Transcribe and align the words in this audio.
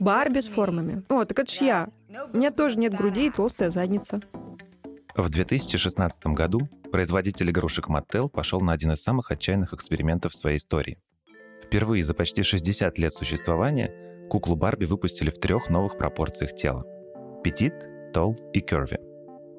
Барби 0.00 0.40
с 0.40 0.48
формами. 0.48 1.02
О, 1.08 1.24
так 1.24 1.38
это 1.38 1.50
ж 1.50 1.58
я. 1.60 1.88
У 2.32 2.36
меня 2.36 2.50
тоже 2.50 2.78
нет 2.78 2.94
груди 2.94 3.26
и 3.26 3.30
толстая 3.30 3.70
задница. 3.70 4.20
В 5.14 5.28
2016 5.30 6.26
году 6.28 6.68
производитель 6.92 7.50
игрушек 7.50 7.88
Mattel 7.88 8.28
пошел 8.28 8.60
на 8.60 8.72
один 8.72 8.92
из 8.92 9.02
самых 9.02 9.30
отчаянных 9.30 9.74
экспериментов 9.74 10.32
в 10.32 10.36
своей 10.36 10.58
истории. 10.58 10.98
Впервые 11.64 12.04
за 12.04 12.14
почти 12.14 12.42
60 12.42 12.98
лет 12.98 13.12
существования 13.12 13.92
куклу 14.30 14.54
Барби 14.56 14.84
выпустили 14.84 15.30
в 15.30 15.38
трех 15.38 15.70
новых 15.70 15.98
пропорциях 15.98 16.54
тела. 16.54 16.84
Петит, 17.42 17.74
тол 18.12 18.36
и 18.52 18.60
curvy. 18.60 18.98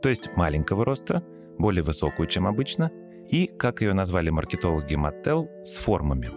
То 0.01 0.09
есть 0.09 0.35
маленького 0.35 0.85
роста, 0.85 1.23
более 1.57 1.83
высокую, 1.83 2.27
чем 2.27 2.47
обычно, 2.47 2.89
и, 3.29 3.47
как 3.47 3.81
ее 3.81 3.93
назвали 3.93 4.29
маркетологи 4.29 4.95
Mattel, 4.95 5.63
с 5.65 5.75
формами. 5.75 6.31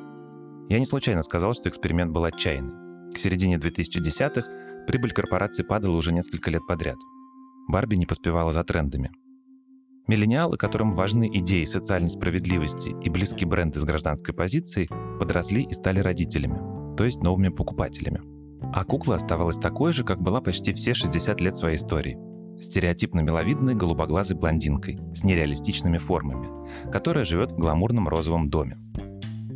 Я 0.69 0.79
не 0.79 0.87
случайно 0.87 1.23
сказал, 1.23 1.55
что 1.55 1.69
эксперимент 1.69 2.11
был 2.11 2.25
отчаянный. 2.25 2.82
К 3.15 3.19
середине 3.19 3.57
2010-х 3.57 4.87
прибыль 4.87 5.13
корпорации 5.13 5.63
падала 5.63 5.97
уже 5.97 6.13
несколько 6.13 6.51
лет 6.51 6.63
подряд– 6.67 6.97
Барби 7.69 7.97
не 7.97 8.07
поспевала 8.07 8.53
за 8.53 8.65
трендами. 8.65 9.11
Миллениалы, 10.09 10.57
которым 10.57 10.93
важны 10.93 11.31
идеи 11.33 11.65
социальной 11.65 12.11
справедливости 12.11 12.95
и 13.03 13.09
близкие 13.09 13.49
бренды 13.49 13.79
с 13.79 13.85
гражданской 13.85 14.35
позицией, 14.35 14.89
подросли 15.19 15.63
и 15.63 15.73
стали 15.73 16.01
родителями, 16.01 16.97
то 16.97 17.05
есть 17.05 17.23
новыми 17.23 17.49
покупателями. 17.49 18.21
А 18.75 18.85
кукла 18.85 19.17
оставалась 19.17 19.59
такой 19.59 19.93
же, 19.93 20.03
как 20.05 20.21
была 20.21 20.41
почти 20.41 20.73
все 20.73 20.93
60 20.93 21.41
лет 21.41 21.57
своей 21.57 21.77
истории. 21.77 22.19
Стереотипно 22.61 23.21
миловидной 23.21 23.75
голубоглазой 23.75 24.37
блондинкой 24.37 24.99
с 25.15 25.25
нереалистичными 25.25 25.99
формами, 25.99 26.49
которая 26.91 27.25
живет 27.25 27.53
в 27.53 27.57
гламурном 27.57 28.09
розовом 28.09 28.51
доме. 28.51 28.77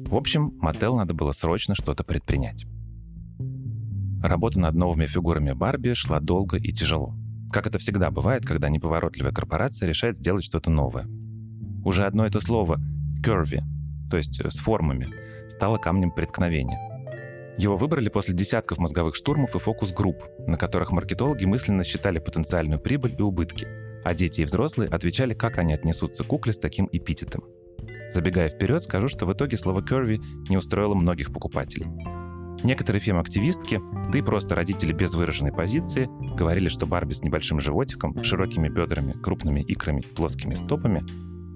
В 0.09 0.15
общем, 0.15 0.57
Мотел 0.61 0.97
надо 0.97 1.15
было 1.15 1.33
срочно 1.33 1.75
что-то 1.75 2.05
предпринять. 2.05 2.67
Работа 4.27 4.61
над 4.61 4.75
новыми 4.75 5.07
фигурами 5.07 5.53
Барби 5.53 5.95
шла 5.95 6.21
долго 6.21 6.57
и 6.57 6.73
тяжело– 6.73 7.15
как 7.53 7.67
это 7.67 7.79
всегда 7.79 8.11
бывает, 8.11 8.45
когда 8.45 8.69
неповоротливая 8.69 9.33
корпорация 9.33 9.89
решает 9.89 10.17
сделать 10.17 10.45
что-то 10.45 10.71
новое. 10.71 11.07
Уже 11.85 12.05
одно 12.05 12.27
это 12.27 12.41
слово 12.41 12.81
«curvy», 13.25 13.61
то 14.11 14.17
есть 14.17 14.41
э, 14.41 14.51
с 14.51 14.59
формами, 14.59 15.09
стало 15.49 15.79
камнем 15.79 16.11
преткновения. 16.11 16.79
Его 17.57 17.77
выбрали 17.77 18.09
после 18.09 18.35
десятков 18.35 18.79
мозговых 18.79 19.17
штурмов 19.17 19.55
и 19.55 19.59
фокус-групп, 19.59 20.23
на 20.47 20.57
которых 20.57 20.93
маркетологи 20.93 21.47
мысленно 21.47 21.85
считали 21.85 22.19
потенциальную 22.19 22.81
прибыль 22.81 23.15
и 23.19 23.23
убытки, 23.23 23.67
а 24.05 24.13
дети 24.15 24.43
и 24.43 24.45
взрослые 24.45 24.91
отвечали, 24.91 25.33
как 25.33 25.59
они 25.59 25.73
отнесутся 25.73 26.25
к 26.25 26.27
кукле 26.27 26.53
с 26.53 26.59
таким 26.59 26.89
эпитетом. 26.93 27.45
Забегая 28.11 28.49
вперед, 28.49 28.83
скажу, 28.83 29.09
что 29.09 29.25
в 29.25 29.33
итоге 29.33 29.57
слово 29.57 29.81
«curvy» 29.81 30.21
не 30.49 30.57
устроило 30.57 30.95
многих 30.95 31.33
покупателей. 31.33 31.87
Некоторые 32.63 33.01
фем-активистки, 33.01 33.81
да 34.11 34.19
и 34.19 34.23
просто 34.23 34.55
родители 34.55 34.93
без 34.93 35.15
выраженной 35.15 35.53
позиции, 35.53 36.09
говорили, 36.37 36.69
что 36.69 36.87
Барби 36.87 37.13
с 37.13 37.23
небольшим 37.23 37.61
животиком, 37.61 38.23
широкими 38.23 38.69
бедрами, 38.69 39.13
крупными 39.13 39.61
икрами 39.61 40.01
и 40.01 40.15
плоскими 40.15 40.55
стопами, 40.55 41.05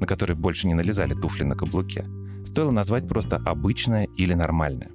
на 0.00 0.06
которые 0.06 0.36
больше 0.36 0.66
не 0.66 0.74
налезали 0.74 1.14
туфли 1.14 1.44
на 1.44 1.56
каблуке, 1.56 2.06
стоило 2.44 2.70
назвать 2.70 3.08
просто 3.08 3.36
обычное 3.36 4.08
или 4.16 4.34
нормальное. 4.34 4.90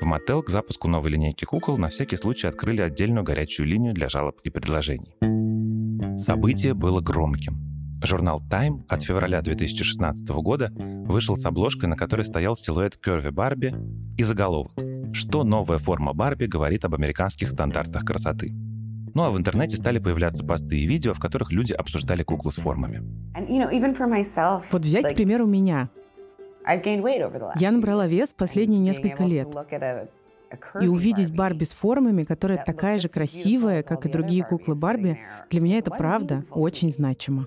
В 0.00 0.04
Мотел 0.04 0.42
к 0.42 0.50
запуску 0.50 0.88
новой 0.88 1.12
линейки 1.12 1.44
кукол 1.44 1.78
на 1.78 1.88
всякий 1.88 2.16
случай 2.16 2.48
открыли 2.48 2.82
отдельную 2.82 3.24
горячую 3.24 3.66
линию 3.66 3.94
для 3.94 4.08
жалоб 4.08 4.40
и 4.44 4.50
предложений. 4.50 5.16
Событие 6.18 6.74
было 6.74 7.00
громким. 7.00 7.56
Журнал 8.04 8.42
Time 8.50 8.84
от 8.88 9.02
февраля 9.02 9.40
2016 9.40 10.28
года 10.28 10.70
вышел 10.76 11.36
с 11.36 11.46
обложкой, 11.46 11.88
на 11.88 11.96
которой 11.96 12.22
стоял 12.22 12.54
силуэт 12.54 12.96
Керви 12.98 13.30
Барби 13.30 13.74
и 14.18 14.22
заголовок 14.22 14.72
что 15.16 15.44
новая 15.44 15.78
форма 15.78 16.12
Барби 16.12 16.46
говорит 16.46 16.84
об 16.84 16.94
американских 16.94 17.50
стандартах 17.50 18.04
красоты. 18.04 18.52
Ну 19.14 19.22
а 19.22 19.30
в 19.30 19.38
интернете 19.38 19.76
стали 19.76 19.98
появляться 19.98 20.44
посты 20.44 20.78
и 20.78 20.86
видео, 20.86 21.14
в 21.14 21.18
которых 21.18 21.50
люди 21.50 21.72
обсуждали 21.72 22.22
куклу 22.22 22.50
с 22.50 22.56
формами. 22.56 23.02
Вот 24.70 24.82
взять, 24.82 25.12
к 25.12 25.16
примеру, 25.16 25.46
меня. 25.46 25.88
Я 27.58 27.70
набрала 27.70 28.06
вес 28.06 28.34
последние 28.36 28.80
несколько 28.80 29.24
лет. 29.24 29.48
И 30.80 30.86
увидеть 30.86 31.34
Барби 31.34 31.64
с 31.64 31.72
формами, 31.72 32.24
которая 32.24 32.62
такая 32.62 33.00
же 33.00 33.08
красивая, 33.08 33.82
как 33.82 34.04
и 34.04 34.10
другие 34.10 34.44
куклы 34.44 34.74
Барби, 34.74 35.18
для 35.50 35.60
меня 35.60 35.78
это 35.78 35.90
правда 35.90 36.44
очень 36.50 36.92
значимо. 36.92 37.46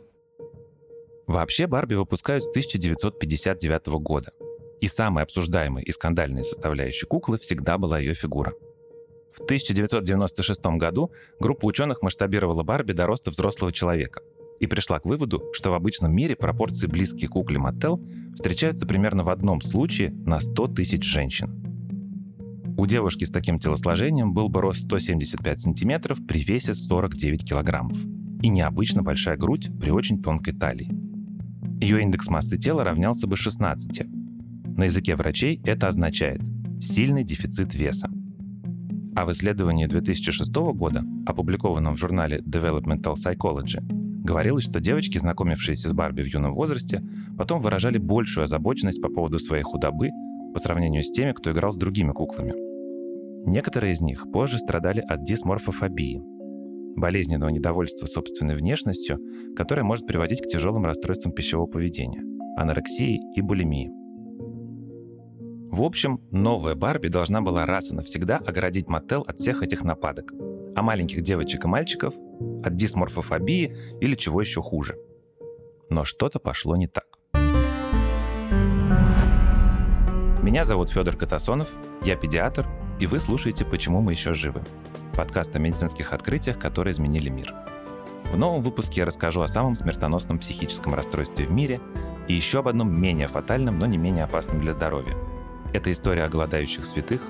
Вообще 1.27 1.67
Барби 1.67 1.94
выпускают 1.94 2.44
с 2.44 2.49
1959 2.49 3.88
года. 4.01 4.31
И 4.81 4.88
самой 4.88 5.23
обсуждаемой 5.23 5.84
и 5.84 5.91
скандальной 5.91 6.44
составляющей 6.44 7.06
куклы 7.06 7.38
всегда 7.38 7.78
была 7.78 8.00
ее 8.00 8.13
фигура. 8.13 8.53
В 9.34 9.41
1996 9.44 10.66
году 10.78 11.12
группа 11.40 11.66
ученых 11.66 12.01
масштабировала 12.01 12.63
Барби 12.63 12.94
до 12.94 13.06
роста 13.06 13.31
взрослого 13.31 13.72
человека 13.72 14.22
и 14.59 14.68
пришла 14.68 15.00
к 15.00 15.06
выводу, 15.06 15.44
что 15.53 15.72
в 15.72 15.73
обычном 15.73 16.13
мире 16.13 16.35
пропорции 16.35 16.88
близкие 16.88 17.29
кукле 17.29 17.59
Маттел 17.59 18.01
встречаются 18.35 18.85
примерно 18.85 19.23
в 19.23 19.29
одном 19.29 19.62
случае 19.62 20.12
на 20.12 20.39
100 20.39 20.68
тысяч 20.69 21.03
женщин. 21.03 21.69
У 22.78 22.85
девушки 22.85 23.25
с 23.25 23.31
таким 23.31 23.59
телосложением 23.59 24.34
был 24.34 24.47
бы 24.47 24.62
рост 24.62 24.84
175 24.84 25.59
сантиметров 25.59 26.19
при 26.28 26.44
весе 26.44 26.73
49 26.73 27.47
килограммов 27.47 27.97
и 28.41 28.47
необычно 28.47 29.03
большая 29.03 29.35
грудь 29.38 29.69
при 29.79 29.91
очень 29.91 30.22
тонкой 30.22 30.53
талии. 30.53 30.89
Ее 31.81 32.01
индекс 32.01 32.29
массы 32.29 32.57
тела 32.57 32.84
равнялся 32.84 33.28
бы 33.28 33.35
16, 33.35 34.01
на 34.79 34.85
языке 34.85 35.16
врачей 35.16 35.62
это 35.66 35.90
означает 35.90 36.41
сильный 36.81 37.25
дефицит 37.25 37.75
веса. 37.75 38.09
А 39.13 39.25
в 39.25 39.31
исследовании 39.31 39.88
2006 39.88 40.56
года, 40.73 41.03
опубликованном 41.25 41.95
в 41.95 42.00
журнале 42.00 42.40
Developmental 42.40 43.16
Psychology, 43.16 43.81
говорилось, 44.23 44.63
что 44.63 44.79
девочки, 44.79 45.18
знакомившиеся 45.18 45.89
с 45.89 45.94
Барби 45.94 46.22
в 46.22 46.34
юном 46.34 46.53
возрасте, 46.53 47.03
потом 47.38 47.59
выражали 47.59 47.97
большую 47.97 48.45
озабоченность 48.45 49.01
по 49.01 49.09
поводу 49.09 49.38
своей 49.38 49.63
худобы 49.63 50.12
по 50.53 50.59
сравнению 50.59 51.03
с 51.03 51.12
теми, 51.12 51.34
кто 51.34 51.51
играл 51.51 51.73
с 51.73 51.78
другими 51.78 52.13
куклами. 52.13 52.53
Некоторые 53.45 53.91
из 53.91 54.00
них 54.00 54.31
позже 54.31 54.59
страдали 54.59 55.01
от 55.01 55.25
дисморфофобии, 55.25 56.22
болезненного 56.95 57.50
недовольства 57.50 58.06
собственной 58.06 58.56
внешностью, 58.56 59.19
которое 59.57 59.84
может 59.84 60.07
приводить 60.07 60.41
к 60.41 60.47
тяжелым 60.47 60.85
расстройствам 60.85 61.34
пищевого 61.34 61.68
поведения, 61.68 62.23
анорексии 62.57 63.19
и 63.35 63.41
булимии. 63.41 63.91
В 65.72 65.84
общем, 65.84 66.19
новая 66.31 66.74
Барби 66.74 67.09
должна 67.09 67.41
была 67.41 67.68
раз 67.68 67.91
и 67.91 67.96
навсегда 67.96 68.38
оградить 68.38 68.90
Маттел 68.90 69.22
от 69.22 69.38
всех 69.38 69.62
этих 69.62 69.84
нападок, 69.84 70.31
а 70.75 70.81
маленьких 70.81 71.22
девочек 71.22 71.63
и 71.63 71.68
мальчиков 71.68 72.16
от 72.63 72.75
дисморфофобии 72.75 73.78
или 74.02 74.16
чего 74.16 74.41
еще 74.41 74.63
хуже. 74.63 74.97
Но 75.91 76.06
что-то 76.06 76.40
пошло 76.40 76.75
не 76.75 76.88
так. 76.88 77.06
Меня 80.41 80.63
зовут 80.63 80.90
Федор 80.90 81.16
Катасонов, 81.16 81.69
я 82.03 82.16
педиатр, 82.16 82.66
и 83.00 83.06
вы 83.06 83.19
слушаете 83.19 83.63
«Почему 83.63 84.01
мы 84.01 84.13
еще 84.13 84.34
живы»– 84.34 84.63
подкаст 85.16 85.56
о 85.56 85.59
медицинских 85.59 86.13
открытиях, 86.13 86.57
которые 86.57 86.94
изменили 86.94 87.30
мир. 87.30 87.53
В 88.34 88.40
новом 88.40 88.62
выпуске 88.62 89.01
я 89.01 89.06
расскажу 89.06 89.41
о 89.41 89.47
самом 89.47 89.75
смертоносном 89.75 90.40
психическом 90.40 90.96
расстройстве 90.96 91.46
в 91.46 91.51
мире 91.51 91.80
и 92.28 92.34
еще 92.34 92.59
об 92.59 92.69
одном 92.69 92.91
менее 92.91 93.28
фатальном, 93.28 93.78
но 93.78 93.86
не 93.86 94.00
менее 94.00 94.24
опасном 94.24 94.62
для 94.62 94.72
здоровья– 94.72 95.16
это 95.74 95.91
история 95.91 96.24
о 96.24 96.30
голодающих 96.30 96.85
святых, 96.85 97.22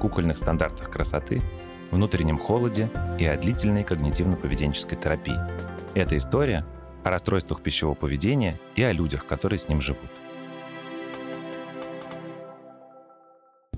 кукольных 0.00 0.38
стандартах 0.38 0.90
красоты, 0.90 1.42
внутреннем 1.90 2.38
холоде 2.38 2.90
и 3.18 3.26
о 3.26 3.36
длительной 3.36 3.82
когнитивно-поведенческой 3.82 5.00
терапии. 5.00 5.38
Это 5.94 6.16
история 6.16 6.64
о 7.04 7.10
расстройствах 7.10 7.62
пищевого 7.62 7.94
поведения 7.94 8.58
и 8.76 8.82
о 8.82 8.92
людях, 8.92 9.26
которые 9.26 9.58
с 9.58 9.68
ним 9.68 9.80
живут. 9.80 10.10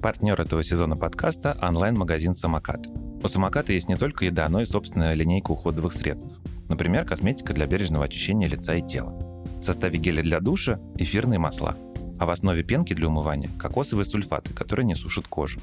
Партнер 0.00 0.38
этого 0.38 0.62
сезона 0.62 0.96
подкаста– 0.96 1.58
онлайн-магазин 1.62 2.34
«Самокат». 2.34 2.86
У 3.22 3.28
«Самоката» 3.28 3.72
есть 3.72 3.88
не 3.88 3.96
только 3.96 4.26
еда, 4.26 4.48
но 4.50 4.60
и 4.60 4.66
собственная 4.66 5.14
линейка 5.14 5.50
уходовых 5.50 5.94
средств. 5.94 6.38
Например, 6.68 7.06
косметика 7.06 7.54
для 7.54 7.66
бережного 7.66 8.04
очищения 8.04 8.46
лица 8.46 8.74
и 8.74 8.82
тела. 8.82 9.12
В 9.58 9.62
составе 9.62 9.98
геля 9.98 10.22
для 10.22 10.40
душа– 10.40 10.78
эфирные 10.98 11.38
масла– 11.38 11.74
а 12.18 12.26
в 12.26 12.30
основе 12.30 12.62
пенки 12.62 12.94
для 12.94 13.08
умывания– 13.08 13.50
кокосовые 13.58 14.04
сульфаты, 14.04 14.52
которые 14.52 14.86
не 14.86 14.94
сушат 14.94 15.26
кожу. 15.26 15.60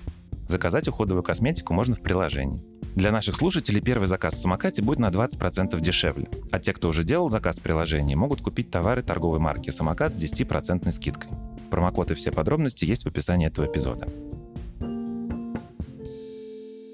Заказать 0.48 0.88
уходовую 0.88 1.24
косметику 1.24 1.74
можно 1.74 1.95
в 1.95 2.01
приложении. 2.01 2.59
Для 2.95 3.12
наших 3.13 3.38
слушателей 3.38 3.80
первый 3.80 4.07
заказ 4.07 4.33
в 4.33 4.42
самокате 4.42 4.81
будет 4.81 5.00
на 5.00 5.07
20% 5.07 5.80
дешевле, 5.80 6.27
а 6.51 6.59
те, 6.59 6.74
кто 6.74 6.89
уже 6.89 7.06
делал 7.06 7.30
заказ 7.30 7.57
в 7.57 7.62
приложении, 7.62 8.15
могут 8.15 8.42
купить 8.42 8.69
товары 8.69 9.01
торговой 9.01 9.39
марки 9.39 9.69
«Самокат» 9.69 10.13
с 10.13 10.21
10% 10.21 10.92
скидкой. 10.92 11.31
Промокод 11.69 12.12
и 12.12 12.15
все 12.15 12.33
подробности 12.33 12.83
есть 12.83 13.04
в 13.04 13.07
описании 13.07 13.47
этого 13.47 13.65
эпизода. 13.65 14.07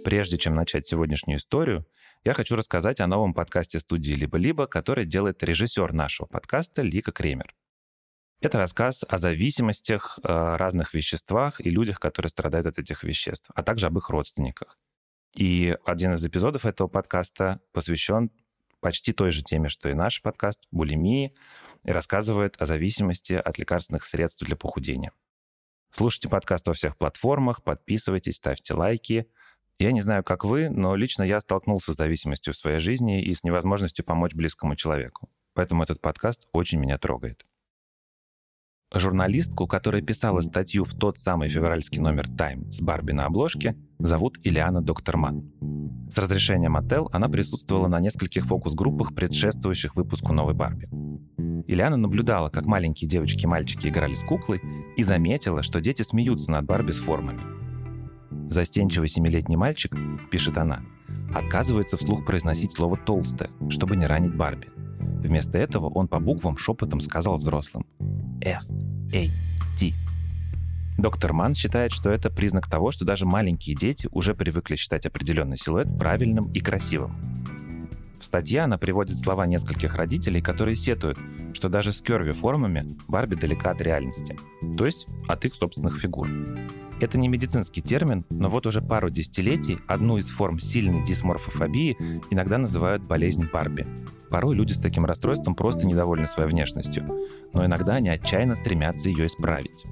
Прежде 0.05 0.37
чем 0.37 0.53
начать 0.53 0.85
сегодняшнюю 0.85 1.39
историю, 1.39 1.83
я 2.23 2.33
хочу 2.33 2.55
рассказать 2.55 3.01
о 3.01 3.07
новом 3.07 3.33
подкасте 3.33 3.79
студии 3.79 4.13
«Либо-либо», 4.13 4.67
который 4.67 5.05
делает 5.05 5.41
режиссер 5.41 5.93
нашего 5.93 6.27
подкаста 6.27 6.83
Лика 6.83 7.11
Кремер. 7.11 7.55
Это 8.39 8.59
рассказ 8.59 9.03
о 9.07 9.17
зависимостях, 9.17 10.19
э, 10.21 10.27
разных 10.27 10.93
веществах 10.93 11.59
и 11.59 11.71
людях, 11.71 11.99
которые 11.99 12.29
страдают 12.29 12.67
от 12.67 12.77
этих 12.77 13.03
веществ, 13.03 13.49
а 13.55 13.63
также 13.63 13.87
об 13.87 13.97
их 13.97 14.11
родственниках. 14.11 14.77
И 15.35 15.75
один 15.85 16.13
из 16.13 16.23
эпизодов 16.23 16.65
этого 16.65 16.87
подкаста 16.87 17.59
посвящен 17.71 18.29
почти 18.79 19.11
той 19.11 19.31
же 19.31 19.41
теме, 19.41 19.69
что 19.69 19.89
и 19.89 19.95
наш 19.95 20.21
подкаст, 20.21 20.67
булимии, 20.69 21.33
и 21.83 21.91
рассказывает 21.91 22.61
о 22.61 22.67
зависимости 22.67 23.33
от 23.33 23.57
лекарственных 23.57 24.05
средств 24.05 24.45
для 24.45 24.55
похудения. 24.55 25.11
Слушайте 25.89 26.29
подкаст 26.29 26.67
во 26.67 26.73
всех 26.73 26.95
платформах, 26.95 27.63
подписывайтесь, 27.63 28.35
ставьте 28.35 28.75
лайки. 28.75 29.27
Я 29.79 29.91
не 29.91 30.01
знаю, 30.01 30.23
как 30.23 30.43
вы, 30.43 30.69
но 30.69 30.95
лично 30.95 31.23
я 31.23 31.39
столкнулся 31.39 31.91
с 31.91 31.97
зависимостью 31.97 32.53
в 32.53 32.57
своей 32.57 32.77
жизни 32.77 33.19
и 33.19 33.33
с 33.33 33.43
невозможностью 33.43 34.05
помочь 34.05 34.35
близкому 34.35 34.75
человеку. 34.75 35.27
Поэтому 35.53 35.81
этот 35.81 36.01
подкаст 36.01 36.47
очень 36.51 36.79
меня 36.79 36.99
трогает. 36.99 37.43
Журналистку, 38.93 39.67
которая 39.67 40.01
писала 40.01 40.39
статью 40.39 40.85
в 40.85 40.93
тот 40.93 41.19
самый 41.19 41.49
февральский 41.49 41.99
номер 41.99 42.27
Time 42.29 42.71
с 42.71 42.79
Барби 42.79 43.11
на 43.11 43.25
обложке, 43.25 43.75
зовут 43.99 44.37
Ильяна 44.43 44.81
Докторман. 44.81 45.51
С 46.09 46.17
разрешения 46.17 46.69
Мотел 46.69 47.09
она 47.11 47.27
присутствовала 47.27 47.89
на 47.89 47.99
нескольких 47.99 48.45
фокус-группах, 48.45 49.13
предшествующих 49.13 49.97
выпуску 49.97 50.31
новой 50.31 50.53
Барби. 50.53 50.87
Ильяна 51.67 51.97
наблюдала, 51.97 52.47
как 52.47 52.65
маленькие 52.65 53.09
девочки 53.09 53.43
и 53.43 53.47
мальчики 53.47 53.87
играли 53.87 54.13
с 54.13 54.23
куклой, 54.23 54.61
и 54.95 55.03
заметила, 55.03 55.63
что 55.63 55.81
дети 55.81 56.03
смеются 56.03 56.49
над 56.49 56.65
Барби 56.65 56.91
с 56.91 56.99
формами. 56.99 57.41
Застенчивый 58.49 59.09
семилетний 59.09 59.57
мальчик, 59.57 59.97
пишет 60.31 60.57
она, 60.57 60.81
отказывается 61.35 61.97
вслух 61.97 62.25
произносить 62.25 62.71
слово 62.71 62.95
«толстая», 62.95 63.49
чтобы 63.69 63.97
не 63.97 64.05
ранить 64.05 64.33
Барби. 64.33 64.69
Вместо 65.21 65.57
этого 65.57 65.89
он 65.89 66.07
по 66.07 66.19
буквам 66.19 66.57
шепотом 66.57 66.99
сказал 67.01 67.37
взрослым 67.37 67.85
F, 68.41 68.63
A, 69.13 69.27
T. 69.77 69.93
Доктор 70.97 71.33
Ман 71.33 71.53
считает, 71.53 71.91
что 71.91 72.09
это 72.09 72.29
признак 72.29 72.67
того, 72.67 72.91
что 72.91 73.05
даже 73.05 73.25
маленькие 73.25 73.75
дети 73.75 74.07
уже 74.11 74.33
привыкли 74.33 74.75
считать 74.75 75.05
определенный 75.05 75.57
силуэт 75.57 75.87
правильным 75.97 76.49
и 76.51 76.59
красивым. 76.59 77.15
В 78.19 78.25
статье 78.25 78.61
она 78.61 78.77
приводит 78.77 79.19
слова 79.19 79.45
нескольких 79.45 79.95
родителей, 79.95 80.41
которые 80.41 80.75
сетуют, 80.75 81.19
что 81.53 81.69
даже 81.69 81.91
с 81.91 82.01
керви 82.01 82.31
формами 82.31 82.97
Барби 83.07 83.35
далека 83.35 83.71
от 83.71 83.81
реальности, 83.81 84.35
то 84.75 84.85
есть 84.85 85.07
от 85.27 85.45
их 85.45 85.53
собственных 85.53 85.99
фигур. 85.99 86.27
Это 86.99 87.19
не 87.19 87.27
медицинский 87.27 87.83
термин, 87.83 88.25
но 88.31 88.49
вот 88.49 88.65
уже 88.65 88.81
пару 88.81 89.11
десятилетий 89.11 89.77
одну 89.87 90.17
из 90.17 90.31
форм 90.31 90.59
сильной 90.59 91.05
дисморфофобии 91.05 91.95
иногда 92.31 92.57
называют 92.57 93.03
болезнь 93.03 93.47
Барби. 93.53 93.85
Порой 94.29 94.55
люди 94.55 94.73
с 94.73 94.79
таким 94.79 95.05
расстройством 95.05 95.55
просто 95.55 95.87
недовольны 95.87 96.27
своей 96.27 96.49
внешностью, 96.49 97.05
но 97.53 97.65
иногда 97.65 97.95
они 97.95 98.09
отчаянно 98.09 98.55
стремятся 98.55 99.09
ее 99.09 99.27
исправить. 99.27 99.85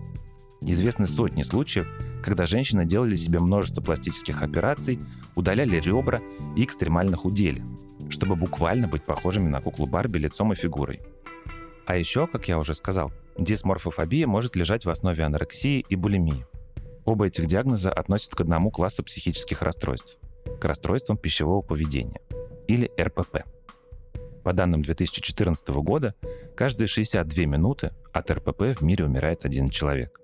Известны 0.62 1.08
сотни 1.08 1.44
случаев, 1.44 1.88
когда 2.24 2.46
женщины 2.46 2.86
делали 2.86 3.16
себе 3.16 3.40
множество 3.40 3.82
пластических 3.82 4.42
операций, 4.42 5.00
удаляли 5.36 5.80
ребра 5.80 6.22
и 6.56 6.64
экстремально 6.64 7.18
худели, 7.18 7.64
чтобы 8.10 8.36
буквально 8.36 8.88
быть 8.88 9.04
похожими 9.04 9.48
на 9.48 9.62
куклу 9.62 9.86
Барби 9.86 10.18
лицом 10.18 10.52
и 10.52 10.56
фигурой. 10.56 11.02
А 11.86 11.96
еще, 11.96 12.26
как 12.26 12.48
я 12.48 12.58
уже 12.58 12.74
сказал, 12.74 13.12
дисморфофобия 13.38 14.26
может 14.26 14.56
лежать 14.56 14.86
в 14.86 14.90
основе 14.90 15.24
анорексии 15.24 15.86
и 15.88 15.96
булимии. 15.96 16.46
Оба 17.06 17.28
этих 17.28 17.46
диагноза 17.46 17.92
относят 17.92 18.34
к 18.34 18.42
одному 18.42 18.72
классу 18.72 19.04
психических 19.04 19.62
расстройств– 19.62 20.18
к 20.60 20.66
расстройствам 20.66 21.18
пищевого 21.18 21.62
поведения, 21.62 22.22
или 22.68 22.92
РПП. 23.00 23.55
По 24.46 24.54
данным 24.54 24.84
2014 24.84 25.68
года, 25.70 26.14
каждые 26.56 26.88
62 26.88 27.46
минуты 27.46 27.94
от 28.14 28.30
РПП 28.30 28.80
в 28.80 28.82
мире 28.84 29.06
умирает 29.06 29.44
один 29.44 29.70
человек. 29.72 30.22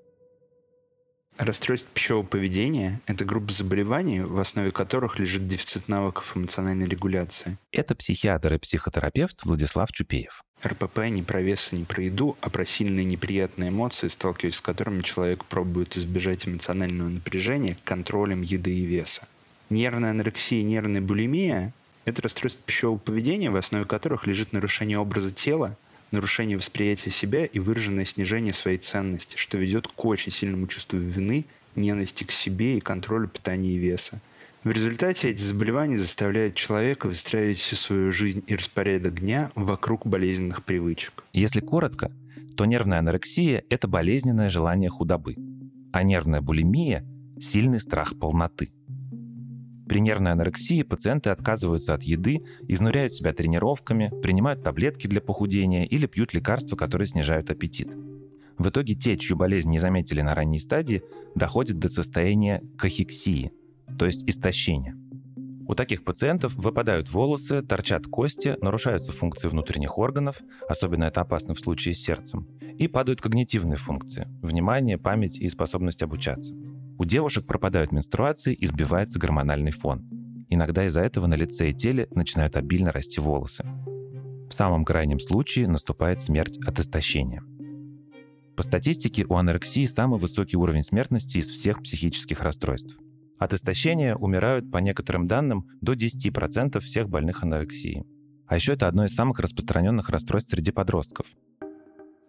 Расстройство 1.40 1.90
пищевого 1.92 2.24
поведения– 2.24 3.02
это 3.08 3.26
группа 3.26 3.52
заболеваний, 3.52 4.22
в 4.22 4.38
основе 4.38 4.72
которых 4.72 5.18
лежит 5.18 5.48
дефицит 5.48 5.88
навыков 5.88 6.38
эмоциональной 6.38 6.86
регуляции. 6.86 7.58
Это 7.72 7.96
психиатр 7.96 8.54
и 8.54 8.58
психотерапевт 8.60 9.44
Владислав 9.44 9.92
Чупеев. 9.92 10.44
РПП 10.64 11.00
не 11.10 11.24
про 11.24 11.42
вес 11.42 11.74
и 11.74 11.78
не 11.78 11.86
про 11.86 12.04
еду, 12.04 12.38
а 12.42 12.52
про 12.52 12.64
сильные 12.64 13.06
неприятные 13.06 13.72
эмоции, 13.72 14.08
сталкиваясь 14.08 14.58
с 14.58 14.62
которыми 14.62 15.02
человек 15.02 15.46
пробует 15.46 15.98
избежать 15.98 16.48
эмоционального 16.48 17.10
напряжения 17.10 17.76
контролем 17.84 18.44
еды 18.44 18.72
и 18.72 18.86
веса. 18.86 19.28
Нервная 19.72 20.12
анорексия 20.12 20.60
и 20.60 20.64
нервная 20.64 21.02
булимия– 21.02 21.74
это 22.06 22.22
расстройство 22.22 22.64
пищевого 22.66 22.98
поведения, 22.98 23.50
в 23.50 23.56
основе 23.56 23.86
которых 23.86 24.28
лежит 24.28 24.54
нарушение 24.54 24.98
образа 24.98 25.34
тела, 25.34 25.78
нарушение 26.12 26.58
восприятия 26.58 27.12
себя 27.12 27.46
и 27.46 27.60
выраженное 27.60 28.06
снижение 28.06 28.54
своей 28.54 28.78
ценности, 28.78 29.38
что 29.38 29.58
ведет 29.58 29.88
к 29.88 30.06
очень 30.06 30.32
сильному 30.32 30.68
чувству 30.68 30.98
вины, 30.98 31.46
ненависти 31.76 32.24
к 32.24 32.32
себе 32.32 32.78
и 32.78 32.82
контролю 32.82 33.28
питания 33.28 33.74
и 33.74 33.78
веса. 33.78 34.20
В 34.64 34.70
результате 34.70 35.32
эти 35.32 35.42
заболевания 35.42 35.98
заставляют 35.98 36.54
человека 36.54 37.08
выстраивать 37.08 37.58
всю 37.58 37.76
свою 37.76 38.12
жизнь 38.12 38.44
и 38.46 38.56
распорядок 38.56 39.20
дня 39.20 39.52
вокруг 39.56 40.06
болезненных 40.06 40.64
привычек. 40.64 41.24
Если 41.34 41.62
коротко, 41.62 42.12
то 42.56 42.66
нервная 42.66 43.00
анорексия– 43.00 43.64
это 43.70 43.88
болезненное 43.88 44.50
желание 44.50 44.90
худобы, 44.90 45.36
а 45.92 46.04
нервная 46.04 46.42
булимия– 46.42 47.04
сильный 47.40 47.80
страх 47.80 48.20
полноты– 48.20 48.72
при 49.92 50.00
нервной 50.00 50.32
анорексии 50.32 50.84
пациенты 50.84 51.32
отказываются 51.32 51.94
от 51.94 52.04
еды, 52.04 52.46
изнуряют 52.70 53.12
себя 53.12 53.34
тренировками, 53.34 54.10
принимают 54.22 54.64
таблетки 54.64 55.06
для 55.06 55.20
похудения 55.20 55.84
или 55.84 56.06
пьют 56.06 56.34
лекарства, 56.34 56.78
которые 56.78 57.10
снижают 57.10 57.50
аппетит. 57.50 57.90
В 58.58 58.70
итоге 58.70 58.96
те, 58.96 59.18
чью 59.18 59.36
болезнь 59.36 59.70
не 59.70 59.80
заметили 59.80 60.22
на 60.22 60.34
ранней 60.34 60.60
стадии, 60.60 61.04
доходят 61.36 61.78
до 61.78 61.90
состояния 61.90 62.64
кахексии, 62.78 63.52
то 64.00 64.06
есть 64.06 64.24
истощения. 64.30 64.96
У 65.68 65.76
таких 65.76 66.06
пациентов 66.06 66.56
выпадают 66.56 67.12
волосы, 67.12 67.62
торчат 67.62 68.08
кости, 68.08 68.56
нарушаются 68.62 69.12
функции 69.12 69.50
внутренних 69.50 69.98
органов, 69.98 70.40
особенно 70.70 71.04
это 71.04 71.20
опасно 71.20 71.54
в 71.54 71.60
случае 71.60 71.96
с 71.96 72.00
сердцем, 72.00 72.48
и 72.78 72.88
падают 72.88 73.20
когнитивные 73.20 73.76
функции– 73.76 74.30
внимание, 74.42 74.98
память 74.98 75.38
и 75.38 75.50
способность 75.50 76.02
обучаться. 76.02 76.56
У 77.02 77.06
девушек 77.06 77.48
пропадают 77.48 77.92
менструации 77.92 78.54
и 78.54 78.68
сбивается 78.68 79.18
гормональный 79.18 79.72
фон. 79.72 80.08
Иногда 80.50 80.86
из-за 80.86 81.02
этого 81.02 81.26
на 81.26 81.34
лице 81.34 81.72
и 81.72 81.74
теле 81.74 82.08
начинают 82.12 82.56
обильно 82.56 82.92
расти 82.92 83.20
волосы. 83.20 83.64
В 84.48 84.52
самом 84.52 84.86
крайнем 84.86 85.20
случае 85.20 85.68
наступает 85.68 86.22
смерть 86.22 86.60
от 86.64 86.80
истощения. 86.80 87.42
По 88.56 88.62
статистике, 88.62 89.26
у 89.28 89.34
анорексии 89.34 89.86
самый 89.86 90.20
высокий 90.20 90.58
уровень 90.58 90.84
смертности 90.84 91.40
из 91.40 91.50
всех 91.50 91.82
психических 91.82 92.40
расстройств. 92.40 92.96
От 93.40 93.54
истощения 93.54 94.16
умирают, 94.16 94.70
по 94.70 94.78
некоторым 94.78 95.28
данным, 95.28 95.66
до 95.82 95.94
10% 95.94 96.80
всех 96.82 97.10
больных 97.10 97.42
анорексией. 97.42 98.06
А 98.46 98.54
еще 98.54 98.74
это 98.74 98.88
одно 98.88 99.06
из 99.06 99.16
самых 99.16 99.40
распространенных 99.40 100.10
расстройств 100.10 100.52
среди 100.52 100.72
подростков. 100.72 101.26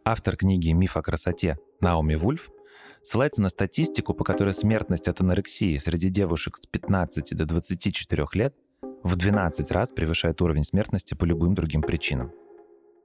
Автор 0.06 0.34
книги 0.34 0.70
«Миф 0.70 0.96
о 0.96 1.02
красоте» 1.02 1.58
Наоми 1.82 2.14
Вульф 2.14 2.48
ссылается 3.02 3.42
на 3.42 3.48
статистику, 3.48 4.14
по 4.14 4.24
которой 4.24 4.54
смертность 4.54 5.08
от 5.08 5.20
анорексии 5.20 5.76
среди 5.76 6.08
девушек 6.08 6.56
с 6.56 6.66
15 6.66 7.36
до 7.36 7.46
24 7.46 8.26
лет 8.34 8.54
в 9.02 9.16
12 9.16 9.70
раз 9.70 9.92
превышает 9.92 10.40
уровень 10.40 10.64
смертности 10.64 11.14
по 11.14 11.24
любым 11.24 11.54
другим 11.54 11.82
причинам. 11.82 12.32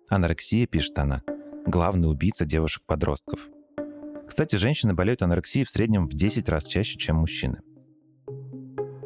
Анорексия, 0.09 0.67
пишет 0.67 0.97
она, 0.99 1.23
главный 1.65 2.09
убийца 2.09 2.45
девушек-подростков. 2.45 3.47
Кстати, 4.27 4.55
женщины 4.55 4.93
болеют 4.93 5.21
анорексией 5.21 5.65
в 5.65 5.69
среднем 5.69 6.05
в 6.05 6.13
10 6.13 6.47
раз 6.49 6.65
чаще, 6.65 6.97
чем 6.97 7.17
мужчины. 7.17 7.61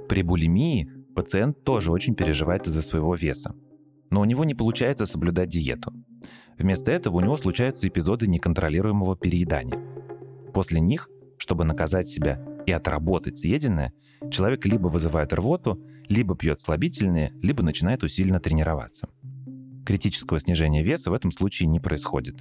При 0.09 0.23
булимии 0.23 0.91
пациент 1.15 1.63
тоже 1.63 1.91
очень 1.91 2.15
переживает 2.15 2.67
из-за 2.67 2.81
своего 2.81 3.15
веса. 3.15 3.55
Но 4.09 4.19
у 4.21 4.25
него 4.25 4.43
не 4.43 4.55
получается 4.55 5.05
соблюдать 5.05 5.49
диету. 5.49 5.93
Вместо 6.57 6.91
этого 6.91 7.17
у 7.17 7.21
него 7.21 7.37
случаются 7.37 7.87
эпизоды 7.87 8.27
неконтролируемого 8.27 9.15
переедания– 9.15 9.79
После 10.53 10.79
них, 10.79 11.09
чтобы 11.37 11.63
наказать 11.63 12.07
себя 12.07 12.43
и 12.65 12.71
отработать 12.71 13.39
съеденное, 13.39 13.93
человек 14.29 14.65
либо 14.65 14.87
вызывает 14.87 15.33
рвоту, 15.33 15.81
либо 16.07 16.35
пьет 16.35 16.61
слабительные, 16.61 17.33
либо 17.41 17.63
начинает 17.63 18.03
усиленно 18.03 18.39
тренироваться. 18.39 19.09
Критического 19.85 20.39
снижения 20.39 20.83
веса 20.83 21.09
в 21.09 21.13
этом 21.13 21.31
случае 21.31 21.67
не 21.67 21.79
происходит. 21.79 22.35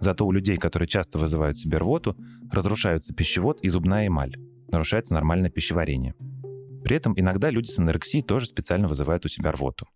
Зато 0.00 0.26
у 0.26 0.32
людей, 0.32 0.56
которые 0.58 0.88
часто 0.88 1.18
вызывают 1.18 1.58
себе 1.58 1.78
рвоту, 1.78 2.16
разрушаются 2.52 3.14
пищевод 3.14 3.60
и 3.62 3.68
зубная 3.68 4.06
эмаль, 4.06 4.36
нарушается 4.70 5.14
нормальное 5.14 5.50
пищеварение. 5.50 6.14
При 6.84 6.96
этом 6.96 7.18
иногда 7.18 7.50
люди 7.50 7.68
с 7.68 7.78
анорексией 7.78 8.22
тоже 8.22 8.46
специально 8.46 8.86
вызывают 8.86 9.24
у 9.24 9.28
себя 9.28 9.50
рвоту. 9.50 9.86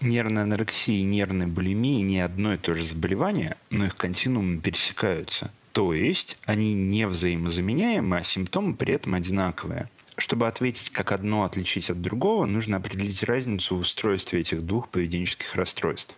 Нервная 0.00 0.44
анорексия 0.44 0.96
и 0.96 1.02
нервная 1.02 1.46
булимия 1.46 2.00
не 2.00 2.20
одно 2.20 2.54
и 2.54 2.56
то 2.56 2.74
же 2.74 2.84
заболевание, 2.84 3.58
но 3.68 3.84
их 3.84 3.96
континуумы 3.96 4.58
пересекаются. 4.58 5.52
То 5.72 5.92
есть 5.92 6.38
они 6.46 6.72
не 6.72 7.06
взаимозаменяемы, 7.06 8.16
а 8.16 8.24
симптомы 8.24 8.74
при 8.74 8.94
этом 8.94 9.14
одинаковые. 9.14 9.90
Чтобы 10.16 10.48
ответить, 10.48 10.88
как 10.88 11.12
одно 11.12 11.44
отличить 11.44 11.90
от 11.90 12.00
другого, 12.00 12.46
нужно 12.46 12.78
определить 12.78 13.22
разницу 13.24 13.76
в 13.76 13.80
устройстве 13.80 14.40
этих 14.40 14.64
двух 14.64 14.88
поведенческих 14.88 15.54
расстройств. 15.54 16.14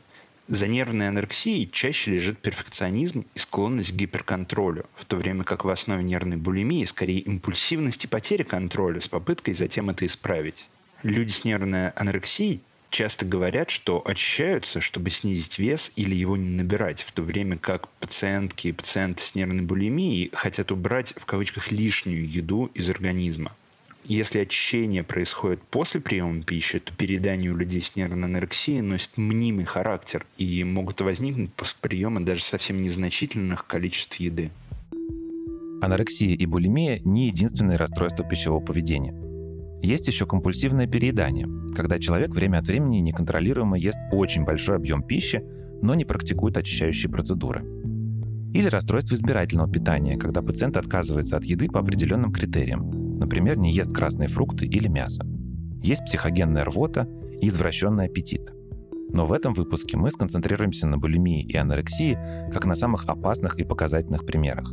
За 0.47 0.69
нервной 0.69 1.09
анорексией 1.09 1.69
чаще 1.69 2.12
лежит 2.12 2.39
перфекционизм 2.39 3.27
и 3.35 3.39
склонность 3.41 3.93
к 3.93 3.97
гиперконтролю, 3.97 4.87
в 4.95 5.05
то 5.07 5.17
время 5.17 5.43
как 5.43 5.65
в 5.65 5.69
основе 5.69 6.05
нервной 6.05 6.37
булимии 6.37 6.85
скорее 6.85 7.19
импульсивность 7.19 8.05
и 8.05 8.09
потеря 8.09 8.45
контроля 8.45 9.01
с 9.01 9.09
попыткой 9.09 9.55
затем 9.55 9.91
это 9.91 10.07
исправить. 10.07 10.67
Люди 11.03 11.33
с 11.33 11.45
нервной 11.45 11.91
анорексией 11.91 12.61
часто 12.92 13.26
говорят, 13.26 13.70
что 13.70 14.00
очищаются, 14.04 14.80
чтобы 14.80 15.11
снизить 15.11 15.58
вес 15.58 15.90
или 15.96 16.14
его 16.14 16.37
не 16.37 16.50
набирать, 16.50 17.02
в 17.02 17.11
то 17.11 17.22
время 17.22 17.58
как 17.58 17.88
пациентки 17.88 18.68
и 18.68 18.72
пациенты 18.72 19.22
с 19.22 19.34
нервной 19.34 19.62
булимией 19.62 20.30
хотят 20.32 20.70
убрать 20.70 21.14
в 21.16 21.25
кавычках 21.25 21.72
лишнюю 21.72 22.28
еду 22.28 22.66
из 22.75 22.88
организма. 22.90 23.52
Если 24.04 24.40
очищение 24.40 25.04
происходит 25.04 25.62
после 25.62 26.00
приема 26.00 26.42
пищи, 26.42 26.80
то 26.80 26.92
переедание 26.92 27.52
у 27.52 27.56
людей 27.56 27.80
с 27.80 27.94
нервной 27.96 28.25
анорексией 28.25 28.80
носит 28.80 29.16
мнимый 29.16 29.64
характер 29.64 30.26
и 30.38 30.62
могут 30.64 31.00
возникнуть 31.00 31.52
после 31.54 31.76
приема 31.80 32.25
даже 32.25 32.42
совсем 32.42 32.80
незначительных 32.80 33.66
количеств 33.66 34.16
еды. 34.16 34.50
Анорексия 35.80 36.34
и 36.34 36.46
булимия 36.46 37.00
не 37.04 37.26
единственные 37.28 37.76
расстройства 37.76 38.28
пищевого 38.28 38.64
поведения. 38.64 39.32
Есть 39.83 40.07
еще 40.07 40.27
компульсивное 40.27 40.87
переедание, 40.87 41.47
когда 41.75 41.99
человек 41.99 42.35
время 42.35 42.59
от 42.59 42.67
времени 42.67 42.99
неконтролируемо 42.99 43.77
ест 43.77 43.99
очень 44.12 44.45
большой 44.45 44.77
объем 44.77 45.03
пищи, 45.03 45.43
но 45.83 45.95
не 45.95 46.05
практикует 46.05 46.57
очищающие 46.57 47.11
процедуры. 47.11 47.62
Или 48.55 48.69
расстройство 48.69 49.15
избирательного 49.15 49.71
питания, 49.71 50.17
когда 50.17 50.43
пациент 50.43 50.77
отказывается 50.77 51.37
от 51.37 51.45
еды 51.45 51.69
по 51.69 51.81
определенным 51.81 52.33
критериям, 52.33 53.03
Например, 53.23 53.57
не 53.57 53.71
ест 53.71 53.95
красные 53.95 54.29
фрукты 54.29 54.67
или 54.67 54.89
мясо. 54.89 55.25
Есть 55.81 56.07
психогенная 56.07 56.65
рвота 56.65 57.07
и 57.41 57.47
извращенный 57.47 58.07
аппетит. 58.07 58.51
Но 59.11 59.27
в 59.27 59.33
этом 59.33 59.55
выпуске 59.55 59.97
мы 59.97 60.11
сконцентрируемся 60.11 60.89
на 60.89 60.99
булимии 60.99 61.45
и 61.45 61.57
анорексии 61.57 62.19
как 62.53 62.67
на 62.67 62.75
самых 62.75 63.05
опасных 63.05 63.61
и 63.61 63.65
показательных 63.65 64.27
примерах. 64.27 64.73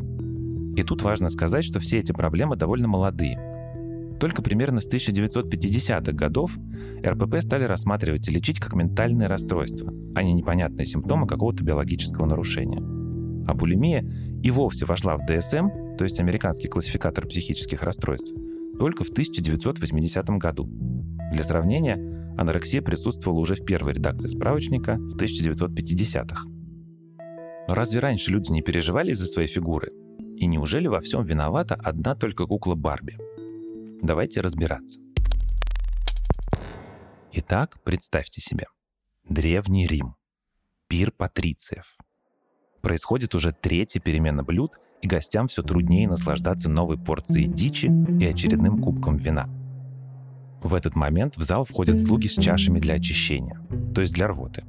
И 0.76 0.82
тут 0.82 1.04
важно 1.04 1.30
сказать, 1.30 1.64
что 1.64 1.80
все 1.80 2.00
эти 2.00 2.12
проблемы 2.12 2.56
довольно 2.56 2.88
молодые. 2.88 3.38
Только 4.20 4.42
примерно 4.42 4.82
с 4.82 4.92
1950-х 4.92 6.12
годов 6.12 6.58
РПП 7.06 7.42
стали 7.42 7.64
рассматривать 7.64 8.28
и 8.28 8.32
лечить 8.32 8.60
как 8.60 8.74
ментальные 8.74 9.28
расстройства, 9.28 9.94
а 10.16 10.24
не 10.24 10.34
непонятные 10.34 10.86
симптомы 10.86 11.28
какого-то 11.28 11.64
биологического 11.64 12.26
нарушения. 12.26 12.82
А 13.48 13.54
булимия 13.54 14.06
и 14.44 14.52
вовсе 14.52 14.86
вошла 14.86 15.18
в 15.18 15.26
ДСМ 15.26 15.70
то 16.00 16.06
есть 16.06 16.22
американский 16.22 16.70
классификатор 16.70 17.28
психических 17.28 17.84
расстройств, 17.84 18.34
только 18.80 19.04
в 19.04 19.10
1980 19.10 20.30
году. 20.30 20.66
Для 21.34 21.44
сравнения, 21.44 21.96
анорексия 22.38 22.82
присутствовала 22.82 23.40
уже 23.40 23.56
в 23.56 23.66
первой 23.66 23.92
редакции 23.92 24.30
справочника 24.30 24.96
в 24.96 25.18
1950-х. 25.18 26.46
Но 27.68 27.76
разве 27.76 28.00
раньше 28.00 28.32
люди 28.32 28.50
не 28.50 28.62
переживали 28.62 29.12
из-за 29.12 29.26
своей 29.26 29.50
фигуры? 29.50 29.92
И 30.38 30.48
неужели 30.48 30.88
во 30.88 31.02
всем 31.02 31.26
виновата 31.26 31.76
одна 31.76 32.16
только 32.16 32.46
кукла 32.46 32.76
Барби? 32.76 33.18
Давайте 34.02 34.42
разбираться. 34.42 35.00
Итак, 37.34 37.78
представьте 37.84 38.42
себе. 38.42 38.66
Древний 39.28 39.88
Рим. 39.88 40.16
Пир 40.88 41.12
патрициев. 41.12 41.98
Происходит 42.82 43.36
уже 43.36 43.52
третья 43.52 44.00
перемена 44.00 44.44
блюд– 44.44 44.74
и 45.02 45.08
гостям 45.08 45.48
все 45.48 45.64
труднее 45.64 46.08
наслаждаться 46.08 46.70
новой 46.70 46.98
порцией 46.98 47.48
дичи 47.48 47.92
и 48.20 48.26
очередным 48.26 48.82
кубком 48.82 49.18
вина. 49.18 49.50
В 50.62 50.74
этот 50.74 50.96
момент 50.96 51.38
в 51.38 51.42
зал 51.42 51.64
входят 51.64 51.98
слуги 52.00 52.28
с 52.28 52.36
чашами 52.36 52.80
для 52.80 52.96
очищения, 52.96 53.62
то 53.96 54.02
есть 54.02 54.14
для 54.14 54.28
рвоты. 54.28 54.66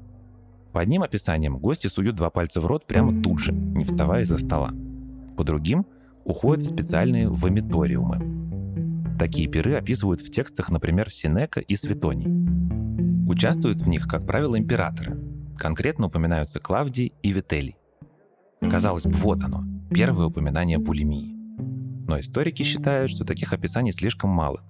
По 0.73 0.81
одним 0.81 1.03
описаниям 1.03 1.59
гости 1.59 1.89
суют 1.89 2.15
два 2.15 2.31
пальца 2.31 2.61
в 2.61 2.67
рот 2.67 2.87
прямо 2.87 3.21
тут 3.23 3.41
же, 3.41 3.53
не 3.53 3.85
вставая 3.85 4.23
из-за 4.23 4.39
стола. 4.39 4.73
По 5.37 5.43
другим 5.43 5.85
уходят 6.25 6.63
в 6.63 6.73
специальные 6.73 7.29
вомиториумы. 7.29 8.50
Такие 9.21 9.49
пиры 9.49 9.75
описывают 9.75 10.23
в 10.23 10.31
текстах, 10.31 10.71
например, 10.71 11.11
Синека 11.11 11.61
и 11.61 11.77
Светоний. 11.77 12.27
Участвуют 13.29 13.83
в 13.83 13.87
них, 13.87 14.09
как 14.09 14.27
правило, 14.27 14.59
императоры. 14.59 15.21
Конкретно 15.59 16.07
упоминаются 16.07 16.59
Клавдий 16.59 17.13
и 17.23 17.31
Вителий. 17.31 17.77
Казалось 18.63 19.05
бы, 19.05 19.13
вот 19.13 19.45
оно, 19.45 19.63
первое 19.91 20.29
упоминание 20.29 20.79
булимии. 20.79 21.37
Но 22.09 22.19
историки 22.19 22.63
считают, 22.63 23.11
что 23.11 23.27
таких 23.27 23.53
описаний 23.53 23.93
слишком 23.93 24.31
мало, 24.31 24.65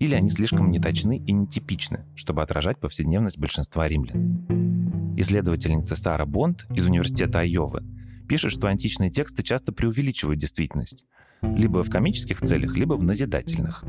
или 0.00 0.16
они 0.16 0.30
слишком 0.30 0.72
неточны 0.72 1.18
и 1.18 1.30
нетипичны, 1.30 2.04
чтобы 2.16 2.42
отражать 2.42 2.80
повседневность 2.80 3.38
большинства 3.38 3.86
римлян. 3.86 5.14
Исследовательница 5.16 5.94
Сара 5.94 6.26
Бонд 6.26 6.66
из 6.74 6.88
Университета 6.88 7.38
Айовы 7.38 7.84
пишет, 8.28 8.50
что 8.50 8.66
античные 8.66 9.10
тексты 9.10 9.44
часто 9.44 9.72
преувеличивают 9.72 10.40
действительность, 10.40 11.04
либо 11.42 11.82
в 11.82 11.90
комических 11.90 12.40
целях, 12.40 12.76
либо 12.76 12.94
в 12.94 13.04
назидательных. 13.04 13.84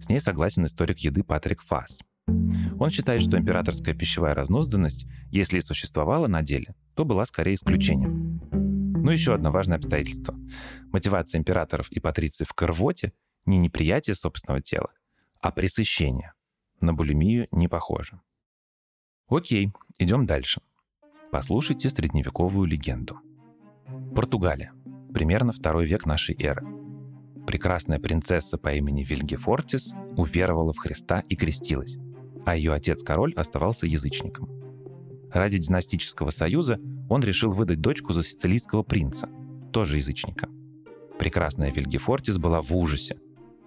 С 0.00 0.08
ней 0.08 0.18
согласен 0.18 0.66
историк 0.66 0.98
еды 0.98 1.22
Патрик 1.22 1.62
Фасс. 1.62 2.00
Он 2.78 2.90
считает, 2.90 3.22
что 3.22 3.38
императорская 3.38 3.94
пищевая 3.94 4.34
разнузданность, 4.34 5.06
если 5.30 5.58
и 5.58 5.62
существовала 5.62 6.26
на 6.26 6.42
деле, 6.42 6.74
то 6.94 7.04
была 7.04 7.24
скорее 7.24 7.54
исключением. 7.54 8.40
Ну 9.02 9.10
еще 9.10 9.34
одно 9.34 9.50
важное 9.50 9.78
обстоятельство. 9.78 10.34
Мотивация 10.92 11.38
императоров 11.38 11.90
и 11.90 12.00
патрициев 12.00 12.52
к 12.52 12.62
рвоте 12.62 13.12
не 13.46 13.58
неприятие 13.58 14.14
собственного 14.14 14.60
тела, 14.60 14.90
а 15.40 15.50
пресыщение. 15.50 16.32
На 16.80 16.92
булимию 16.92 17.48
не 17.50 17.68
похоже. 17.68 18.20
Окей, 19.28 19.72
идем 19.98 20.26
дальше. 20.26 20.60
Послушайте 21.30 21.88
средневековую 21.90 22.66
легенду. 22.66 23.20
Португалия. 24.14 24.72
Примерно 25.12 25.52
второй 25.52 25.86
век 25.86 26.06
нашей 26.06 26.36
эры. 26.40 26.66
Прекрасная 27.46 27.98
принцесса 27.98 28.58
по 28.58 28.72
имени 28.72 29.02
Вильгефортис 29.02 29.94
уверовала 30.16 30.72
в 30.72 30.78
Христа 30.78 31.20
и 31.28 31.34
крестилась, 31.34 31.98
а 32.46 32.54
ее 32.54 32.72
отец-король 32.72 33.34
оставался 33.34 33.86
язычником. 33.86 34.48
Ради 35.32 35.58
династического 35.58 36.30
союза 36.30 36.78
он 37.08 37.22
решил 37.22 37.50
выдать 37.50 37.80
дочку 37.80 38.12
за 38.12 38.22
сицилийского 38.22 38.82
принца, 38.82 39.28
тоже 39.72 39.96
язычника. 39.96 40.48
Прекрасная 41.18 41.72
Вильгефортис 41.72 42.38
была 42.38 42.62
в 42.62 42.74
ужасе. 42.76 43.18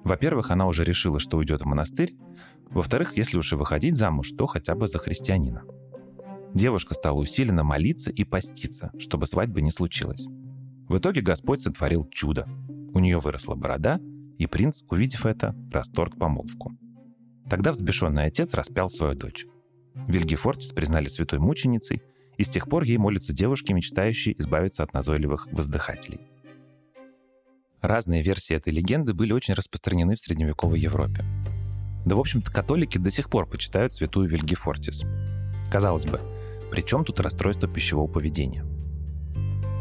Во-первых, 0.04 0.52
она 0.52 0.68
уже 0.68 0.84
решила, 0.84 1.20
что 1.20 1.38
уйдет 1.38 1.62
в 1.62 1.66
монастырь. 1.66 2.16
Во-вторых, 2.70 3.18
если 3.18 3.38
уж 3.38 3.54
и 3.54 3.56
выходить 3.56 3.96
замуж, 3.96 4.32
то 4.38 4.46
хотя 4.46 4.76
бы 4.76 4.88
за 4.88 5.00
христианина. 5.00 5.64
Девушка 6.54 6.94
стала 6.94 7.18
усиленно 7.18 7.64
молиться 7.64 8.12
и 8.12 8.24
поститься, 8.24 8.92
чтобы 8.98 9.26
свадьбы 9.26 9.62
не 9.62 9.72
случилось. 9.72 10.26
В 10.88 10.98
итоге 10.98 11.22
Господь 11.22 11.62
сотворил 11.62 12.08
чудо. 12.10 12.48
У 12.94 13.00
нее 13.00 13.20
выросла 13.20 13.56
борода, 13.56 14.00
и 14.38 14.48
принц, 14.48 14.82
увидев 14.90 15.26
это, 15.26 15.56
расторг 15.72 16.18
помолвку. 16.18 16.72
Тогда 17.50 17.72
взбешенный 17.72 18.26
отец 18.26 18.54
распял 18.54 18.90
свою 18.90 19.16
дочь. 19.16 19.46
Вильгефортис 20.08 20.72
признали 20.72 21.08
святой 21.08 21.40
мученицей, 21.40 22.02
и 22.38 22.44
с 22.44 22.50
тех 22.50 22.68
пор 22.68 22.84
ей 22.84 22.98
молятся 22.98 23.34
девушки, 23.34 23.74
мечтающие 23.74 24.40
избавиться 24.40 24.84
от 24.84 24.94
назойливых 24.94 25.48
воздыхателей. 25.52 26.22
Разные 27.82 28.24
версии 28.24 28.56
этой 28.56 28.74
легенды 28.74 29.14
были 29.14 29.34
очень 29.34 29.54
распространены 29.54 30.16
в 30.16 30.20
средневековой 30.20 30.80
Европе. 30.80 31.24
Да, 32.06 32.16
в 32.16 32.20
общем-то, 32.20 32.52
католики 32.52 32.98
до 32.98 33.12
сих 33.12 33.30
пор 33.30 33.48
почитают 33.48 33.94
святую 33.94 34.28
Вильгефортис. 34.30 35.04
Казалось 35.72 36.06
бы, 36.06 36.20
при 36.72 36.82
чем 36.82 37.06
тут 37.06 37.20
расстройство 37.20 37.70
пищевого 37.70 38.12
поведения? 38.12 38.66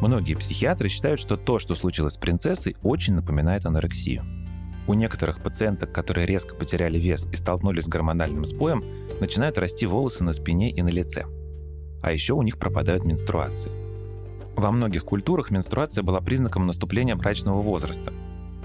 Многие 0.02 0.34
психиатры 0.34 0.90
считают, 0.90 1.18
что 1.18 1.38
то, 1.38 1.58
что 1.58 1.74
случилось 1.74 2.14
с 2.14 2.18
принцессой, 2.18 2.76
очень 2.82 3.14
напоминает 3.14 3.64
анорексию– 3.64 4.22
у 4.88 4.94
некоторых 4.94 5.40
пациенток, 5.40 5.92
которые 5.92 6.26
резко 6.26 6.56
потеряли 6.56 6.98
вес 6.98 7.28
и 7.30 7.36
столкнулись 7.36 7.84
с 7.84 7.88
гормональным 7.88 8.44
сбоем, 8.44 8.84
начинают 9.20 9.58
расти 9.58 9.86
волосы 9.86 10.24
на 10.24 10.32
спине 10.32 10.70
и 10.70 10.82
на 10.82 10.88
лице. 10.88 11.24
А 12.02 12.12
еще 12.12 12.34
у 12.34 12.42
них 12.42 12.58
пропадают 12.58 13.04
менструации. 13.04 13.70
Во 14.56 14.72
многих 14.72 15.04
культурах 15.04 15.50
менструация 15.50 16.02
была 16.02 16.20
признаком 16.20 16.66
наступления 16.66 17.14
брачного 17.14 17.62
возраста, 17.62 18.12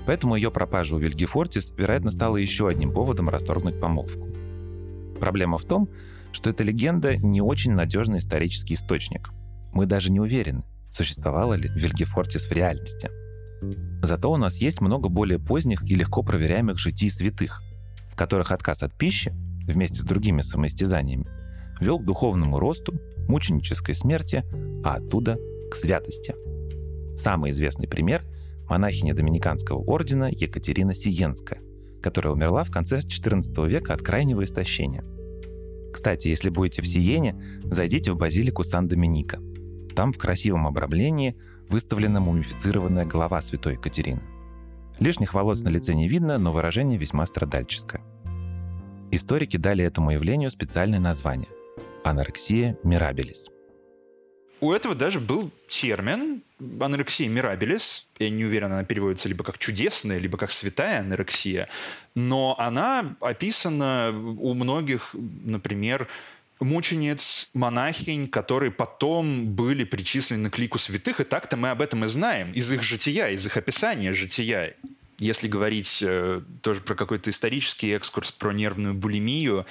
поэтому 0.08 0.36
ее 0.36 0.50
пропажа 0.50 0.96
у 0.96 1.00
Вильгефортис, 1.00 1.72
вероятно, 1.78 2.10
стала 2.10 2.38
еще 2.38 2.68
одним 2.68 2.92
поводом 2.92 3.30
расторгнуть 3.30 3.80
помолвку. 3.80 4.28
Проблема 5.20 5.58
в 5.60 5.66
том, 5.66 5.88
что 6.32 6.50
эта 6.50 6.64
легенда 6.64 7.16
не 7.16 7.42
очень 7.42 7.74
надежный 7.74 8.18
исторический 8.18 8.74
источник. 8.74 9.30
Мы 9.72 9.86
даже 9.86 10.12
не 10.12 10.20
уверены, 10.20 10.64
существовала 10.98 11.54
ли 11.54 11.70
Вильгефортис 11.70 12.48
в 12.48 12.52
реальности– 12.52 13.10
Зато 14.04 14.32
у 14.32 14.38
нас 14.38 14.58
есть 14.58 14.82
много 14.82 15.10
более 15.10 15.40
поздних 15.40 15.84
и 15.90 15.96
легко 15.96 16.22
проверяемых 16.22 16.78
житий 16.78 17.10
святых, 17.10 17.62
в 18.12 18.16
которых 18.16 18.52
отказ 18.52 18.84
от 18.84 18.96
пищи, 18.98 19.34
вместе 19.66 20.02
с 20.02 20.06
другими 20.06 20.42
самоистязаниями, 20.42 21.28
вел 21.82 22.00
к 22.00 22.06
духовному 22.06 22.60
росту, 22.60 22.94
мученической 23.28 23.96
смерти, 23.96 24.44
а 24.84 24.96
оттуда 24.96 25.38
к 25.72 25.76
святости. 25.76 26.36
Самый 27.18 27.52
известный 27.52 27.88
пример– 27.88 28.24
монахиня 28.70 29.16
Доминиканского 29.16 29.80
ордена 29.80 30.30
Екатерина 30.32 30.94
Сиенская, 30.94 31.62
которая 32.02 32.34
умерла 32.34 32.64
в 32.64 32.72
конце 32.72 33.00
XIV 33.00 33.68
века 33.68 33.94
от 33.94 34.02
крайнего 34.02 34.44
истощения. 34.44 35.04
Кстати, 35.92 36.28
если 36.28 36.50
будете 36.50 36.82
в 36.84 36.88
Сиене, 36.88 37.42
зайдите 37.64 38.12
в 38.12 38.18
базилику 38.18 38.64
Сан-Доминика. 38.64 39.40
Там 39.98 40.14
в 40.14 40.20
красивом 40.20 40.68
обрамлении 40.68 41.36
выставлена 41.70 42.20
мумифицированная 42.20 43.04
голова 43.04 43.42
святой 43.42 43.74
Екатерины. 43.74 44.22
Лишних 45.00 45.34
волос 45.34 45.64
на 45.64 45.70
лице 45.70 45.96
не 45.96 46.08
видно, 46.08 46.38
но 46.38 46.52
выражение 46.52 47.00
весьма 47.00 47.26
страдальческое. 47.26 48.04
Историки 49.10 49.58
дали 49.58 49.84
этому 49.84 50.12
явлению 50.12 50.52
специальное 50.52 51.00
название– 51.00 51.50
анорексия 52.04 52.78
мирабелис. 52.84 53.50
У 54.62 54.72
этого 54.72 54.94
даже 54.94 55.20
был 55.20 55.50
термин 55.68 56.44
анорексия 56.80 57.28
мирабелис. 57.28 58.08
Я 58.20 58.30
не 58.30 58.46
уверен, 58.46 58.72
она 58.72 58.84
переводится 58.84 59.28
либо 59.28 59.44
как 59.44 59.58
чудесная, 59.58 60.20
либо 60.20 60.38
как 60.38 60.52
святая 60.52 61.00
анорексия. 61.00 61.70
Но 62.14 62.56
она 62.60 63.16
описана 63.20 64.12
у 64.14 64.54
многих, 64.54 65.14
например, 65.14 66.08
мучениц, 66.60 67.50
монахинь, 67.54 68.28
которые 68.28 68.72
потом 68.72 69.48
были 69.48 69.84
причислены 69.84 70.50
к 70.50 70.58
лику 70.58 70.78
святых, 70.78 71.20
и 71.20 71.24
так-то 71.24 71.58
мы 71.58 71.70
об 71.70 71.82
этом 71.82 72.06
и 72.06 72.08
знаем, 72.08 72.52
из 72.54 72.72
их 72.72 72.84
жития, 72.84 73.30
из 73.30 73.46
их 73.46 73.58
описания 73.58 74.14
жития. 74.14 74.76
Если 75.20 75.48
говорить 75.48 76.00
э, 76.02 76.42
тоже 76.62 76.82
про 76.82 76.96
какой-то 76.96 77.30
исторический 77.30 77.92
экскурс, 77.92 78.32
про 78.32 78.52
нервную 78.52 78.94
булимию, 78.94 79.66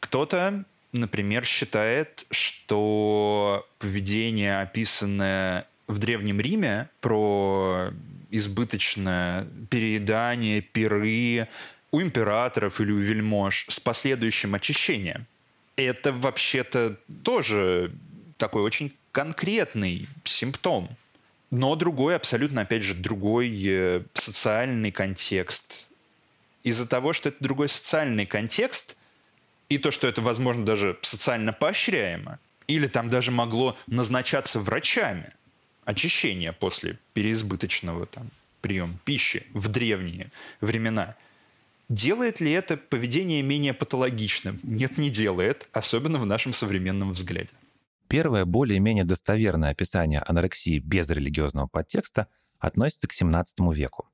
кто-то, 0.00 0.64
например, 0.92 1.44
считает, 1.44 2.26
что 2.30 3.66
поведение, 3.78 4.60
описанное 4.60 5.66
в 5.88 5.98
Древнем 5.98 6.40
Риме, 6.40 6.88
про 7.00 7.90
избыточное 8.30 9.46
переедание, 9.70 10.60
пиры 10.60 11.48
у 11.90 12.00
императоров 12.00 12.80
или 12.80 12.92
у 12.92 12.98
вельмож 12.98 13.66
с 13.68 13.78
последующим 13.80 14.54
очищением– 14.54 15.26
это 15.76 16.12
вообще-то 16.12 16.96
тоже 17.22 17.92
такой 18.36 18.62
очень 18.62 18.92
конкретный 19.12 20.06
симптом. 20.24 20.88
Но 21.50 21.76
другой, 21.76 22.16
абсолютно, 22.16 22.62
опять 22.62 22.82
же, 22.82 22.94
другой 22.94 23.52
э, 23.66 24.02
социальный 24.14 24.90
контекст. 24.90 25.86
Из-за 26.62 26.88
того, 26.88 27.12
что 27.12 27.28
это 27.28 27.38
другой 27.40 27.68
социальный 27.68 28.24
контекст, 28.24 28.96
и 29.68 29.78
то, 29.78 29.90
что 29.90 30.06
это, 30.06 30.22
возможно, 30.22 30.64
даже 30.64 30.98
социально 31.02 31.52
поощряемо, 31.52 32.38
или 32.68 32.86
там 32.86 33.10
даже 33.10 33.30
могло 33.32 33.76
назначаться 33.86 34.60
врачами, 34.60 35.32
очищение 35.84 36.52
после 36.52 36.98
переизбыточного 37.12 38.06
там, 38.06 38.30
приема 38.60 38.96
пищи 39.04 39.44
в 39.52 39.68
древние 39.68 40.30
времена– 40.60 41.16
Делает 41.88 42.40
ли 42.40 42.50
это 42.52 42.76
поведение 42.76 43.42
менее 43.42 43.74
патологичным? 43.74 44.58
Нет, 44.62 44.98
не 44.98 45.10
делает, 45.10 45.68
особенно 45.72 46.18
в 46.18 46.26
нашем 46.26 46.52
современном 46.52 47.12
взгляде. 47.12 47.50
Первое 48.08 48.44
более-менее 48.44 49.04
достоверное 49.04 49.70
описание 49.70 50.20
анорексии 50.20 50.78
без 50.78 51.08
религиозного 51.10 51.66
подтекста 51.66 52.28
относится 52.58 53.08
к 53.08 53.12
XVII 53.12 53.74
веку. 53.74 54.08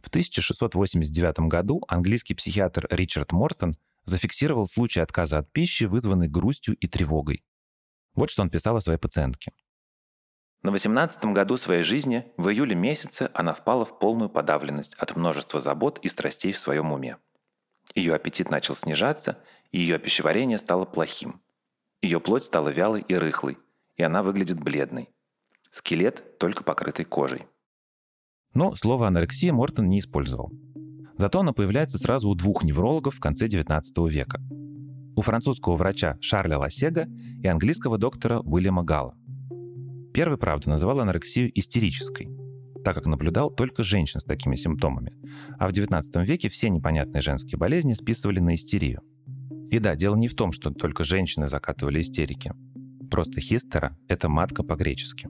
В 0.00 0.08
1689 0.08 1.48
году 1.48 1.82
английский 1.86 2.34
психиатр 2.34 2.86
Ричард 2.90 3.32
Мортон 3.32 3.76
зафиксировал 4.04 4.66
случай 4.66 5.00
отказа 5.00 5.38
от 5.38 5.52
пищи, 5.52 5.84
вызванный 5.84 6.28
грустью 6.28 6.74
и 6.74 6.88
тревогой. 6.88 7.44
Вот 8.14 8.30
что 8.30 8.42
он 8.42 8.50
писал 8.50 8.76
о 8.76 8.80
своей 8.80 8.98
пациентке. 8.98 9.52
На 10.62 10.70
18 10.70 11.24
году 11.26 11.56
своей 11.56 11.82
жизни, 11.82 12.24
в 12.36 12.48
июле 12.48 12.76
месяце, 12.76 13.30
она 13.34 13.52
впала 13.52 13.84
в 13.84 13.98
полную 13.98 14.30
подавленность 14.30 14.94
от 14.94 15.16
множества 15.16 15.58
забот 15.58 15.98
и 16.02 16.08
страстей 16.08 16.52
в 16.52 16.58
своем 16.58 16.92
уме. 16.92 17.16
Ее 17.96 18.14
аппетит 18.14 18.48
начал 18.48 18.76
снижаться, 18.76 19.38
ее 19.72 19.98
пищеварение 19.98 20.58
стало 20.58 20.84
плохим. 20.84 21.40
Ее 22.00 22.20
плоть 22.20 22.44
стала 22.44 22.68
вялой 22.68 23.04
и 23.08 23.14
рыхлой, 23.16 23.58
и 23.96 24.04
она 24.04 24.22
выглядит 24.22 24.60
бледной. 24.60 25.08
Скелет 25.70 26.38
только 26.38 26.62
покрытый 26.62 27.04
кожей. 27.04 27.42
Но 28.54 28.76
слово 28.76 29.08
анорексия 29.08 29.52
Мортон 29.52 29.88
не 29.88 29.98
использовал. 29.98 30.52
Зато 31.16 31.40
она 31.40 31.52
появляется 31.52 31.98
сразу 31.98 32.28
у 32.28 32.34
двух 32.34 32.62
неврологов 32.62 33.16
в 33.16 33.20
конце 33.20 33.46
XIX 33.46 33.82
века. 34.08 34.40
У 35.16 35.22
французского 35.22 35.74
врача 35.74 36.16
Шарля 36.20 36.58
Ласега 36.58 37.06
и 37.42 37.46
английского 37.46 37.98
доктора 37.98 38.40
Уильяма 38.40 38.82
Галла. 38.82 39.16
Первый, 40.12 40.36
правда, 40.36 40.70
называл 40.70 41.00
анорексию 41.00 41.50
истерической, 41.58 42.28
так 42.84 42.94
как 42.94 43.06
наблюдал 43.06 43.50
только 43.50 43.82
женщин 43.82 44.20
с 44.20 44.24
такими 44.24 44.56
симптомами. 44.56 45.14
А 45.58 45.68
в 45.68 45.72
XIX 45.72 46.02
веке 46.24 46.48
все 46.48 46.68
непонятные 46.68 47.22
женские 47.22 47.58
болезни 47.58 47.94
списывали 47.94 48.40
на 48.40 48.54
истерию. 48.54 49.00
И 49.70 49.78
да, 49.78 49.96
дело 49.96 50.16
не 50.16 50.28
в 50.28 50.34
том, 50.34 50.52
что 50.52 50.70
только 50.70 51.02
женщины 51.02 51.48
закатывали 51.48 52.00
истерики. 52.00 52.52
Просто 53.10 53.40
хистера– 53.40 53.96
это 54.08 54.28
матка 54.28 54.62
по-гречески. 54.62 55.28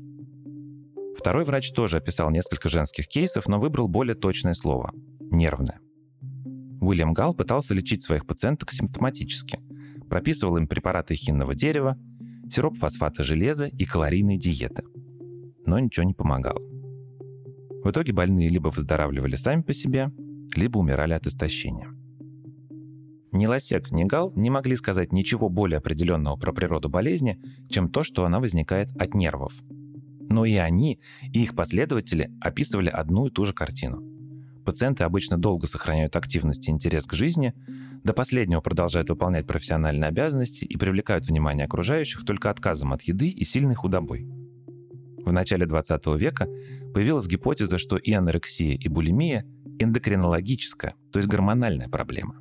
Второй 1.16 1.44
врач 1.44 1.72
тоже 1.72 1.98
описал 1.98 2.30
несколько 2.30 2.68
женских 2.68 3.06
кейсов, 3.06 3.46
но 3.46 3.60
выбрал 3.60 3.86
более 3.86 4.16
точное 4.16 4.54
слово– 4.54 4.92
нервное. 5.30 5.78
Уильям 6.80 7.12
Галл 7.12 7.34
пытался 7.34 7.74
лечить 7.74 8.02
своих 8.02 8.26
пациенток 8.26 8.72
симптоматически. 8.72 9.60
Прописывал 10.08 10.56
им 10.56 10.66
препараты 10.66 11.14
хинного 11.14 11.54
дерева, 11.54 11.96
сироп 12.52 12.76
фосфата 12.76 13.22
железа 13.22 13.66
и 13.66 13.84
калорийные 13.84 14.38
диеты. 14.38 14.84
Но 15.64 15.78
ничего 15.78 16.04
не 16.04 16.14
помогало. 16.14 16.60
В 17.82 17.90
итоге 17.90 18.12
больные 18.12 18.48
либо 18.48 18.68
выздоравливали 18.68 19.36
сами 19.36 19.62
по 19.62 19.72
себе, 19.72 20.12
либо 20.54 20.78
умирали 20.78 21.14
от 21.14 21.26
истощения. 21.26 21.88
Ни 23.32 23.46
Лосек, 23.46 23.90
ни 23.90 24.04
Гал 24.04 24.32
не 24.36 24.50
могли 24.50 24.76
сказать 24.76 25.12
ничего 25.12 25.48
более 25.48 25.78
определенного 25.78 26.36
про 26.36 26.52
природу 26.52 26.90
болезни, 26.90 27.40
чем 27.70 27.88
то, 27.88 28.02
что 28.02 28.26
она 28.26 28.40
возникает 28.40 28.90
от 28.98 29.14
нервов. 29.14 29.54
Но 30.28 30.44
и 30.44 30.56
они, 30.56 31.00
и 31.32 31.42
их 31.42 31.54
последователи 31.54 32.30
описывали 32.40 32.88
одну 32.88 33.26
и 33.26 33.30
ту 33.30 33.44
же 33.46 33.54
картину. 33.54 34.11
Пациенты 34.64 35.04
обычно 35.04 35.38
долго 35.38 35.66
сохраняют 35.66 36.14
активность 36.16 36.68
и 36.68 36.70
интерес 36.70 37.06
к 37.06 37.14
жизни, 37.14 37.52
до 38.04 38.12
последнего 38.12 38.60
продолжают 38.60 39.10
выполнять 39.10 39.46
профессиональные 39.46 40.08
обязанности 40.08 40.64
и 40.64 40.76
привлекают 40.76 41.26
внимание 41.26 41.66
окружающих 41.66 42.24
только 42.24 42.50
отказом 42.50 42.92
от 42.92 43.02
еды 43.02 43.28
и 43.28 43.44
сильной 43.44 43.74
худобой. 43.74 44.26
В 45.24 45.32
начале 45.32 45.66
20 45.66 46.06
века 46.18 46.48
появилась 46.94 47.28
гипотеза, 47.28 47.78
что 47.78 47.96
и 47.96 48.12
анорексия, 48.12 48.74
и 48.74 48.88
булимия– 48.88 49.44
эндокринологическая, 49.78 50.94
то 51.12 51.18
есть 51.18 51.28
гормональная 51.28 51.88
проблема. 51.88 52.36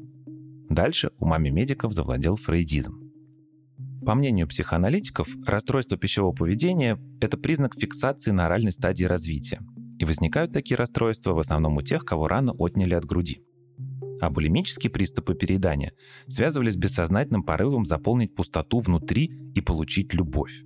Дальше 0.70 1.12
умами 1.18 1.50
медиков 1.50 1.94
завладел 1.94 2.36
фрейдизм. 2.36 3.12
По 4.06 4.16
мнению 4.16 4.48
психоаналитиков, 4.48 5.28
расстройство 5.46 5.98
пищевого 5.98 6.34
поведения– 6.34 6.98
это 7.22 7.38
признак 7.38 7.76
фиксации 7.80 8.32
на 8.32 8.48
оральной 8.48 8.72
стадии 8.72 9.06
развития, 9.06 9.62
и 10.02 10.06
возникают 10.06 10.52
такие 10.52 10.76
расстройства 10.78 11.34
в 11.34 11.40
основном 11.40 11.78
у 11.78 11.84
тех, 11.84 12.04
кого 12.04 12.28
рано 12.28 12.54
отняли 12.54 12.96
от 12.96 13.06
груди. 13.06 13.44
А 14.20 14.32
булимические 14.32 14.90
приступы 14.90 15.36
переедания 15.36 15.94
связывались 16.28 16.74
с 16.74 16.78
бессознательным 16.78 17.44
порывом 17.44 17.86
заполнить 17.86 18.34
пустоту 18.34 18.80
внутри 18.80 19.32
и 19.54 19.62
получить 19.62 20.12
любовь. 20.16 20.64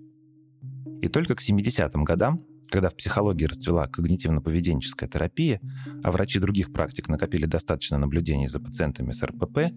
И 1.02 1.10
только 1.10 1.36
к 1.36 1.42
70-м 1.42 2.06
годам, 2.06 2.46
когда 2.70 2.88
в 2.88 2.96
психологии 2.96 3.44
расцвела 3.44 3.90
когнитивно-поведенческая 3.90 5.10
терапия, 5.10 5.60
а 6.02 6.12
врачи 6.12 6.40
других 6.40 6.72
практик 6.72 7.10
накопили 7.10 7.46
достаточно 7.46 7.98
наблюдений 7.98 8.48
за 8.48 8.62
пациентами 8.62 9.12
с 9.12 9.22
РПП, 9.22 9.74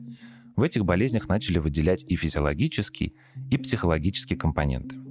в 0.55 0.63
этих 0.63 0.85
болезнях 0.85 1.29
начали 1.29 1.59
выделять 1.59 2.05
и 2.05 2.15
физиологические, 2.15 3.13
и 3.51 3.57
психологические 3.57 4.39
компоненты. 4.39 5.08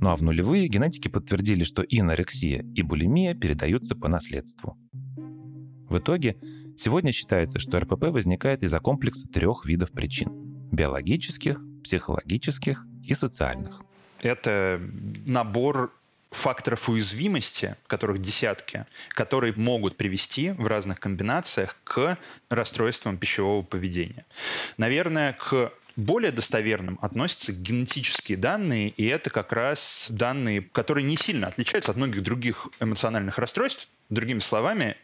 Ну 0.00 0.10
а 0.10 0.16
в 0.16 0.22
нулевые 0.22 0.68
генетики 0.68 1.08
подтвердили, 1.08 1.64
что 1.64 1.82
и 1.82 2.00
анорексия, 2.00 2.64
и 2.74 2.82
булимия 2.82 3.34
передаются 3.34 3.94
по 3.96 4.08
наследству. 4.08 4.76
В 5.88 5.98
итоге, 5.98 6.36
сегодня 6.76 7.12
считается, 7.12 7.58
что 7.58 7.78
РПП 7.78 8.04
возникает 8.08 8.62
из-за 8.62 8.80
комплекса 8.80 9.28
трех 9.28 9.64
видов 9.64 9.92
причин– 9.92 10.28
биологических, 10.72 11.60
психологических 11.84 12.84
и 13.04 13.14
социальных. 13.14 13.80
Это 14.20 14.80
набор 15.24 15.92
факторов 16.30 16.88
уязвимости, 16.88 17.76
которых 17.86 18.18
десятки, 18.18 18.84
которые 19.10 19.54
могут 19.56 19.96
привести 19.96 20.50
в 20.50 20.66
разных 20.66 21.00
комбинациях 21.00 21.76
к 21.84 22.18
расстройствам 22.50 23.16
пищевого 23.16 23.62
поведения. 23.62 24.26
Наверное, 24.76 25.32
к 25.34 25.72
более 25.96 26.30
достоверным 26.30 26.98
относятся 27.02 27.52
генетические 27.52 28.38
данные, 28.38 28.90
и 28.90 29.06
это 29.06 29.30
как 29.30 29.52
раз 29.52 30.08
данные, 30.10 30.62
которые 30.62 31.04
не 31.04 31.16
сильно 31.16 31.48
отличаются 31.48 31.90
от 31.90 31.96
многих 31.96 32.22
других 32.22 32.68
эмоциональных 32.80 33.38
расстройств. 33.38 33.88
Другими 34.10 34.38
словами, 34.38 34.96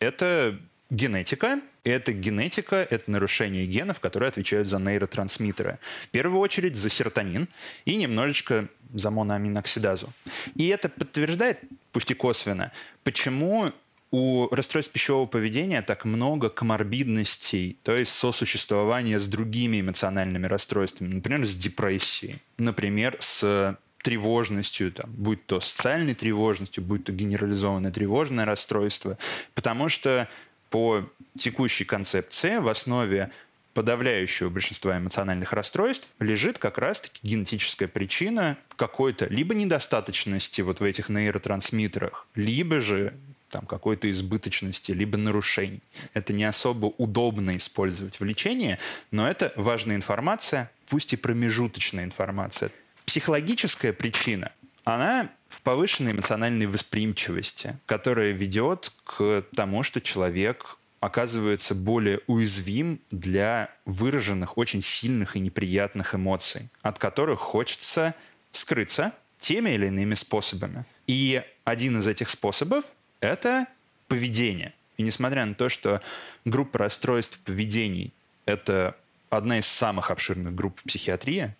это 0.00 0.58
генетика. 0.90 1.60
Это 1.84 2.12
генетика, 2.12 2.76
это 2.76 3.10
нарушение 3.10 3.66
генов, 3.66 4.00
которые 4.00 4.28
отвечают 4.28 4.68
за 4.68 4.78
нейротрансмиттеры. 4.78 5.78
В 6.02 6.08
первую 6.08 6.40
очередь 6.40 6.76
за 6.76 6.90
серотонин 6.90 7.48
и 7.86 7.96
немножечко 7.96 8.68
за 8.92 9.10
моноаминоксидазу. 9.10 10.12
И 10.54 10.68
это 10.68 10.88
подтверждает, 10.88 11.60
пусть 11.92 12.10
и 12.10 12.14
косвенно, 12.14 12.72
почему 13.04 13.72
у 14.10 14.48
расстройств 14.50 14.92
пищевого 14.92 15.26
поведения 15.26 15.82
так 15.82 16.04
много 16.04 16.48
коморбидностей, 16.48 17.78
то 17.82 17.94
есть 17.94 18.12
сосуществования 18.12 19.18
с 19.18 19.26
другими 19.26 19.80
эмоциональными 19.80 20.46
расстройствами, 20.46 21.14
например, 21.14 21.46
с 21.46 21.56
депрессией, 21.56 22.36
например, 22.56 23.16
с 23.20 23.76
тревожностью, 24.02 24.92
там, 24.92 25.10
будь 25.10 25.44
то 25.46 25.60
социальной 25.60 26.14
тревожностью, 26.14 26.82
будь 26.84 27.04
то 27.04 27.12
генерализованное 27.12 27.90
тревожное 27.90 28.44
расстройство, 28.44 29.18
потому 29.54 29.88
что 29.88 30.28
по 30.70 31.04
текущей 31.36 31.84
концепции 31.84 32.58
в 32.58 32.68
основе 32.68 33.30
подавляющего 33.78 34.48
большинства 34.48 34.98
эмоциональных 34.98 35.52
расстройств 35.52 36.08
лежит 36.18 36.58
как 36.58 36.78
раз-таки 36.78 37.20
генетическая 37.22 37.86
причина 37.86 38.58
какой-то 38.74 39.26
либо 39.26 39.54
недостаточности 39.54 40.62
вот 40.62 40.80
в 40.80 40.82
этих 40.82 41.08
нейротрансмиттерах, 41.08 42.26
либо 42.34 42.80
же 42.80 43.14
там 43.50 43.66
какой-то 43.66 44.10
избыточности, 44.10 44.90
либо 44.90 45.16
нарушений. 45.16 45.80
Это 46.12 46.32
не 46.32 46.42
особо 46.42 46.86
удобно 46.86 47.56
использовать 47.56 48.18
в 48.18 48.24
лечении, 48.24 48.78
но 49.12 49.28
это 49.28 49.52
важная 49.54 49.94
информация, 49.94 50.72
пусть 50.88 51.12
и 51.12 51.16
промежуточная 51.16 52.02
информация. 52.02 52.72
Психологическая 53.06 53.92
причина, 53.92 54.50
она 54.82 55.30
в 55.48 55.62
повышенной 55.62 56.10
эмоциональной 56.10 56.66
восприимчивости, 56.66 57.78
которая 57.86 58.32
ведет 58.32 58.90
к 59.04 59.44
тому, 59.54 59.84
что 59.84 60.00
человек 60.00 60.77
оказывается 61.00 61.74
более 61.74 62.20
уязвим 62.26 63.00
для 63.10 63.70
выраженных 63.84 64.58
очень 64.58 64.82
сильных 64.82 65.36
и 65.36 65.40
неприятных 65.40 66.14
эмоций, 66.14 66.68
от 66.82 66.98
которых 66.98 67.38
хочется 67.38 68.14
скрыться 68.52 69.12
теми 69.38 69.70
или 69.70 69.86
иными 69.86 70.14
способами. 70.14 70.84
И 71.06 71.42
один 71.64 71.98
из 71.98 72.06
этих 72.06 72.28
способов— 72.28 72.84
это 73.20 73.66
поведение. 74.08 74.74
И 74.96 75.02
несмотря 75.02 75.46
на 75.46 75.54
то, 75.54 75.68
что 75.68 76.02
группа 76.44 76.78
расстройств 76.78 77.38
поведений— 77.40 78.12
это 78.46 78.96
одна 79.30 79.58
из 79.58 79.66
самых 79.66 80.10
обширных 80.10 80.54
групп 80.54 80.80
в 80.80 80.84
психиатрии, 80.84 81.54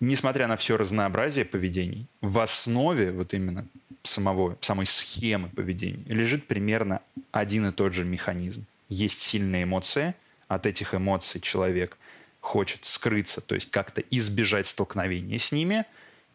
несмотря 0.00 0.46
на 0.48 0.56
все 0.56 0.76
разнообразие 0.76 1.44
поведений, 1.44 2.06
в 2.20 2.38
основе 2.38 3.12
вот 3.12 3.34
именно 3.34 3.66
самого, 4.02 4.56
самой 4.60 4.86
схемы 4.86 5.48
поведения 5.48 6.04
лежит 6.06 6.46
примерно 6.46 7.02
один 7.30 7.66
и 7.66 7.72
тот 7.72 7.92
же 7.92 8.04
механизм. 8.04 8.64
Есть 8.88 9.20
сильные 9.20 9.64
эмоции, 9.64 10.14
от 10.48 10.66
этих 10.66 10.94
эмоций 10.94 11.40
человек 11.40 11.96
хочет 12.40 12.84
скрыться, 12.84 13.40
то 13.40 13.54
есть 13.54 13.70
как-то 13.70 14.00
избежать 14.10 14.66
столкновения 14.66 15.38
с 15.38 15.52
ними, 15.52 15.84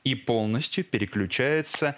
и 0.03 0.15
полностью 0.15 0.85
переключается 0.85 1.97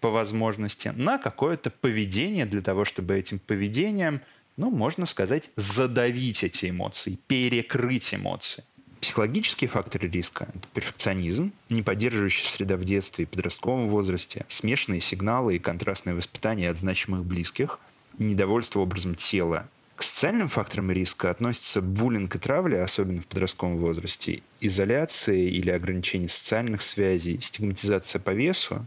по 0.00 0.10
возможности 0.10 0.88
на 0.88 1.18
какое-то 1.18 1.70
поведение 1.70 2.44
для 2.44 2.60
того, 2.60 2.84
чтобы 2.84 3.16
этим 3.16 3.38
поведением, 3.38 4.20
ну, 4.56 4.70
можно 4.70 5.06
сказать, 5.06 5.48
задавить 5.56 6.44
эти 6.44 6.68
эмоции, 6.68 7.18
перекрыть 7.28 8.12
эмоции. 8.12 8.64
Психологические 9.04 9.68
факторы 9.68 10.08
риска– 10.08 10.48
это 10.54 10.66
перфекционизм, 10.72 11.52
не 11.68 11.82
поддерживающая 11.82 12.48
среда 12.48 12.78
в 12.78 12.84
детстве 12.84 13.24
и 13.24 13.26
подростковом 13.26 13.90
возрасте, 13.90 14.46
смешанные 14.48 15.02
сигналы 15.02 15.56
и 15.56 15.58
контрастное 15.58 16.14
воспитание 16.14 16.70
от 16.70 16.78
значимых 16.78 17.22
близких, 17.22 17.80
недовольство 18.18 18.80
образом 18.80 19.14
тела. 19.14 19.68
К 19.94 20.02
социальным 20.02 20.48
факторам 20.48 20.90
риска 20.90 21.28
относятся 21.28 21.82
буллинг 21.82 22.34
и 22.34 22.38
травля, 22.38 22.82
особенно 22.82 23.20
в 23.20 23.26
подростковом 23.26 23.76
возрасте, 23.76 24.42
изоляция 24.62 25.36
или 25.36 25.68
ограничение 25.68 26.30
социальных 26.30 26.80
связей, 26.80 27.38
стигматизация 27.42 28.20
по 28.20 28.30
весу, 28.30 28.86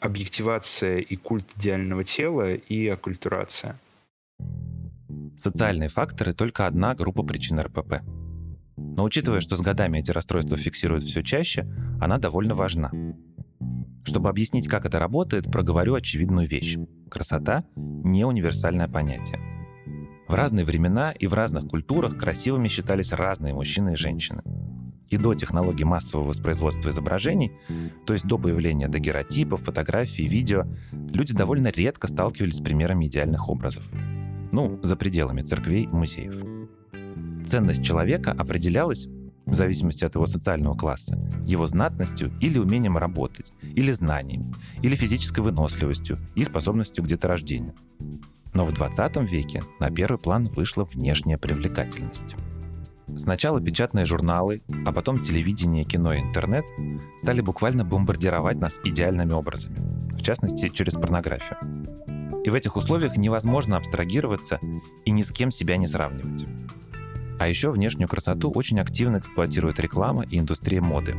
объективация 0.00 0.98
и 0.98 1.14
культ 1.14 1.46
идеального 1.56 2.02
тела 2.02 2.54
и 2.54 2.88
оккультурация. 2.88 3.78
Социальные 5.38 5.88
факторы– 5.88 6.34
только 6.34 6.66
одна 6.66 6.96
группа 6.96 7.22
причин 7.22 7.60
РПП. 7.60 8.02
Но 8.76 9.04
учитывая, 9.04 9.40
что 9.40 9.56
с 9.56 9.60
годами 9.60 9.98
эти 9.98 10.10
расстройства 10.10 10.56
фиксируют 10.56 11.04
все 11.04 11.22
чаще, 11.22 11.66
она 12.00 12.18
довольно 12.18 12.54
важна. 12.54 12.90
Чтобы 14.04 14.28
объяснить, 14.28 14.68
как 14.68 14.86
это 14.86 14.98
работает, 14.98 15.50
проговорю 15.50 15.94
очевидную 15.94 16.46
вещь. 16.46 16.76
Красота– 17.10 17.64
не 17.76 18.24
универсальное 18.24 18.88
понятие. 18.88 19.40
В 20.28 20.34
разные 20.34 20.64
времена 20.64 21.12
и 21.12 21.26
в 21.26 21.34
разных 21.34 21.66
культурах 21.68 22.16
красивыми 22.16 22.68
считались 22.68 23.12
разные 23.12 23.54
мужчины 23.54 23.92
и 23.92 23.96
женщины. 23.96 24.42
И 25.08 25.16
до 25.16 25.34
технологий 25.34 25.84
массового 25.84 26.28
воспроизводства 26.28 26.90
изображений, 26.90 27.52
то 28.06 28.12
есть 28.12 28.26
до 28.26 28.38
появления 28.38 28.88
дагеротипов, 28.88 29.62
фотографий, 29.62 30.26
видео, 30.26 30.64
люди 31.12 31.34
довольно 31.34 31.68
редко 31.68 32.08
сталкивались 32.08 32.56
с 32.56 32.60
примерами 32.60 33.06
идеальных 33.06 33.48
образов. 33.48 33.84
Ну, 34.52 34.80
за 34.82 34.96
пределами 34.96 35.42
церквей 35.42 35.84
и 35.84 35.88
музеев 35.88 36.55
ценность 37.46 37.84
человека 37.84 38.32
определялась 38.32 39.06
в 39.46 39.54
зависимости 39.54 40.04
от 40.04 40.14
его 40.16 40.26
социального 40.26 40.76
класса, 40.76 41.18
его 41.46 41.66
знатностью 41.66 42.32
или 42.40 42.58
умением 42.58 42.98
работать, 42.98 43.52
или 43.62 43.92
знанием, 43.92 44.52
или 44.82 44.96
физической 44.96 45.40
выносливостью 45.40 46.18
и 46.34 46.44
способностью 46.44 47.04
к 47.04 47.06
деторождению. 47.06 47.74
Но 48.52 48.64
в 48.64 48.72
20 48.72 49.16
веке 49.30 49.62
на 49.78 49.90
первый 49.90 50.18
план 50.18 50.48
вышла 50.48 50.84
внешняя 50.84 51.38
привлекательность. 51.38 52.34
Сначала 53.16 53.60
печатные 53.60 54.04
журналы, 54.04 54.62
а 54.84 54.92
потом 54.92 55.22
телевидение, 55.22 55.84
кино 55.84 56.12
и 56.12 56.20
интернет 56.20 56.64
стали 57.18 57.40
буквально 57.40 57.84
бомбардировать 57.84 58.60
нас 58.60 58.80
идеальными 58.84 59.32
образами, 59.32 59.76
в 60.12 60.22
частности 60.22 60.68
через 60.68 60.94
порнографию. 60.94 61.56
И 62.44 62.50
в 62.50 62.54
этих 62.54 62.76
условиях 62.76 63.16
невозможно 63.16 63.76
абстрагироваться 63.76 64.58
и 65.04 65.10
ни 65.10 65.22
с 65.22 65.32
кем 65.32 65.50
себя 65.50 65.76
не 65.76 65.86
сравнивать. 65.86 66.46
А 67.38 67.48
еще 67.48 67.70
внешнюю 67.70 68.08
красоту 68.08 68.50
очень 68.50 68.80
активно 68.80 69.18
эксплуатирует 69.18 69.78
реклама 69.78 70.24
и 70.24 70.38
индустрия 70.38 70.80
моды. 70.80 71.14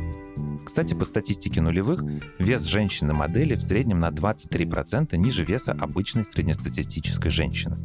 Кстати, 0.64 0.94
по 0.94 1.04
статистике 1.04 1.60
нулевых, 1.60 2.02
вес 2.38 2.62
женщины-модели 2.64 3.54
в 3.54 3.62
среднем 3.62 4.00
на 4.00 4.08
23% 4.08 5.16
ниже 5.16 5.44
веса 5.44 5.72
обычной 5.72 6.24
среднестатистической 6.24 7.30
женщины. 7.30 7.76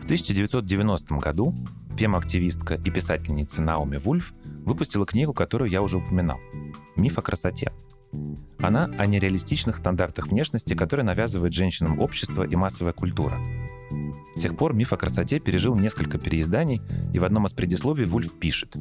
В 0.00 0.04
1990 0.04 1.14
году 1.16 1.52
фем-активистка 1.96 2.74
и 2.74 2.90
писательница 2.90 3.62
Науми 3.62 3.96
Вульф 3.96 4.32
выпустила 4.64 5.06
книгу, 5.06 5.32
которую 5.32 5.70
я 5.70 5.82
уже 5.82 5.98
упоминал 5.98 6.38
«Миф 6.96 7.18
о 7.18 7.22
красоте». 7.22 7.72
Она 8.58 8.88
о 8.98 9.06
нереалистичных 9.06 9.76
стандартах 9.76 10.28
внешности, 10.28 10.74
которые 10.74 11.04
навязывает 11.04 11.52
женщинам 11.52 12.00
общество 12.00 12.44
и 12.44 12.56
массовая 12.56 12.92
культура– 12.92 13.38
с 14.34 14.40
тех 14.40 14.56
пор 14.56 14.74
миф 14.74 14.92
о 14.92 14.96
красоте 14.96 15.38
пережил 15.38 15.76
несколько 15.76 16.18
переизданий, 16.18 16.82
и 17.12 17.18
в 17.18 17.24
одном 17.24 17.46
из 17.46 17.52
предисловий 17.52 18.04
Вульф 18.04 18.32
пишет. 18.32 18.74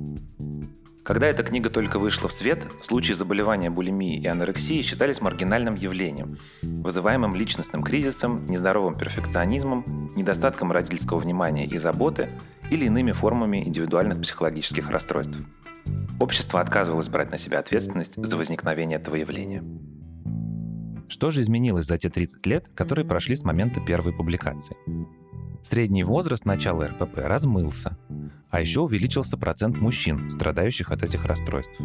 Когда 1.03 1.27
эта 1.27 1.43
книга 1.43 1.69
только 1.69 1.99
вышла 1.99 2.29
в 2.29 2.33
свет, 2.33 2.65
случаи 2.81 3.13
заболевания 3.13 3.69
булимии 3.69 4.19
и 4.19 4.25
анорексии 4.25 4.81
считались 4.81 5.21
маргинальным 5.21 5.75
явлением, 5.75 6.37
вызываемым 6.61 7.35
личностным 7.35 7.83
кризисом, 7.83 8.45
нездоровым 8.45 8.95
перфекционизмом, 8.95 10.11
недостатком 10.15 10.71
родительского 10.71 11.19
внимания 11.19 11.67
и 11.67 11.77
заботы 11.77 12.29
или 12.71 12.85
иными 12.85 13.11
формами 13.11 13.67
индивидуальных 13.67 14.21
психологических 14.21 14.89
расстройств. 14.89 15.37
Общество 16.19 16.61
отказывалось 16.61 17.09
брать 17.09 17.31
на 17.31 17.37
себя 17.37 17.59
ответственность 17.59 18.13
за 18.15 18.37
возникновение 18.37 18.97
этого 18.97 19.15
явления. 19.15 19.63
Что 21.07 21.31
же 21.31 21.41
изменилось 21.41 21.85
за 21.85 21.97
те 21.97 22.09
30 22.09 22.45
лет, 22.45 22.67
которые 22.73 23.05
прошли 23.05 23.35
с 23.35 23.43
момента 23.43 23.81
первой 23.81 24.13
публикации? 24.13 24.75
Средний 25.63 26.03
возраст 26.03 26.45
начала 26.45 26.87
РПП 26.87 27.19
размылся, 27.19 27.97
а 28.49 28.59
еще 28.59 28.81
увеличился 28.81 29.37
процент 29.37 29.77
мужчин, 29.77 30.29
страдающих 30.29 30.91
от 30.91 31.03
этих 31.03 31.23
расстройств. 31.23 31.79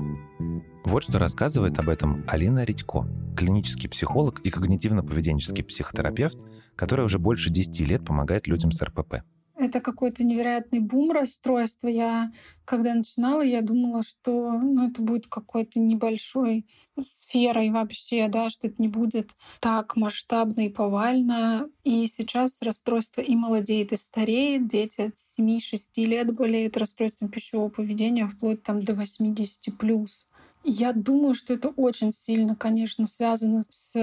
Вот 0.84 1.04
что 1.04 1.18
рассказывает 1.18 1.78
об 1.78 1.88
этом 1.88 2.24
Алина 2.26 2.64
Редько, 2.64 3.06
клинический 3.36 3.88
психолог 3.88 4.40
и 4.40 4.50
когнитивно-поведенческий 4.50 5.62
психотерапевт, 5.62 6.38
который 6.74 7.04
уже 7.04 7.18
больше 7.20 7.50
10 7.50 7.88
лет 7.88 8.04
помогает 8.04 8.48
людям 8.48 8.72
с 8.72 8.82
РПП. 8.82 9.22
Это 9.58 9.80
какой-то 9.80 10.22
невероятный 10.22 10.78
бум 10.78 11.10
расстройства. 11.10 11.88
Я, 11.88 12.30
когда 12.64 12.94
начинала, 12.94 13.42
я 13.42 13.60
думала, 13.60 14.04
что 14.04 14.52
ну, 14.52 14.88
это 14.88 15.02
будет 15.02 15.26
какой-то 15.26 15.80
небольшой 15.80 16.64
сферой 17.02 17.70
вообще, 17.70 18.28
да, 18.28 18.50
что 18.50 18.68
это 18.68 18.76
не 18.80 18.86
будет 18.86 19.30
так 19.58 19.96
масштабно 19.96 20.66
и 20.66 20.68
повально. 20.68 21.68
И 21.82 22.06
сейчас 22.06 22.62
расстройство 22.62 23.20
и 23.20 23.34
молодеет, 23.34 23.92
и 23.92 23.96
стареет. 23.96 24.68
Дети 24.68 25.00
от 25.00 25.14
7-6 25.14 26.04
лет 26.04 26.32
болеют 26.32 26.76
расстройством 26.76 27.28
пищевого 27.28 27.68
поведения 27.68 28.28
вплоть 28.28 28.62
там 28.62 28.84
до 28.84 28.94
80 28.94 29.76
плюс. 29.76 30.28
Я 30.64 30.92
думаю, 30.92 31.34
что 31.34 31.54
это 31.54 31.68
очень 31.70 32.12
сильно, 32.12 32.54
конечно, 32.54 33.06
связано 33.06 33.62
с 33.68 33.96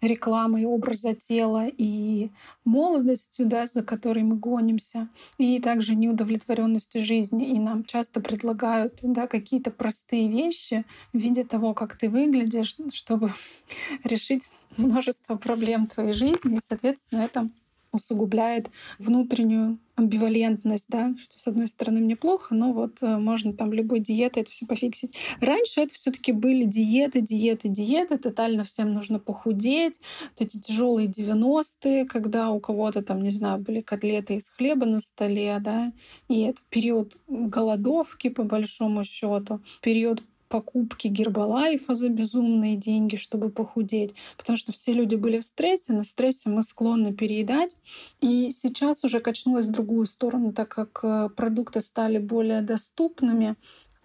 рекламой 0.00 0.64
образа 0.64 1.14
тела 1.14 1.66
и 1.66 2.30
молодостью, 2.64 3.46
да, 3.46 3.66
за 3.66 3.82
которой 3.82 4.22
мы 4.22 4.36
гонимся, 4.36 5.08
и 5.38 5.58
также 5.60 5.94
неудовлетворенностью 5.94 7.04
жизни. 7.04 7.48
И 7.48 7.58
нам 7.58 7.84
часто 7.84 8.20
предлагают 8.20 9.00
да, 9.02 9.26
какие-то 9.26 9.70
простые 9.70 10.28
вещи 10.28 10.84
в 11.12 11.18
виде 11.18 11.44
того, 11.44 11.74
как 11.74 11.96
ты 11.96 12.08
выглядишь, 12.08 12.76
чтобы 12.92 13.32
решить 14.04 14.48
множество 14.76 15.36
проблем 15.36 15.86
твоей 15.86 16.12
жизни. 16.12 16.56
И, 16.56 16.60
соответственно, 16.62 17.22
это 17.22 17.50
усугубляет 17.94 18.70
внутреннюю 18.98 19.78
амбивалентность, 19.96 20.88
да, 20.88 21.14
что 21.22 21.38
с 21.38 21.46
одной 21.46 21.68
стороны 21.68 22.00
мне 22.00 22.16
плохо, 22.16 22.54
но 22.54 22.72
вот 22.72 22.98
э, 23.00 23.16
можно 23.16 23.52
там 23.52 23.72
любой 23.72 24.00
диетой 24.00 24.42
это 24.42 24.50
все 24.50 24.66
пофиксить. 24.66 25.14
Раньше 25.40 25.82
это 25.82 25.94
все 25.94 26.10
таки 26.10 26.32
были 26.32 26.64
диеты, 26.64 27.20
диеты, 27.20 27.68
диеты, 27.68 28.18
тотально 28.18 28.64
всем 28.64 28.92
нужно 28.92 29.20
похудеть. 29.20 30.00
Вот 30.30 30.46
эти 30.46 30.58
тяжелые 30.58 31.08
90-е, 31.08 32.06
когда 32.06 32.50
у 32.50 32.58
кого-то 32.58 33.02
там, 33.02 33.22
не 33.22 33.30
знаю, 33.30 33.60
были 33.60 33.82
котлеты 33.82 34.34
из 34.34 34.48
хлеба 34.48 34.84
на 34.84 34.98
столе, 34.98 35.56
да, 35.60 35.92
и 36.28 36.40
это 36.40 36.60
период 36.70 37.16
голодовки 37.28 38.30
по 38.30 38.42
большому 38.42 39.04
счету, 39.04 39.60
период 39.80 40.22
покупки 40.54 41.08
гербалайфа 41.08 41.96
за 41.96 42.08
безумные 42.08 42.76
деньги, 42.76 43.16
чтобы 43.16 43.50
похудеть. 43.50 44.14
Потому 44.36 44.56
что 44.56 44.70
все 44.70 44.92
люди 44.92 45.16
были 45.16 45.40
в 45.40 45.44
стрессе, 45.44 45.92
на 45.92 46.04
стрессе 46.04 46.48
мы 46.48 46.62
склонны 46.62 47.12
переедать. 47.12 47.74
И 48.20 48.52
сейчас 48.52 49.02
уже 49.02 49.18
качнулось 49.18 49.66
в 49.66 49.72
другую 49.72 50.06
сторону, 50.06 50.52
так 50.52 50.68
как 50.68 51.00
э, 51.02 51.28
продукты 51.36 51.80
стали 51.80 52.18
более 52.18 52.60
доступными. 52.60 53.56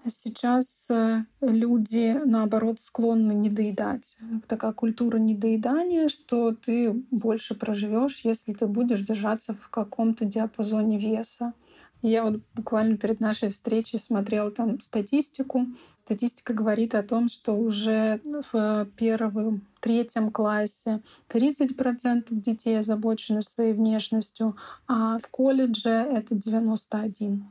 Сейчас 0.08 0.90
э, 0.90 1.26
люди, 1.40 2.20
наоборот, 2.26 2.80
склонны 2.80 3.34
недоедать. 3.34 4.18
Такая 4.48 4.72
культура 4.72 5.18
недоедания, 5.20 6.10
что 6.10 6.56
ты 6.56 6.94
больше 7.12 7.54
проживешь, 7.54 8.22
если 8.24 8.54
ты 8.54 8.66
будешь 8.66 9.02
держаться 9.02 9.54
в 9.54 9.70
каком-то 9.70 10.26
диапазоне 10.26 10.98
веса. 10.98 11.54
Я 12.02 12.24
вот 12.24 12.40
буквально 12.56 12.98
перед 12.98 13.20
нашей 13.20 13.50
встречей 13.50 14.00
смотрела 14.00 14.52
там 14.52 14.80
статистику. 14.80 15.68
Статистика 15.98 16.54
говорит 16.54 16.96
о 16.96 17.04
том, 17.04 17.28
что 17.28 17.54
уже 17.54 18.22
в 18.24 18.88
первом, 18.96 19.62
третьем 19.82 20.32
классе 20.32 21.02
30% 21.30 22.28
детей 22.32 22.80
озабочены 22.80 23.42
своей 23.42 23.74
внешностью, 23.74 24.56
а 24.88 25.18
в 25.20 25.28
колледже 25.28 25.90
это 25.90 26.36
91%. 26.36 27.42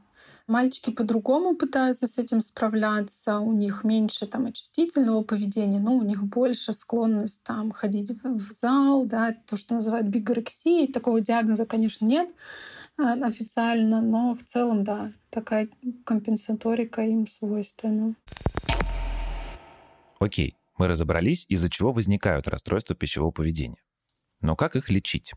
Мальчики 0.49 0.89
по-другому 0.89 1.55
пытаются 1.55 2.07
с 2.07 2.17
этим 2.17 2.41
справляться, 2.41 3.39
у 3.39 3.53
них 3.53 3.85
меньше 3.85 4.27
там 4.27 4.47
очистительного 4.47 5.23
поведения, 5.23 5.79
но 5.79 5.95
у 5.95 6.03
них 6.03 6.25
больше 6.25 6.73
склонность 6.73 7.43
там 7.43 7.71
ходить 7.71 8.13
в 8.25 8.51
зал, 8.53 9.05
да, 9.05 9.37
то, 9.47 9.59
что 9.59 9.75
называют 9.75 10.07
бигорексией. 10.07 10.91
Такого 10.91 11.21
диагноза, 11.21 11.67
конечно, 11.67 12.07
нет, 12.07 12.31
а, 12.97 13.13
официально, 13.27 14.01
но 14.01 14.35
в 14.35 14.43
целом, 14.43 14.85
да, 14.85 15.13
такая 15.29 15.69
компенсаторика 16.05 17.03
им 17.03 17.27
свойственна. 17.27 18.15
Окей, 20.19 20.57
мы 20.79 20.89
разобрались, 20.89 21.45
из-за 21.51 21.69
чего 21.69 21.93
возникают 21.93 22.49
расстройства 22.49 22.97
пищевого 22.97 23.33
поведения. 23.33 23.83
Но 24.41 24.57
как 24.57 24.77
их 24.77 24.89
лечить? 24.89 25.35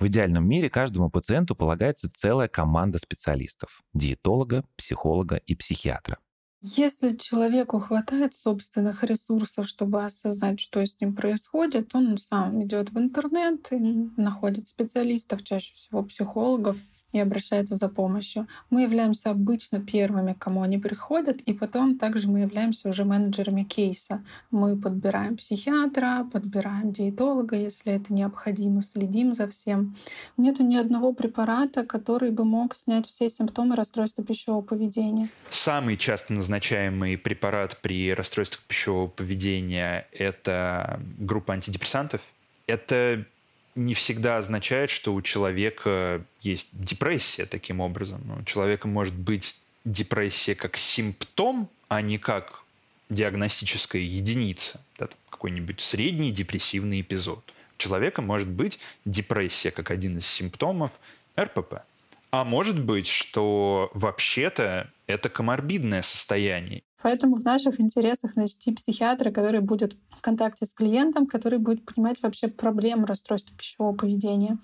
В 0.00 0.06
идеальном 0.06 0.48
мире 0.48 0.70
каждому 0.70 1.10
пациенту 1.10 1.54
полагается 1.54 2.10
целая 2.10 2.48
команда 2.48 2.96
специалистов– 2.96 3.82
диетолога, 3.92 4.64
психолога 4.76 5.36
и 5.36 5.54
психиатра. 5.54 6.16
Если 6.62 7.16
человеку 7.16 7.80
хватает 7.80 8.32
собственных 8.32 9.04
ресурсов, 9.04 9.68
чтобы 9.68 10.02
осознать, 10.02 10.58
что 10.58 10.84
с 10.84 10.98
ним 11.02 11.14
происходит, 11.14 11.94
он 11.94 12.16
сам 12.16 12.64
идет 12.64 12.88
в 12.90 12.98
интернет 12.98 13.70
и 13.72 13.76
находит 14.16 14.68
специалистов, 14.68 15.42
чаще 15.42 15.74
всего 15.74 16.02
психологов, 16.02 16.78
и 17.12 17.18
обращаются 17.18 17.76
за 17.76 17.88
помощью. 17.88 18.46
Мы 18.70 18.82
являемся 18.82 19.30
обычно 19.30 19.80
первыми, 19.80 20.32
к 20.32 20.38
кому 20.38 20.62
они 20.62 20.78
приходят, 20.78 21.40
и 21.42 21.52
потом 21.52 21.98
также 21.98 22.28
мы 22.28 22.40
являемся 22.40 22.88
уже 22.88 23.04
менеджерами 23.04 23.64
кейса. 23.64 24.22
Мы 24.50 24.76
подбираем 24.76 25.36
психиатра, 25.36 26.26
подбираем 26.32 26.92
диетолога, 26.92 27.56
если 27.56 27.92
это 27.92 28.12
необходимо, 28.12 28.82
следим 28.82 29.32
за 29.32 29.48
всем. 29.48 29.96
Нету 30.36 30.62
ни 30.62 30.76
одного 30.76 31.12
препарата, 31.12 31.84
который 31.84 32.30
бы 32.30 32.44
мог 32.44 32.74
снять 32.74 33.06
все 33.06 33.28
симптомы 33.30 33.76
расстройства 33.76 34.24
пищевого 34.24 34.62
поведения. 34.62 35.28
Самый 35.50 35.96
часто 35.96 36.32
назначаемый 36.32 37.18
препарат 37.18 37.78
при 37.82 38.14
расстройствах 38.14 38.64
пищевого 38.64 39.08
поведения— 39.08 40.06
это 40.12 41.00
группа 41.18 41.54
антидепрессантов. 41.54 42.20
Это 42.66 43.24
не 43.74 43.94
всегда 43.94 44.38
означает, 44.38 44.90
что 44.90 45.14
у 45.14 45.22
человека 45.22 46.24
есть 46.40 46.68
депрессия 46.72 47.46
таким 47.46 47.80
образом. 47.80 48.38
У 48.40 48.44
человека 48.44 48.88
может 48.88 49.14
быть 49.14 49.56
депрессия 49.84 50.54
как 50.54 50.76
симптом, 50.76 51.68
а 51.88 52.02
не 52.02 52.18
как 52.18 52.62
диагностическая 53.08 54.02
единица, 54.02 54.84
да, 54.98 55.08
какой-нибудь 55.30 55.80
средний 55.80 56.30
депрессивный 56.30 57.00
эпизод. 57.00 57.42
У 57.76 57.82
человека 57.82 58.22
может 58.22 58.48
быть 58.48 58.78
депрессия 59.04 59.70
как 59.70 59.90
один 59.90 60.18
из 60.18 60.26
симптомов 60.26 60.92
РПП. 61.38 61.82
А 62.30 62.44
может 62.44 62.80
быть, 62.80 63.08
что 63.08 63.90
вообще-то 63.94 64.90
это 65.06 65.28
коморбидное 65.28 66.02
состояние. 66.02 66.82
Поэтому 67.02 67.36
в 67.36 67.44
наших 67.44 67.80
интересах 67.80 68.36
найти 68.36 68.72
психиатра, 68.72 69.30
который 69.30 69.60
будет 69.60 69.96
в 70.10 70.20
контакте 70.20 70.66
с 70.66 70.74
клиентом, 70.74 71.26
который 71.26 71.58
будет 71.58 71.84
понимать 71.84 72.22
вообще 72.22 72.48
проблему 72.48 73.06
расстройства 73.06 73.56
пищевого 73.56 73.94
поведения. 73.94 74.58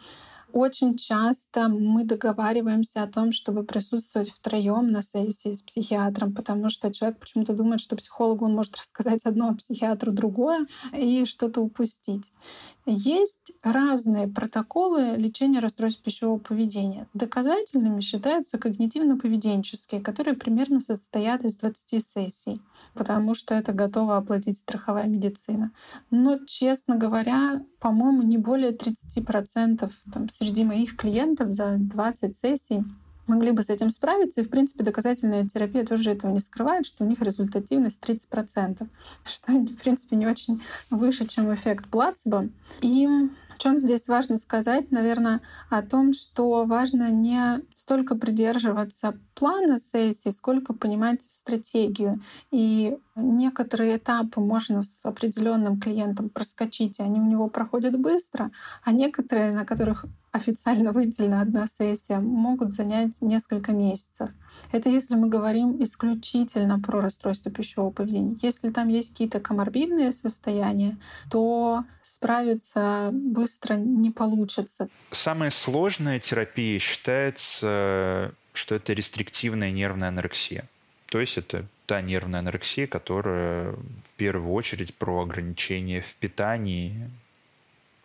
Очень 0.56 0.96
часто 0.96 1.68
мы 1.68 2.02
договариваемся 2.04 3.02
о 3.02 3.06
том, 3.06 3.32
чтобы 3.32 3.62
присутствовать 3.62 4.30
втроем 4.30 4.90
на 4.90 5.02
сессии 5.02 5.54
с 5.54 5.60
психиатром, 5.60 6.32
потому 6.32 6.70
что 6.70 6.90
человек 6.90 7.18
почему-то 7.18 7.52
думает, 7.52 7.82
что 7.82 7.94
психологу 7.94 8.46
он 8.46 8.54
может 8.54 8.74
рассказать 8.74 9.26
одно, 9.26 9.50
а 9.50 9.54
психиатру 9.54 10.12
другое 10.12 10.66
и 10.96 11.26
что-то 11.26 11.60
упустить. 11.60 12.32
Есть 12.88 13.52
разные 13.64 14.28
протоколы 14.28 15.16
лечения 15.16 15.58
расстройств 15.58 16.02
пищевого 16.02 16.38
поведения. 16.38 17.08
Доказательными 17.14 18.00
считаются 18.00 18.58
когнитивно-поведенческие, 18.58 20.00
которые 20.00 20.36
примерно 20.36 20.80
состоят 20.80 21.44
из 21.44 21.56
20 21.56 22.02
сессий, 22.02 22.62
потому 22.94 23.34
что 23.34 23.56
это 23.56 23.72
готова 23.72 24.16
оплатить 24.16 24.58
страховая 24.58 25.08
медицина. 25.08 25.72
Но, 26.12 26.38
честно 26.46 26.96
говоря, 26.96 27.60
по-моему, 27.80 28.22
не 28.22 28.38
более 28.38 28.70
30% 28.70 29.90
там, 30.12 30.28
среди 30.28 30.45
моих 30.64 30.96
клиентов 30.96 31.50
за 31.50 31.76
20 31.78 32.36
сессий 32.36 32.84
могли 33.26 33.50
бы 33.50 33.62
с 33.62 33.70
этим 33.70 33.90
справиться. 33.90 34.40
И, 34.40 34.44
в 34.44 34.50
принципе, 34.50 34.84
доказательная 34.84 35.46
терапия 35.46 35.84
тоже 35.84 36.10
этого 36.10 36.32
не 36.32 36.40
скрывает, 36.40 36.86
что 36.86 37.04
у 37.04 37.06
них 37.06 37.20
результативность 37.20 38.02
30%, 38.02 38.86
что, 39.24 39.52
в 39.52 39.76
принципе, 39.76 40.16
не 40.16 40.26
очень 40.26 40.62
выше, 40.90 41.26
чем 41.26 41.52
эффект 41.52 41.88
плацебо. 41.88 42.48
И 42.80 43.06
о 43.06 43.58
чем 43.58 43.80
здесь 43.80 44.06
важно 44.06 44.38
сказать, 44.38 44.90
наверное, 44.90 45.40
о 45.70 45.82
том, 45.82 46.12
что 46.12 46.64
важно 46.66 47.10
не 47.10 47.62
столько 47.74 48.14
придерживаться 48.14 49.18
плана 49.34 49.78
сессии, 49.78 50.30
сколько 50.30 50.74
понимать 50.74 51.22
стратегию. 51.22 52.22
И 52.50 52.98
некоторые 53.16 53.96
этапы 53.96 54.40
можно 54.40 54.82
с 54.82 55.04
определенным 55.04 55.80
клиентом 55.80 56.28
проскочить, 56.28 56.98
и 56.98 57.02
они 57.02 57.20
у 57.20 57.24
него 57.24 57.48
проходят 57.48 57.98
быстро, 57.98 58.50
а 58.84 58.92
некоторые, 58.92 59.52
на 59.52 59.64
которых 59.64 60.04
официально 60.32 60.92
выделена 60.92 61.40
одна 61.40 61.66
сессия, 61.66 62.18
могут 62.18 62.72
занять 62.72 63.22
несколько 63.22 63.72
месяцев. 63.72 64.30
Это 64.72 64.90
если 64.90 65.14
мы 65.14 65.28
говорим 65.28 65.82
исключительно 65.82 66.78
про 66.80 67.00
расстройство 67.00 67.50
пищевого 67.50 67.90
поведения. 67.90 68.36
Если 68.42 68.70
там 68.70 68.88
есть 68.88 69.12
какие-то 69.12 69.40
коморбидные 69.40 70.12
состояния, 70.12 70.98
то 71.30 71.84
справиться 72.02 73.10
быстро 73.12 73.74
не 73.74 74.10
получится. 74.10 74.88
Самая 75.10 75.50
сложная 75.50 76.18
терапия 76.18 76.78
считается, 76.78 78.32
что 78.52 78.74
это 78.74 78.92
рестриктивная 78.92 79.70
нервная 79.70 80.08
анорексия. 80.08 80.68
То 81.06 81.20
есть 81.20 81.38
это 81.38 81.66
та 81.86 82.00
нервная 82.00 82.40
анорексия, 82.40 82.86
которая 82.86 83.72
в 83.72 84.12
первую 84.16 84.52
очередь 84.52 84.94
про 84.94 85.22
ограничения 85.22 86.00
в 86.00 86.14
питании 86.14 87.10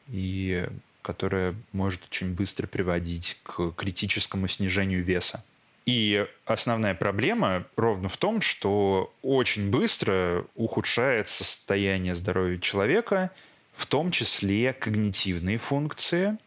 и 0.07 0.67
которая 1.01 1.55
может 1.71 2.03
очень 2.05 2.33
быстро 2.35 2.67
приводить 2.67 3.39
к 3.43 3.71
критическому 3.71 4.47
снижению 4.47 5.03
веса. 5.03 5.43
И 5.87 6.27
основная 6.45 6.93
проблема 6.93 7.65
ровно 7.75 8.07
в 8.07 8.17
том, 8.17 8.39
что 8.41 9.11
очень 9.23 9.71
быстро 9.71 10.45
ухудшается 10.55 11.43
состояние 11.43 12.13
здоровья 12.13 12.59
человека, 12.59 13.31
в 13.73 13.87
том 13.87 14.11
числе 14.11 14.73
когнитивные 14.73 15.57
функции, 15.57 16.37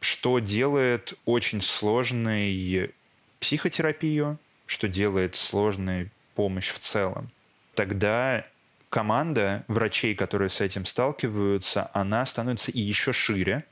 что 0.00 0.38
делает 0.38 1.14
очень 1.24 1.62
сложной 1.62 2.92
психотерапию, 3.40 4.38
что 4.66 4.88
делает 4.88 5.34
сложной 5.34 6.10
помощь 6.34 6.70
в 6.70 6.78
целом. 6.78 7.30
Тогда 7.74 8.44
команда 8.90 9.64
врачей, 9.68 10.14
которые 10.14 10.48
с 10.48 10.60
этим 10.60 10.84
сталкиваются, 10.84 11.90
она 11.92 12.24
становится 12.26 12.70
и 12.70 12.80
еще 12.80 13.12
шире, 13.12 13.64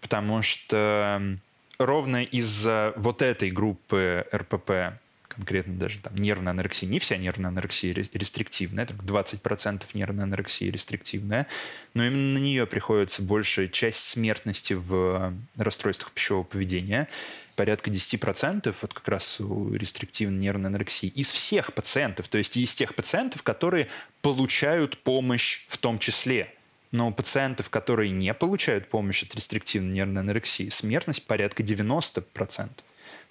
потому 0.00 0.42
что 0.42 1.36
ровно 1.78 2.22
из-за 2.22 2.92
вот 2.96 3.22
этой 3.22 3.50
группы 3.50 4.26
РПП 4.32 5.00
конкретно 5.30 5.74
даже 5.74 5.98
там 5.98 6.14
нервная 6.16 6.52
анорексия. 6.52 6.88
Не 6.88 6.98
вся 6.98 7.16
нервная 7.16 7.48
анорексия 7.48 7.94
рестриктивная, 7.94 8.86
только 8.86 9.04
20% 9.04 9.84
нервной 9.94 10.24
анорексии 10.24 10.70
рестриктивная, 10.70 11.46
но 11.94 12.04
именно 12.04 12.38
на 12.38 12.42
нее 12.42 12.66
приходится 12.66 13.22
большая 13.22 13.68
часть 13.68 14.00
смертности 14.00 14.74
в 14.74 15.32
расстройствах 15.56 16.12
пищевого 16.12 16.44
поведения 16.44 17.08
порядка 17.56 17.90
10% 17.90 18.74
вот 18.80 18.94
как 18.94 19.06
раз 19.08 19.38
у 19.38 19.74
рестриктивной 19.74 20.38
нервной 20.38 20.70
анорексии 20.70 21.08
из 21.08 21.30
всех 21.30 21.74
пациентов, 21.74 22.28
то 22.28 22.38
есть 22.38 22.56
из 22.56 22.74
тех 22.74 22.94
пациентов, 22.94 23.42
которые 23.42 23.88
получают 24.22 24.96
помощь 25.02 25.66
в 25.68 25.76
том 25.76 25.98
числе. 25.98 26.54
Но 26.90 27.08
у 27.08 27.12
пациентов, 27.12 27.68
которые 27.68 28.10
не 28.12 28.32
получают 28.32 28.88
помощь 28.88 29.22
от 29.22 29.34
рестриктивной 29.34 29.92
нервной 29.92 30.22
анорексии, 30.22 30.70
смертность 30.70 31.26
порядка 31.26 31.62
90%. 31.62 32.70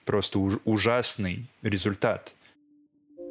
Просто 0.05 0.39
уж, 0.39 0.59
ужасный 0.65 1.47
результат. 1.61 2.35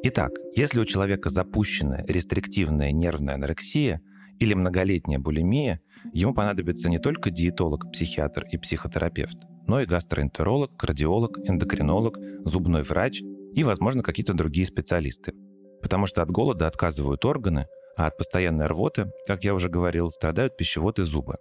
Итак, 0.01 0.31
если 0.55 0.79
у 0.79 0.85
человека 0.85 1.29
запущенная 1.29 2.05
рестриктивная 2.07 2.91
нервная 2.91 3.35
анорексия 3.35 4.01
или 4.39 4.53
многолетняя 4.53 5.19
булимия, 5.19 5.81
ему 6.13 6.33
понадобится 6.33 6.89
не 6.89 6.99
только 6.99 7.31
диетолог, 7.31 7.91
психиатр 7.91 8.45
и 8.49 8.57
психотерапевт, 8.57 9.37
но 9.67 9.81
и 9.81 9.85
гастроэнтеролог, 9.85 10.77
кардиолог, 10.77 11.37
эндокринолог, 11.39 12.17
зубной 12.45 12.83
врач 12.83 13.21
и, 13.53 13.63
возможно, 13.63 14.01
какие-то 14.01 14.33
другие 14.33 14.65
специалисты. 14.65 15.33
Потому 15.81 16.05
что 16.05 16.21
от 16.21 16.31
голода 16.31 16.67
отказывают 16.67 17.25
органы, 17.25 17.67
а 17.97 18.07
от 18.07 18.17
постоянной 18.17 18.67
рвоты, 18.67 19.11
как 19.27 19.43
я 19.43 19.53
уже 19.53 19.67
говорил, 19.67 20.09
страдают 20.09 20.55
пищевод 20.55 20.99
и 20.99 21.03
зубы. 21.03 21.35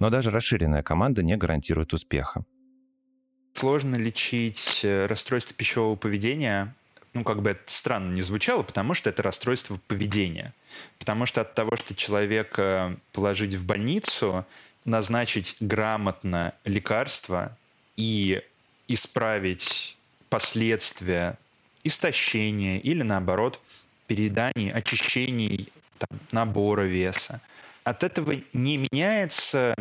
Но 0.00 0.10
даже 0.10 0.30
расширенная 0.30 0.82
команда 0.82 1.22
не 1.22 1.36
гарантирует 1.36 1.92
успеха. 1.92 2.44
Сложно 3.54 3.96
лечить 3.96 4.80
э, 4.84 5.06
расстройство 5.06 5.54
пищевого 5.54 5.96
поведения, 5.96 6.74
ну, 7.12 7.24
как 7.24 7.42
бы 7.42 7.50
это 7.50 7.62
странно 7.66 8.14
не 8.14 8.22
звучало, 8.22 8.62
потому 8.62 8.94
что 8.94 9.10
это 9.10 9.22
расстройство 9.22 9.80
поведения. 9.88 10.54
Потому 10.98 11.26
что 11.26 11.40
от 11.40 11.54
того, 11.54 11.76
что 11.76 11.94
человека 11.94 12.96
положить 13.12 13.54
в 13.54 13.66
больницу, 13.66 14.46
назначить 14.84 15.56
грамотно 15.60 16.54
лекарство 16.64 17.56
и 17.96 18.42
исправить 18.88 19.96
последствия 20.28 21.38
истощения 21.82 22.78
или 22.78 23.02
наоборот 23.02 23.60
перееданий, 24.06 24.72
очищений 24.72 25.68
там, 25.98 26.18
набора 26.32 26.82
веса. 26.82 27.40
От 27.84 28.04
этого 28.04 28.34
не 28.52 28.76
меняется 28.76 29.74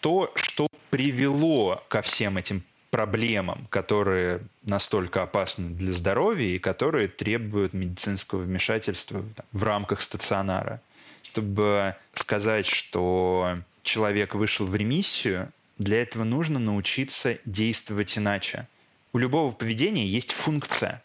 то, 0.00 0.32
что 0.34 0.68
привело 0.90 1.82
ко 1.88 2.02
всем 2.02 2.36
этим 2.36 2.62
проблемам, 2.92 3.66
которые 3.70 4.42
настолько 4.64 5.22
опасны 5.22 5.70
для 5.70 5.94
здоровья 5.94 6.46
и 6.48 6.58
которые 6.58 7.08
требуют 7.08 7.72
медицинского 7.72 8.42
вмешательства 8.42 9.24
в 9.50 9.62
рамках 9.64 10.02
стационара. 10.02 10.82
Чтобы 11.22 11.96
сказать, 12.12 12.66
что 12.66 13.56
человек 13.82 14.34
вышел 14.34 14.66
в 14.66 14.76
ремиссию, 14.76 15.50
для 15.78 16.02
этого 16.02 16.24
нужно 16.24 16.58
научиться 16.58 17.38
действовать 17.46 18.18
иначе. 18.18 18.68
У 19.14 19.18
любого 19.18 19.52
поведения 19.52 20.06
есть 20.06 20.30
функция. 20.30 21.02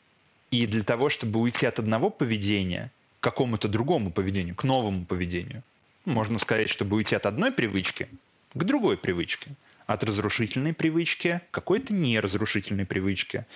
И 0.52 0.68
для 0.68 0.84
того, 0.84 1.08
чтобы 1.08 1.40
уйти 1.40 1.66
от 1.66 1.80
одного 1.80 2.10
поведения 2.10 2.92
к 3.22 3.24
какому-то 3.24 3.70
другому 3.70 4.12
поведению, 4.12 4.56
к 4.56 4.66
новому 4.66 5.06
поведению, 5.06 5.64
можно 6.04 6.38
сказать, 6.38 6.70
чтобы 6.70 6.98
уйти 6.98 7.16
от 7.16 7.26
одной 7.26 7.54
привычки 7.54 8.10
к 8.54 8.64
другой 8.66 8.98
привычке. 8.98 9.52
От 9.88 10.04
разрушительной 10.04 10.74
привычки 10.74 11.42
к 11.50 11.54
какой-то 11.56 11.94
неразрушительной 11.94 12.86
привычке. 12.86 13.48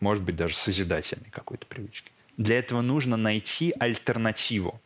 Может 0.00 0.24
быть, 0.24 0.36
даже 0.36 0.54
созидательной 0.54 1.30
какой-то 1.30 1.64
привычке. 1.66 2.10
Для 2.36 2.58
этого 2.58 2.82
нужно 2.82 3.16
найти 3.16 3.72
альтернативу. 3.78 4.80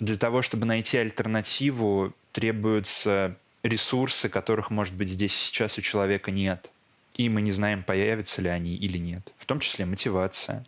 Для 0.00 0.16
того, 0.16 0.42
чтобы 0.42 0.66
найти 0.66 0.98
альтернативу, 0.98 2.12
требуются 2.32 3.36
ресурсы, 3.62 4.28
которых, 4.28 4.70
может 4.70 4.94
быть, 4.94 5.08
здесь 5.08 5.34
сейчас 5.34 5.78
у 5.78 5.82
человека 5.82 6.30
нет. 6.30 6.70
И 7.14 7.28
мы 7.28 7.42
не 7.42 7.52
знаем, 7.52 7.82
появятся 7.82 8.42
ли 8.42 8.48
они 8.48 8.74
или 8.76 8.98
нет. 8.98 9.32
В 9.38 9.46
том 9.46 9.60
числе 9.60 9.84
мотивация. 9.86 10.66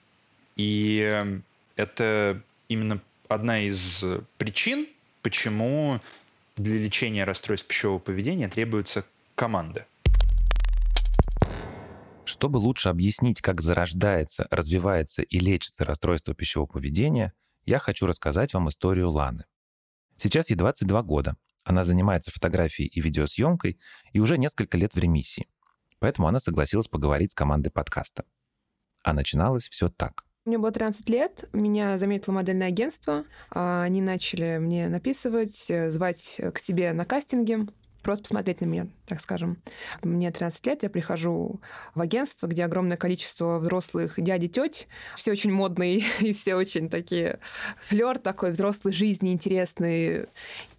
И 0.57 1.01
эм, 1.01 1.45
это 1.77 2.42
именно 2.68 3.01
одна 3.29 3.61
из 3.61 4.05
причин, 4.38 4.87
почему 5.23 6.01
для 6.57 6.79
лечения 6.79 7.25
расстройств 7.25 7.66
пищевого 7.66 7.99
поведения 7.99 8.49
требуется 8.49 9.07
команда. 9.42 9.88
Чтобы 12.24 12.59
лучше 12.59 12.90
объяснить, 12.90 13.40
как 13.40 13.61
зарождается, 13.61 14.46
развивается 14.52 15.22
и 15.22 15.40
лечится 15.40 15.85
расстройство 15.85 16.33
пищевого 16.33 16.68
поведения, 16.68 17.33
я 17.64 17.81
хочу 17.81 18.07
рассказать 18.07 18.55
вам 18.55 18.68
историю 18.68 19.11
Ланы. 19.11 19.46
Сейчас 20.16 20.50
ей 20.50 20.55
22 20.55 21.02
года. 21.02 21.35
Она 21.64 21.83
занимается 21.83 22.31
фотографией 22.31 22.87
и 22.87 23.00
видеосъемкой 23.00 23.81
и 24.12 24.20
уже 24.20 24.38
несколько 24.38 24.78
лет 24.78 24.94
в 24.94 24.98
ремиссии. 24.98 25.48
Поэтому 25.98 26.28
она 26.28 26.38
согласилась 26.38 26.87
поговорить 26.87 27.33
с 27.33 27.35
командой 27.35 27.70
подкаста. 27.70 28.24
А 29.02 29.12
начиналось 29.12 29.68
все 29.68 29.88
так. 29.88 30.24
Мне 30.44 30.59
было 30.59 30.70
13 30.70 31.09
лет, 31.09 31.48
меня 31.52 31.98
заметило 31.98 32.35
модельное 32.35 32.68
агентство. 32.68 33.24
А, 33.50 33.83
они 33.83 34.02
начали 34.02 34.59
мне 34.59 34.88
написывать, 34.88 35.68
э, 35.68 35.90
звать 35.90 36.40
к 36.55 36.59
себе 36.61 36.92
на 36.92 37.05
кастинги 37.05 37.66
просто 38.02 38.24
посмотреть 38.24 38.60
на 38.60 38.66
меня, 38.66 38.88
так 39.06 39.20
скажем. 39.20 39.58
Мне 40.02 40.30
13 40.30 40.66
лет, 40.66 40.82
я 40.82 40.90
прихожу 40.90 41.60
в 41.94 42.00
агентство, 42.00 42.46
где 42.46 42.64
огромное 42.64 42.96
количество 42.96 43.58
взрослых 43.58 44.14
дяди 44.16 44.48
теть, 44.48 44.88
все 45.16 45.32
очень 45.32 45.52
модные 45.52 46.02
и 46.20 46.32
все 46.32 46.54
очень 46.54 46.88
такие 46.88 47.38
флер 47.80 48.18
такой 48.18 48.50
взрослой 48.50 48.92
жизни 48.92 49.32
интересный. 49.32 50.26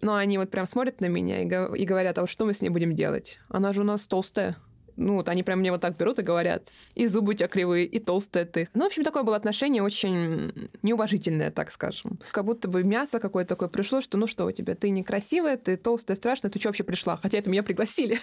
Но 0.00 0.14
они 0.14 0.38
вот 0.38 0.50
прям 0.50 0.66
смотрят 0.66 1.00
на 1.00 1.06
меня 1.06 1.42
и 1.42 1.84
говорят, 1.84 2.18
а 2.18 2.22
вот 2.22 2.30
что 2.30 2.44
мы 2.44 2.54
с 2.54 2.60
ней 2.60 2.70
будем 2.70 2.94
делать? 2.94 3.40
Она 3.48 3.72
же 3.72 3.80
у 3.80 3.84
нас 3.84 4.06
толстая 4.06 4.56
ну, 4.96 5.14
вот 5.14 5.28
они 5.28 5.42
прям 5.42 5.60
мне 5.60 5.70
вот 5.70 5.80
так 5.80 5.96
берут 5.96 6.18
и 6.18 6.22
говорят, 6.22 6.68
и 6.94 7.06
зубы 7.06 7.32
у 7.32 7.34
тебя 7.34 7.48
кривые, 7.48 7.86
и 7.86 7.98
толстые 7.98 8.44
ты. 8.44 8.68
Ну, 8.74 8.84
в 8.84 8.86
общем, 8.86 9.02
такое 9.02 9.22
было 9.22 9.36
отношение 9.36 9.82
очень 9.82 10.70
неуважительное, 10.82 11.50
так 11.50 11.72
скажем. 11.72 12.18
Как 12.30 12.44
будто 12.44 12.68
бы 12.68 12.84
мясо 12.84 13.18
какое-то 13.18 13.50
такое 13.50 13.68
пришло, 13.68 14.00
что 14.00 14.18
ну 14.18 14.26
что 14.26 14.46
у 14.46 14.52
тебя, 14.52 14.74
ты 14.74 14.90
некрасивая, 14.90 15.56
ты 15.56 15.76
толстая, 15.76 16.16
страшная, 16.16 16.50
ты 16.50 16.58
что 16.58 16.68
вообще 16.68 16.84
пришла? 16.84 17.16
Хотя 17.16 17.38
это 17.38 17.50
меня 17.50 17.62
пригласили. 17.62 18.18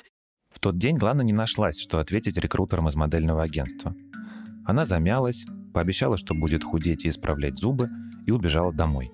В 0.50 0.60
тот 0.60 0.78
день 0.78 0.98
Лана 1.02 1.22
не 1.22 1.34
нашлась, 1.34 1.80
что 1.80 2.00
ответить 2.00 2.38
рекрутерам 2.38 2.88
из 2.88 2.96
модельного 2.96 3.44
агентства. 3.44 3.96
Она 4.66 4.86
замялась, 4.86 5.46
пообещала, 5.74 6.18
что 6.18 6.34
будет 6.34 6.64
худеть 6.64 7.06
и 7.06 7.10
исправлять 7.10 7.56
зубы, 7.56 7.90
и 8.26 8.32
убежала 8.32 8.72
домой. 8.72 9.12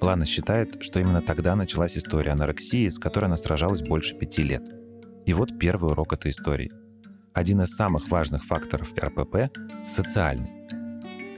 Лана 0.00 0.26
считает, 0.26 0.82
что 0.82 1.00
именно 1.00 1.22
тогда 1.22 1.56
началась 1.56 1.96
история 1.96 2.32
анорексии, 2.32 2.88
с 2.88 2.98
которой 2.98 3.26
она 3.26 3.36
сражалась 3.36 3.82
больше 3.82 4.18
пяти 4.18 4.42
лет. 4.42 4.62
И 5.24 5.32
вот 5.32 5.58
первый 5.58 5.92
урок 5.92 6.12
этой 6.12 6.30
истории– 6.30 6.70
один 7.34 7.60
из 7.62 7.74
самых 7.74 8.08
важных 8.08 8.44
факторов 8.44 8.94
РПП– 8.96 9.50
социальный. 9.88 10.52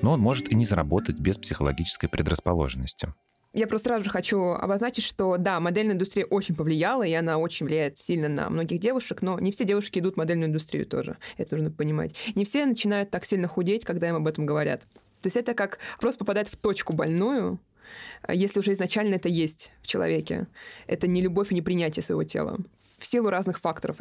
Но 0.03 0.13
он 0.13 0.21
может 0.21 0.51
и 0.51 0.55
не 0.55 0.67
заработать 0.67 1.19
без 1.19 1.39
психологической 1.39 2.09
предрасположенности. 2.09 3.13
Я 3.55 3.67
просто 3.67 3.89
сразу 3.89 4.05
же 4.05 4.11
хочу 4.11 4.51
обозначить, 4.51 5.05
что 5.05 5.39
да, 5.39 5.59
модельная 5.59 5.95
индустрия 5.95 6.27
очень 6.27 6.55
повлияла, 6.55 7.05
и 7.05 7.15
она 7.15 7.39
очень 7.39 7.65
влияет 7.65 7.97
сильно 7.97 8.29
на 8.29 8.51
многих 8.51 8.79
девушек, 8.79 9.23
но 9.23 9.41
не 9.41 9.51
все 9.51 9.65
девушки 9.65 9.99
идут 9.99 10.15
в 10.15 10.17
модельную 10.19 10.51
индустрию 10.51 10.85
тоже. 10.85 11.17
Это 11.39 11.57
нужно 11.57 11.71
понимать. 11.71 12.15
Не 12.35 12.45
все 12.45 12.67
начинают 12.67 13.11
так 13.11 13.25
сильно 13.25 13.49
худеть, 13.49 13.87
когда 13.87 14.11
им 14.11 14.17
об 14.17 14.29
этом 14.29 14.45
говорят. 14.45 14.83
То 15.23 15.29
есть 15.29 15.39
это 15.39 15.55
как 15.55 15.79
просто 15.99 16.19
попадать 16.19 16.51
в 16.51 16.57
точку 16.59 16.93
больную, 16.93 17.59
если 18.29 18.61
уже 18.61 18.75
изначально 18.75 19.15
это 19.15 19.31
есть 19.31 19.73
в 19.81 19.87
человеке. 19.87 20.47
Это 20.87 21.09
не 21.09 21.23
любовь 21.23 21.51
и 21.53 21.55
не 21.55 21.63
принятие 21.63 22.03
своего 22.03 22.25
тела 22.25 22.59
в 22.99 23.07
силу 23.07 23.31
разных 23.31 23.59
факторов. 23.59 23.97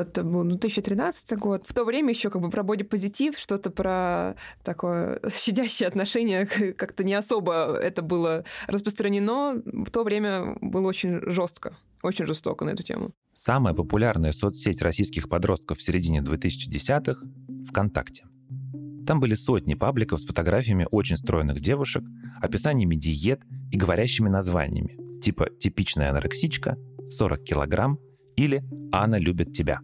Это 0.00 0.24
был 0.24 0.44
2013 0.44 1.38
год. 1.38 1.66
В 1.66 1.74
то 1.74 1.84
время 1.84 2.10
еще 2.10 2.30
как 2.30 2.40
бы 2.40 2.48
про 2.48 2.62
бодипозитив, 2.62 3.38
что-то 3.38 3.70
про 3.70 4.34
такое 4.64 5.20
щадящее 5.34 5.88
отношение, 5.88 6.46
как-то 6.46 7.04
не 7.04 7.14
особо 7.14 7.76
это 7.76 8.02
было 8.02 8.44
распространено. 8.66 9.62
В 9.64 9.90
то 9.90 10.02
время 10.02 10.56
было 10.60 10.88
очень 10.88 11.20
жестко, 11.30 11.76
очень 12.02 12.26
жестоко 12.26 12.64
на 12.64 12.70
эту 12.70 12.82
тему. 12.82 13.10
Самая 13.34 13.74
популярная 13.74 14.32
соцсеть 14.32 14.82
российских 14.82 15.28
подростков 15.28 15.78
в 15.78 15.82
середине 15.82 16.20
2010-х— 16.20 17.26
ВКонтакте. 17.68 18.24
Там 19.06 19.20
были 19.20 19.34
сотни 19.34 19.74
пабликов 19.74 20.20
с 20.20 20.24
фотографиями 20.24 20.86
очень 20.90 21.16
стройных 21.16 21.60
девушек, 21.60 22.04
описаниями 22.40 22.94
диет 22.94 23.42
и 23.70 23.76
говорящими 23.76 24.28
названиями, 24.28 25.20
типа 25.20 25.50
«типичная 25.58 26.10
анорексичка», 26.10 26.76
«40 27.20 27.42
килограмм» 27.42 27.98
или 28.36 28.62
«Анна 28.92 29.16
любит 29.16 29.52
тебя». 29.52 29.80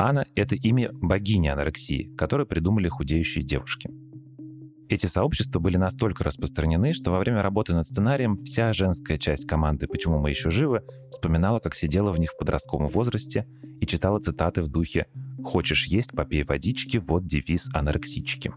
Анна— 0.00 0.24
это 0.34 0.54
имя 0.54 0.90
богини 0.94 1.48
анорексии, 1.48 2.10
которую 2.16 2.46
придумали 2.46 2.88
худеющие 2.88 3.44
девушки. 3.44 3.90
Эти 4.88 5.04
сообщества 5.04 5.60
были 5.60 5.76
настолько 5.76 6.24
распространены, 6.24 6.94
что 6.94 7.10
во 7.10 7.18
время 7.18 7.42
работы 7.42 7.74
над 7.74 7.86
сценарием 7.86 8.38
вся 8.38 8.72
женская 8.72 9.18
часть 9.18 9.46
команды 9.46 9.88
«Почему 9.88 10.18
мы 10.18 10.30
еще 10.30 10.50
живы» 10.50 10.82
вспоминала, 11.10 11.58
как 11.58 11.74
сидела 11.74 12.12
в 12.12 12.18
них 12.18 12.30
в 12.30 12.38
подростковом 12.38 12.88
возрасте 12.88 13.46
и 13.78 13.86
читала 13.86 14.18
цитаты 14.20 14.62
в 14.62 14.68
духе 14.68 15.06
«Хочешь 15.44 15.86
есть, 15.86 16.12
попей 16.12 16.44
водички, 16.44 16.96
вот 16.96 17.26
девиз 17.26 17.68
анорексички». 17.74 18.54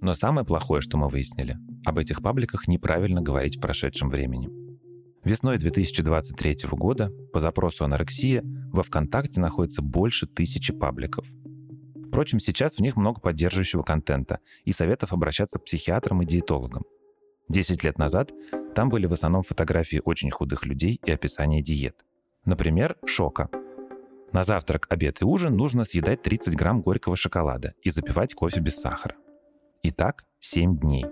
Но 0.00 0.14
самое 0.14 0.46
плохое, 0.46 0.80
что 0.80 0.96
мы 0.96 1.08
выяснили, 1.08 1.58
об 1.84 1.98
этих 1.98 2.22
пабликах 2.22 2.68
неправильно 2.68 3.20
говорить 3.20 3.58
в 3.58 3.60
прошедшем 3.60 4.08
времени. 4.08 4.61
Весной 5.24 5.56
2023 5.56 6.68
года 6.72 7.12
по 7.32 7.38
запросу 7.38 7.84
анорексия 7.84 8.42
во 8.72 8.82
ВКонтакте 8.82 9.40
находится 9.40 9.80
больше 9.80 10.26
тысячи 10.26 10.72
пабликов. 10.72 11.24
Впрочем, 12.08 12.40
сейчас 12.40 12.76
в 12.76 12.80
них 12.80 12.96
много 12.96 13.20
поддерживающего 13.20 13.84
контента 13.84 14.40
и 14.64 14.72
советов 14.72 15.12
обращаться 15.12 15.60
к 15.60 15.64
психиатрам 15.64 16.22
и 16.22 16.26
диетологам. 16.26 16.82
Десять 17.48 17.84
лет 17.84 17.98
назад 17.98 18.32
там 18.74 18.88
были 18.88 19.06
в 19.06 19.12
основном 19.12 19.44
фотографии 19.44 20.02
очень 20.04 20.32
худых 20.32 20.66
людей 20.66 21.00
и 21.04 21.12
описание 21.12 21.62
диет. 21.62 22.04
Например, 22.44 22.96
шока. 23.06 23.48
На 24.32 24.42
завтрак, 24.42 24.88
обед 24.90 25.22
и 25.22 25.24
ужин 25.24 25.56
нужно 25.56 25.84
съедать 25.84 26.22
30 26.22 26.56
грамм 26.56 26.80
горького 26.82 27.14
шоколада 27.14 27.74
и 27.82 27.90
запивать 27.90 28.34
кофе 28.34 28.58
без 28.58 28.76
сахара. 28.80 29.14
И 29.82 29.92
так 29.92 30.24
7 30.40 30.78
дней. 30.80 31.06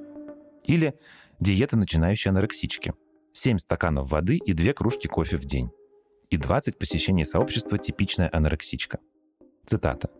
Или 0.65 0.95
диета 1.39 1.77
начинающей 1.77 2.31
анорексички– 2.31 2.93
7 3.33 3.59
стаканов 3.59 4.11
воды 4.11 4.37
и 4.37 4.53
2 4.53 4.73
кружки 4.73 5.07
кофе 5.07 5.37
в 5.37 5.45
день. 5.45 5.71
И 6.31 6.37
20 6.37 6.79
посещений 6.79 7.25
сообщества 7.25 7.79
«Типичная 7.79 8.29
анорексичка». 8.33 8.99
Цитата. 9.67 10.11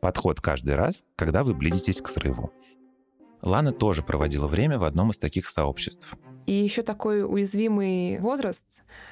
«Подход 0.00 0.40
каждый 0.40 0.76
раз, 0.76 1.04
когда 1.16 1.42
вы 1.42 1.54
близитесь 1.54 2.00
к 2.00 2.08
срыву. 2.08 2.52
Лана 3.42 3.72
тоже 3.72 4.02
проводила 4.02 4.46
время 4.46 4.78
в 4.78 4.84
одном 4.84 5.10
из 5.10 5.18
таких 5.18 5.48
сообществ. 5.48 6.16
И 6.46 6.52
еще 6.52 6.82
такой 6.82 7.22
уязвимый 7.22 8.18
возраст 8.18 8.64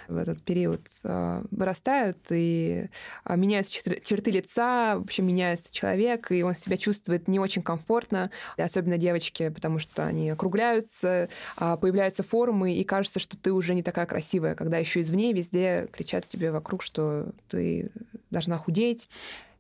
в 0.09 0.17
этот 0.17 0.43
период 0.43 0.87
э, 1.05 1.45
вырастают, 1.51 2.19
и 2.31 2.89
э, 3.25 3.37
меняются 3.37 3.73
черты 4.01 4.31
лица, 4.31 4.97
вообще 4.97 5.23
меняется 5.23 5.73
человек, 5.73 6.33
и 6.33 6.43
он 6.43 6.55
себя 6.55 6.77
чувствует 6.77 7.29
не 7.29 7.39
очень 7.39 7.63
комфортно, 7.63 8.31
особенно 8.57 8.99
девочки, 8.99 9.51
потому 9.51 9.79
что 9.79 10.07
они 10.07 10.31
округляются, 10.31 11.29
э, 11.61 11.77
появляются 11.81 12.23
формы, 12.23 12.75
и 12.75 12.85
кажется, 12.85 13.21
что 13.21 13.37
ты 13.37 13.53
уже 13.53 13.75
не 13.75 13.83
такая 13.83 14.07
красивая, 14.07 14.55
когда 14.55 14.79
еще 14.79 15.03
извне 15.03 15.33
везде 15.33 15.89
кричат 15.93 16.27
тебе 16.27 16.51
вокруг, 16.51 16.83
что 16.83 17.33
ты 17.49 17.91
должна 18.31 18.59
худеть. 18.59 19.09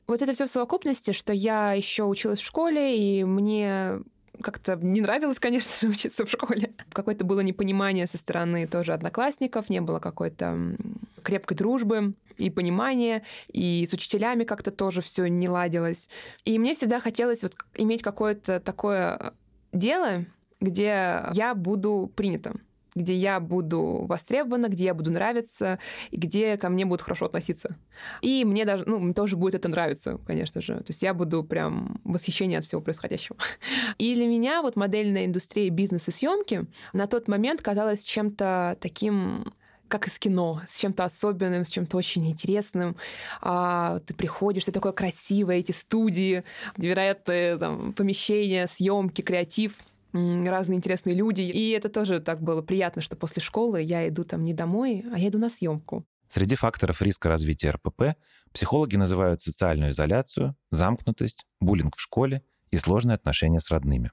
Вот 0.06 0.22
это 0.22 0.32
все 0.32 0.46
в 0.46 0.50
совокупности, 0.50 1.12
что 1.12 1.34
я 1.34 1.74
еще 1.74 2.04
училась 2.04 2.40
в 2.40 2.44
школе, 2.44 2.98
и 2.98 3.24
мне 3.24 4.00
как-то 4.40 4.76
не 4.76 5.00
нравилось, 5.00 5.38
конечно 5.38 5.72
же, 5.80 5.88
учиться 5.92 6.24
в 6.24 6.30
школе. 6.30 6.72
Какое-то 6.92 7.24
было 7.24 7.40
непонимание 7.40 8.06
со 8.06 8.18
стороны 8.18 8.66
тоже 8.66 8.92
одноклассников, 8.92 9.70
не 9.70 9.80
было 9.80 9.98
какой-то 9.98 10.76
крепкой 11.22 11.56
дружбы 11.56 12.14
и 12.36 12.50
понимания, 12.50 13.24
и 13.48 13.86
с 13.88 13.92
учителями 13.92 14.44
как-то 14.44 14.70
тоже 14.70 15.02
все 15.02 15.26
не 15.26 15.48
ладилось. 15.48 16.08
И 16.44 16.58
мне 16.58 16.74
всегда 16.74 17.00
хотелось 17.00 17.42
вот 17.42 17.54
иметь 17.74 18.02
какое-то 18.02 18.60
такое 18.60 19.32
дело, 19.72 20.24
где 20.60 21.24
я 21.32 21.54
буду 21.54 22.10
принята 22.14 22.54
где 22.98 23.14
я 23.14 23.40
буду 23.40 24.04
востребована, 24.06 24.68
где 24.68 24.84
я 24.84 24.94
буду 24.94 25.10
нравиться, 25.10 25.78
и 26.10 26.16
где 26.16 26.56
ко 26.56 26.68
мне 26.68 26.84
будут 26.84 27.02
хорошо 27.02 27.26
относиться. 27.26 27.76
И 28.20 28.44
мне 28.44 28.64
даже, 28.64 28.84
ну, 28.86 29.14
тоже 29.14 29.36
будет 29.36 29.54
это 29.54 29.68
нравиться, 29.68 30.18
конечно 30.26 30.60
же. 30.60 30.74
То 30.74 30.88
есть 30.88 31.02
я 31.02 31.14
буду 31.14 31.44
прям 31.44 32.00
в 32.04 32.12
восхищении 32.12 32.56
от 32.56 32.64
всего 32.64 32.80
происходящего. 32.80 33.36
И 33.98 34.14
для 34.14 34.26
меня 34.26 34.62
вот 34.62 34.76
модельная 34.76 35.26
индустрия 35.26 35.70
бизнес 35.70 36.08
и 36.08 36.10
съемки 36.10 36.66
на 36.92 37.06
тот 37.06 37.28
момент 37.28 37.62
казалась 37.62 38.02
чем-то 38.02 38.76
таким 38.80 39.52
как 39.88 40.06
из 40.06 40.18
кино, 40.18 40.62
с 40.68 40.76
чем-то 40.76 41.04
особенным, 41.04 41.64
с 41.64 41.68
чем-то 41.68 41.96
очень 41.96 42.28
интересным. 42.28 42.96
А, 43.40 44.00
ты 44.00 44.14
приходишь, 44.14 44.64
ты 44.66 44.72
такое 44.72 44.92
красивое, 44.92 45.56
эти 45.56 45.72
студии, 45.72 46.44
невероятные 46.76 47.56
там, 47.56 47.92
помещения, 47.94 48.66
съемки, 48.66 49.22
креатив 49.22 49.78
разные 50.12 50.76
интересные 50.76 51.14
люди. 51.14 51.42
И 51.42 51.70
это 51.70 51.88
тоже 51.88 52.20
так 52.20 52.42
было 52.42 52.62
приятно, 52.62 53.02
что 53.02 53.16
после 53.16 53.42
школы 53.42 53.82
я 53.82 54.08
иду 54.08 54.24
там 54.24 54.44
не 54.44 54.54
домой, 54.54 55.04
а 55.12 55.18
я 55.18 55.28
иду 55.28 55.38
на 55.38 55.48
съемку. 55.48 56.06
Среди 56.28 56.56
факторов 56.56 57.00
риска 57.00 57.28
развития 57.28 57.70
РПП 57.70 58.16
психологи 58.52 58.96
называют 58.96 59.40
социальную 59.42 59.92
изоляцию, 59.92 60.56
замкнутость, 60.70 61.46
буллинг 61.60 61.96
в 61.96 62.00
школе 62.00 62.42
и 62.70 62.76
сложные 62.76 63.14
отношения 63.14 63.60
с 63.60 63.70
родными. 63.70 64.12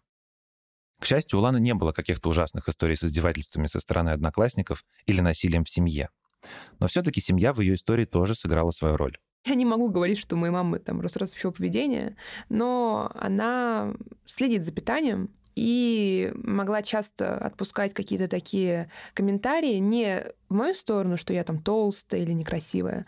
К 0.99 1.05
счастью, 1.05 1.39
у 1.39 1.41
Ланы 1.41 1.59
не 1.59 1.73
было 1.73 1.91
каких-то 1.91 2.29
ужасных 2.29 2.69
историй 2.69 2.95
с 2.95 3.03
издевательствами 3.03 3.67
со 3.67 3.81
стороны 3.81 4.11
одноклассников 4.11 4.85
или 5.05 5.19
насилием 5.19 5.65
в 5.65 5.69
семье. 5.69 6.09
Но 6.79 6.87
все-таки 6.87 7.19
семья 7.19 7.53
в 7.53 7.59
ее 7.59 7.73
истории 7.73 8.05
тоже 8.05 8.33
сыграла 8.33 8.71
свою 8.71 8.95
роль. 8.95 9.17
Я 9.45 9.55
не 9.55 9.65
могу 9.65 9.89
говорить, 9.89 10.17
что 10.17 10.35
у 10.35 10.39
моей 10.39 10.53
мамы 10.53 10.79
там 10.79 11.01
расстройство 11.01 11.51
поведения, 11.51 12.15
но 12.49 13.11
она 13.13 13.93
следит 14.25 14.63
за 14.63 14.71
питанием, 14.71 15.29
и 15.55 16.31
могла 16.35 16.81
часто 16.81 17.37
отпускать 17.37 17.93
какие-то 17.93 18.27
такие 18.27 18.89
комментарии 19.13 19.75
не 19.75 20.25
в 20.49 20.53
мою 20.53 20.75
сторону, 20.75 21.17
что 21.17 21.33
я 21.33 21.43
там 21.43 21.61
толстая 21.61 22.21
или 22.21 22.31
некрасивая, 22.31 23.05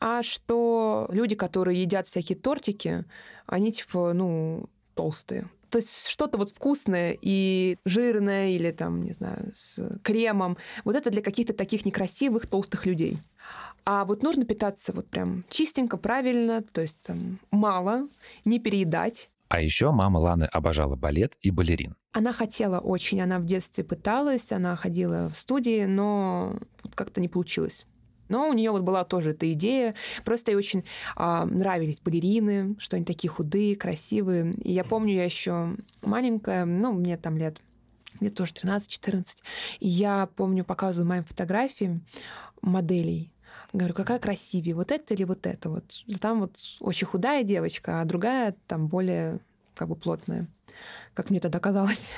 а 0.00 0.22
что 0.22 1.08
люди, 1.10 1.34
которые 1.34 1.80
едят 1.82 2.06
всякие 2.06 2.38
тортики, 2.38 3.04
они 3.46 3.72
типа, 3.72 4.12
ну, 4.12 4.68
толстые. 4.94 5.48
То 5.70 5.78
есть 5.78 6.08
что-то 6.08 6.38
вот 6.38 6.50
вкусное 6.50 7.16
и 7.20 7.76
жирное 7.84 8.50
или 8.50 8.70
там, 8.70 9.02
не 9.02 9.12
знаю, 9.12 9.50
с 9.52 9.98
кремом. 10.02 10.56
Вот 10.84 10.96
это 10.96 11.10
для 11.10 11.20
каких-то 11.20 11.52
таких 11.52 11.84
некрасивых 11.84 12.46
толстых 12.46 12.86
людей. 12.86 13.18
А 13.84 14.04
вот 14.04 14.22
нужно 14.22 14.44
питаться 14.44 14.92
вот 14.92 15.08
прям 15.08 15.44
чистенько, 15.48 15.96
правильно, 15.96 16.62
то 16.62 16.80
есть 16.80 17.06
там 17.06 17.38
мало, 17.50 18.08
не 18.44 18.58
переедать. 18.58 19.30
А 19.48 19.60
еще 19.60 19.90
мама 19.90 20.18
Ланы 20.18 20.44
обожала 20.44 20.96
балет 20.96 21.36
и 21.40 21.50
балерин. 21.50 21.96
Она 22.12 22.32
хотела 22.32 22.78
очень, 22.78 23.20
она 23.20 23.38
в 23.38 23.44
детстве 23.44 23.82
пыталась, 23.82 24.52
она 24.52 24.76
ходила 24.76 25.30
в 25.30 25.36
студии, 25.36 25.84
но 25.84 26.58
как-то 26.94 27.20
не 27.20 27.28
получилось. 27.28 27.86
Но 28.28 28.48
у 28.48 28.52
нее 28.52 28.70
вот 28.70 28.82
была 28.82 29.04
тоже 29.04 29.30
эта 29.30 29.50
идея. 29.52 29.94
Просто 30.24 30.50
ей 30.50 30.56
очень 30.56 30.84
а, 31.16 31.46
нравились 31.46 32.00
балерины, 32.00 32.76
что 32.78 32.96
они 32.96 33.04
такие 33.04 33.30
худые, 33.30 33.74
красивые. 33.74 34.54
И 34.62 34.72
я 34.72 34.84
помню, 34.84 35.14
я 35.14 35.24
еще 35.24 35.76
маленькая, 36.02 36.66
ну, 36.66 36.92
мне 36.92 37.16
там 37.16 37.38
лет 37.38 37.60
где-то 38.20 38.36
тоже 38.36 38.52
13-14. 38.52 39.24
И 39.80 39.88
я 39.88 40.28
помню, 40.36 40.64
показываю 40.64 41.08
моим 41.08 41.24
фотографии 41.24 42.00
моделей. 42.60 43.32
Говорю, 43.72 43.94
какая 43.94 44.18
красивее, 44.18 44.74
вот 44.74 44.92
это 44.92 45.14
или 45.14 45.24
вот 45.24 45.46
это? 45.46 45.68
Вот 45.68 45.84
там 46.20 46.40
вот 46.40 46.56
очень 46.80 47.06
худая 47.06 47.42
девочка, 47.44 48.00
а 48.00 48.04
другая 48.04 48.54
там 48.66 48.88
более 48.88 49.40
как 49.78 49.88
бы 49.88 49.96
плотная 49.96 50.48
как 51.14 51.30
мне 51.30 51.40
тогда 51.40 51.58
казалось. 51.58 52.10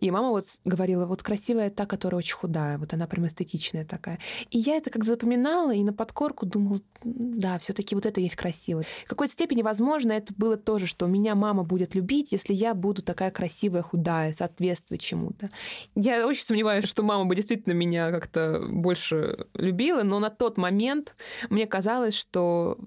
И 0.00 0.10
мама 0.10 0.30
вот 0.30 0.44
говорила, 0.64 1.04
вот 1.04 1.22
красивая 1.22 1.68
та, 1.68 1.84
которая 1.84 2.20
очень 2.20 2.36
худая, 2.36 2.78
вот 2.78 2.94
она 2.94 3.06
прям 3.06 3.26
эстетичная 3.26 3.84
такая. 3.84 4.18
И 4.50 4.58
я 4.58 4.76
это 4.76 4.88
как 4.88 5.04
запоминала, 5.04 5.74
и 5.74 5.82
на 5.82 5.92
подкорку 5.92 6.46
думала, 6.46 6.80
да, 7.04 7.58
все 7.58 7.74
таки 7.74 7.94
вот 7.94 8.06
это 8.06 8.20
есть 8.20 8.36
красиво. 8.36 8.82
В 9.04 9.08
какой-то 9.08 9.34
степени, 9.34 9.60
возможно, 9.60 10.12
это 10.12 10.32
было 10.34 10.56
тоже, 10.56 10.86
что 10.86 11.06
меня 11.06 11.34
мама 11.34 11.64
будет 11.64 11.94
любить, 11.94 12.32
если 12.32 12.54
я 12.54 12.72
буду 12.72 13.02
такая 13.02 13.30
красивая, 13.30 13.82
худая, 13.82 14.32
соответствовать 14.32 15.02
чему-то. 15.02 15.50
Я 15.94 16.26
очень 16.26 16.44
сомневаюсь, 16.44 16.86
что 16.86 17.02
мама 17.02 17.26
бы 17.26 17.36
действительно 17.36 17.74
меня 17.74 18.10
как-то 18.10 18.62
больше 18.66 19.46
любила, 19.52 20.02
но 20.02 20.18
на 20.18 20.30
тот 20.30 20.56
момент 20.56 21.14
мне 21.50 21.66
казалось, 21.66 22.14
что 22.14 22.78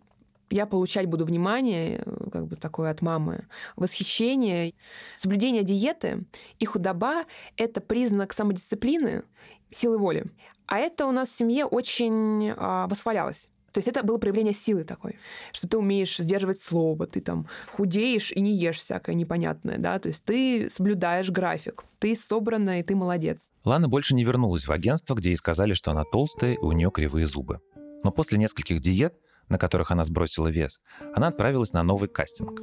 я 0.53 0.65
получать 0.65 1.07
буду 1.07 1.25
внимание, 1.25 2.03
э, 2.05 2.29
как 2.31 2.47
бы 2.47 2.55
такое 2.55 2.91
от 2.91 3.01
мамы, 3.01 3.47
восхищение. 3.75 4.73
Соблюдение 5.15 5.63
диеты 5.63 6.25
и 6.59 6.65
худоба— 6.65 7.25
это 7.57 7.81
признак 7.81 8.33
самодисциплины, 8.33 9.23
силы 9.71 9.97
воли. 9.97 10.25
А 10.67 10.77
это 10.77 11.07
у 11.07 11.11
нас 11.11 11.29
в 11.29 11.35
семье 11.35 11.65
очень 11.65 12.53
а, 12.55 12.87
восхвалялось. 12.87 13.49
То 13.73 13.79
есть 13.79 13.87
это 13.87 14.03
было 14.03 14.19
проявление 14.19 14.53
силы 14.53 14.83
такой, 14.83 15.17
что 15.51 15.67
ты 15.67 15.77
умеешь 15.79 16.15
сдерживать 16.17 16.61
слово, 16.61 17.07
ты 17.07 17.21
там 17.21 17.47
худеешь 17.71 18.31
и 18.31 18.39
не 18.39 18.55
ешь 18.55 18.77
всякое 18.77 19.15
непонятное, 19.15 19.79
да, 19.79 19.97
то 19.97 20.09
есть 20.09 20.23
ты 20.23 20.69
соблюдаешь 20.69 21.31
график, 21.31 21.83
ты 21.97 22.15
собранная 22.15 22.81
и 22.81 22.83
ты 22.83 22.95
молодец. 22.95 23.49
Лана 23.65 23.89
больше 23.89 24.13
не 24.13 24.23
вернулась 24.23 24.67
в 24.67 24.71
агентство, 24.71 25.15
где 25.15 25.29
ей 25.29 25.37
сказали, 25.37 25.73
что 25.73 25.89
она 25.89 26.03
толстая 26.03 26.53
и 26.53 26.59
у 26.59 26.71
нее 26.71 26.91
кривые 26.91 27.25
зубы. 27.25 27.61
Но 28.03 28.11
после 28.11 28.37
нескольких 28.37 28.79
диет 28.79 29.15
на 29.53 29.59
которых 29.59 29.91
она 29.91 30.03
сбросила 30.03 30.47
вес, 30.47 30.81
она 31.15 31.27
отправилась 31.27 31.73
на 31.73 31.83
новый 31.83 32.09
кастинг. 32.09 32.61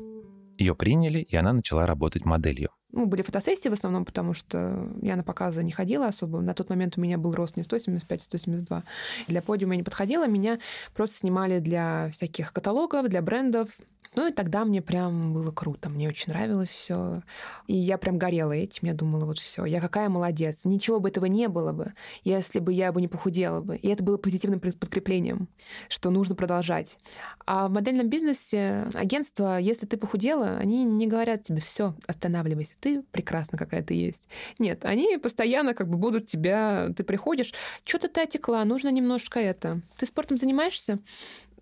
Ее 0.58 0.74
приняли, 0.74 1.20
и 1.20 1.36
она 1.36 1.52
начала 1.52 1.86
работать 1.86 2.26
моделью. 2.26 2.70
Ну, 2.92 3.06
были 3.06 3.22
фотосессии 3.22 3.68
в 3.68 3.72
основном, 3.72 4.04
потому 4.04 4.34
что 4.34 4.88
я 5.00 5.16
на 5.16 5.22
показы 5.22 5.62
не 5.62 5.70
ходила 5.70 6.06
особо. 6.08 6.40
На 6.40 6.52
тот 6.52 6.68
момент 6.68 6.98
у 6.98 7.00
меня 7.00 7.16
был 7.16 7.32
рост 7.32 7.56
не 7.56 7.62
175, 7.62 8.20
а 8.20 8.24
172. 8.24 8.84
Для 9.28 9.40
подиума 9.40 9.74
я 9.74 9.78
не 9.78 9.84
подходила, 9.84 10.26
меня 10.26 10.58
просто 10.94 11.18
снимали 11.18 11.60
для 11.60 12.10
всяких 12.10 12.52
каталогов, 12.52 13.08
для 13.08 13.22
брендов. 13.22 13.68
Ну 14.14 14.26
и 14.26 14.32
тогда 14.32 14.64
мне 14.64 14.82
прям 14.82 15.32
было 15.32 15.52
круто, 15.52 15.88
мне 15.88 16.08
очень 16.08 16.32
нравилось 16.32 16.68
все. 16.68 17.22
И 17.68 17.76
я 17.76 17.96
прям 17.96 18.18
горела 18.18 18.50
этим, 18.52 18.88
я 18.88 18.94
думала, 18.94 19.24
вот 19.24 19.38
все, 19.38 19.64
я 19.64 19.80
какая 19.80 20.08
молодец. 20.08 20.64
Ничего 20.64 20.98
бы 20.98 21.08
этого 21.08 21.26
не 21.26 21.48
было 21.48 21.72
бы, 21.72 21.94
если 22.24 22.58
бы 22.58 22.72
я 22.72 22.90
бы 22.90 23.00
не 23.00 23.06
похудела 23.06 23.60
бы. 23.60 23.76
И 23.76 23.88
это 23.88 24.02
было 24.02 24.16
позитивным 24.16 24.58
подкреплением, 24.60 25.48
что 25.88 26.10
нужно 26.10 26.34
продолжать. 26.34 26.98
А 27.46 27.68
в 27.68 27.70
модельном 27.70 28.08
бизнесе 28.08 28.88
агентство, 28.94 29.58
если 29.58 29.86
ты 29.86 29.96
похудела, 29.96 30.56
они 30.56 30.82
не 30.84 31.06
говорят 31.06 31.44
тебе, 31.44 31.60
все, 31.60 31.94
останавливайся, 32.08 32.74
ты 32.80 33.02
прекрасна 33.12 33.58
какая 33.58 33.82
ты 33.82 33.94
есть. 33.94 34.28
Нет, 34.58 34.84
они 34.84 35.18
постоянно 35.18 35.72
как 35.72 35.88
бы 35.88 35.96
будут 35.96 36.26
тебя, 36.26 36.88
ты 36.96 37.04
приходишь, 37.04 37.54
что-то 37.84 38.08
ты 38.08 38.22
отекла, 38.22 38.64
нужно 38.64 38.88
немножко 38.88 39.38
это. 39.38 39.82
Ты 39.96 40.06
спортом 40.06 40.36
занимаешься? 40.36 40.98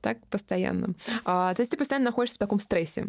Так 0.00 0.24
постоянно. 0.26 0.94
А, 1.24 1.54
то 1.54 1.60
есть 1.60 1.70
ты 1.70 1.76
постоянно 1.76 2.06
находишься 2.06 2.36
в 2.36 2.38
таком 2.38 2.60
стрессе. 2.60 3.06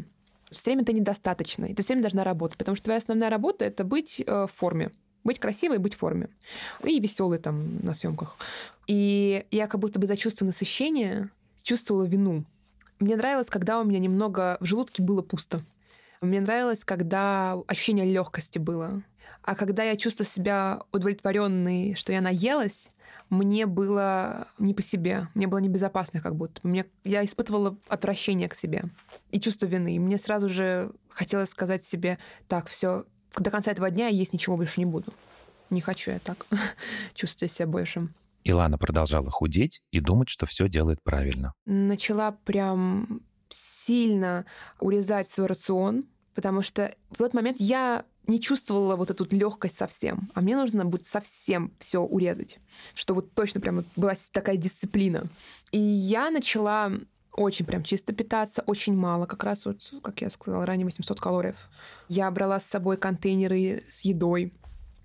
Все 0.52 0.72
время 0.72 0.86
ты 0.86 0.94
недостаточно, 0.94 1.66
и 1.66 1.74
ты 1.74 1.84
все 1.84 1.94
время 1.94 2.04
должна 2.04 2.24
работать, 2.24 2.58
потому 2.58 2.76
что 2.76 2.86
твоя 2.86 2.98
основная 2.98 3.30
работа— 3.30 3.66
это 3.66 3.84
быть 3.84 4.22
э, 4.26 4.48
в 4.48 4.52
форме. 4.52 4.92
Быть 5.24 5.40
красивой 5.40 5.78
быть 5.78 5.94
в 5.94 5.98
форме. 5.98 6.30
И 6.84 7.00
веселой 7.00 7.38
там 7.38 7.80
на 7.82 7.94
съемках. 7.94 8.38
И 8.88 9.46
я 9.52 9.68
как 9.68 9.80
будто 9.80 10.00
бы 10.00 10.08
за 10.08 10.18
чувство 10.18 10.46
насыщения 10.46 11.30
чувствовала 11.62 12.04
вину. 12.04 12.46
Мне 13.00 13.16
нравилось, 13.16 13.48
когда 13.48 13.80
у 13.80 13.84
меня 13.84 14.00
немного 14.00 14.58
в 14.60 14.66
желудке 14.66 15.04
было 15.04 15.22
пусто. 15.22 15.62
Мне 16.22 16.42
нравилось, 16.42 16.84
когда 16.84 17.58
ощущение 17.68 18.12
легкости 18.12 18.60
было. 18.60 19.04
А 19.44 19.56
когда 19.56 19.84
я 19.84 19.96
чувствовала 19.96 20.30
себя 20.30 20.82
удовлетворенной, 20.92 21.96
что 21.96 22.12
я 22.12 22.22
наелась, 22.22 22.90
мне 23.30 23.66
было 23.66 24.48
не 24.58 24.74
по 24.74 24.82
себе, 24.82 25.28
мне 25.36 25.48
было 25.48 25.60
небезопасно 25.60 26.22
как 26.22 26.36
будто. 26.36 26.60
Мне, 26.64 26.86
я 27.04 27.24
испытывала 27.24 27.78
отвращение 27.88 28.50
к 28.50 28.56
себе 28.56 28.86
и 29.32 29.40
чувство 29.40 29.68
вины. 29.68 29.96
И 29.96 30.00
мне 30.00 30.18
сразу 30.18 30.50
же 30.50 30.92
хотелось 31.10 31.50
сказать 31.50 31.84
себе, 31.84 32.18
так, 32.48 32.68
все, 32.68 33.06
до 33.38 33.52
конца 33.52 33.72
этого 33.72 33.92
дня 33.92 34.08
я 34.08 34.18
есть 34.18 34.34
ничего 34.34 34.58
больше 34.58 34.80
не 34.80 34.86
буду. 34.86 35.14
Не 35.70 35.82
хочу 35.82 36.12
я 36.12 36.20
так 36.20 36.46
чувствовать 37.14 37.52
себя 37.52 37.68
больше. 37.68 38.10
Илана 38.44 38.78
продолжала 38.78 39.30
худеть 39.30 39.82
и 39.92 40.00
думать, 40.00 40.30
что 40.30 40.46
все 40.46 40.68
делает 40.68 41.04
правильно. 41.04 41.54
Начала 41.66 42.32
прям 42.32 43.22
сильно 43.50 44.46
урезать 44.80 45.30
свой 45.30 45.48
рацион, 45.48 46.06
потому 46.34 46.62
что 46.62 46.96
в 47.12 47.18
тот 47.18 47.34
момент 47.34 47.58
я 47.60 48.06
не 48.28 48.40
чувствовала 48.40 48.96
вот 48.96 49.10
эту 49.10 49.28
легкость 49.32 49.76
совсем, 49.76 50.32
а 50.34 50.42
мне 50.42 50.56
нужно 50.56 50.86
будет 50.86 51.06
совсем 51.06 51.74
все 51.80 52.00
урезать, 52.00 52.60
что 52.94 53.14
вот 53.14 53.34
точно 53.34 53.62
прям 53.62 53.86
была 53.96 54.14
такая 54.32 54.58
дисциплина. 54.58 55.24
И 55.72 55.80
я 55.80 56.30
начала 56.30 56.92
очень 57.34 57.66
прям 57.66 57.84
чисто 57.84 58.14
питаться, 58.14 58.64
очень 58.66 58.96
мало, 58.96 59.26
как 59.26 59.44
раз 59.44 59.66
вот, 59.66 59.94
как 60.04 60.22
я 60.22 60.30
сказала 60.30 60.66
ранее, 60.66 60.86
800 60.86 61.20
калорий. 61.20 61.54
Я 62.08 62.30
брала 62.32 62.60
с 62.60 62.66
собой 62.66 62.98
контейнеры 62.98 63.84
с 63.90 64.02
едой, 64.02 64.54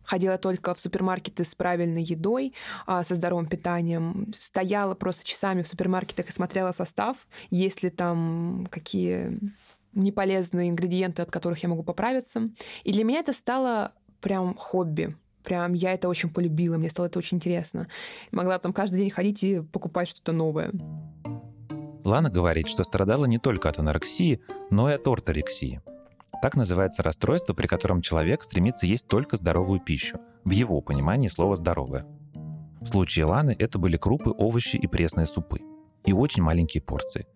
ходила 0.05 0.39
только 0.39 0.75
в 0.75 0.81
супермаркеты 0.81 1.45
с 1.45 1.55
правильной 1.55 2.03
едой, 2.03 2.55
а, 2.87 3.05
со 3.05 3.15
здоровым 3.15 3.47
питанием, 3.47 4.33
стояла 4.39 4.95
просто 4.95 5.25
часами 5.25 5.63
в 5.63 5.69
супермаркетах 5.69 6.29
и 6.29 6.33
смотрела 6.33 6.73
состав, 6.73 7.17
есть 7.51 7.83
ли 7.83 7.91
там 7.91 8.69
какие 8.71 9.39
неполезные 9.95 10.71
ингредиенты, 10.71 11.23
от 11.23 11.31
которых 11.31 11.63
я 11.63 11.69
могу 11.69 11.83
поправиться. 11.83 12.51
И 12.83 12.93
для 12.93 13.05
меня 13.05 13.21
это 13.21 13.33
стало 13.33 13.93
прям 14.21 14.55
хобби. 14.55 15.17
Прям 15.43 15.75
я 15.75 15.93
это 15.93 16.09
очень 16.09 16.31
полюбила, 16.31 16.79
мне 16.79 16.89
стало 16.89 17.07
это 17.07 17.19
очень 17.19 17.37
интересно. 17.37 17.89
Могла 18.33 18.59
там 18.59 18.73
каждый 18.73 18.97
день 18.97 19.11
ходить 19.11 19.43
и 19.43 19.61
покупать 19.61 20.09
что-то 20.09 20.33
новое. 20.33 20.71
Лана 22.05 22.31
говорит, 22.31 22.69
что 22.69 22.83
страдала 22.85 23.27
не 23.27 23.39
только 23.39 23.69
от 23.69 23.79
анорексии, 23.79 24.41
но 24.71 24.91
и 24.91 24.95
от 24.95 25.07
орторексии. 25.07 25.81
Так 26.43 26.57
называется 26.57 27.03
расстройство, 27.03 27.55
при 27.55 27.67
котором 27.67 28.03
человек 28.03 28.43
стремится 28.43 28.87
есть 28.87 29.07
только 29.09 29.37
здоровую 29.37 29.81
пищу, 29.81 30.19
в 30.45 30.51
его 30.51 30.81
понимании 30.83 31.29
слова 31.29 31.57
«здоровое». 31.57 32.07
В 32.83 32.89
случае 32.89 33.25
Ланы 33.25 33.57
это 33.59 33.79
были 33.79 33.97
крупы, 33.97 34.31
овощи 34.31 34.77
и 34.77 34.87
пресные 34.87 35.25
супы. 35.25 35.61
И 36.05 36.13
очень 36.13 36.43
маленькие 36.43 36.83
порции. 36.83 37.27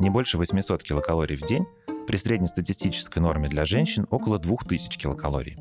Не 0.00 0.10
больше 0.10 0.38
800 0.38 0.82
килокалорий 0.82 1.36
в 1.36 1.42
день, 1.42 1.66
при 2.08 2.16
среднестатистической 2.16 3.20
норме 3.20 3.50
для 3.50 3.66
женщин 3.66 4.06
около 4.08 4.38
2000 4.38 4.98
килокалорий. 4.98 5.58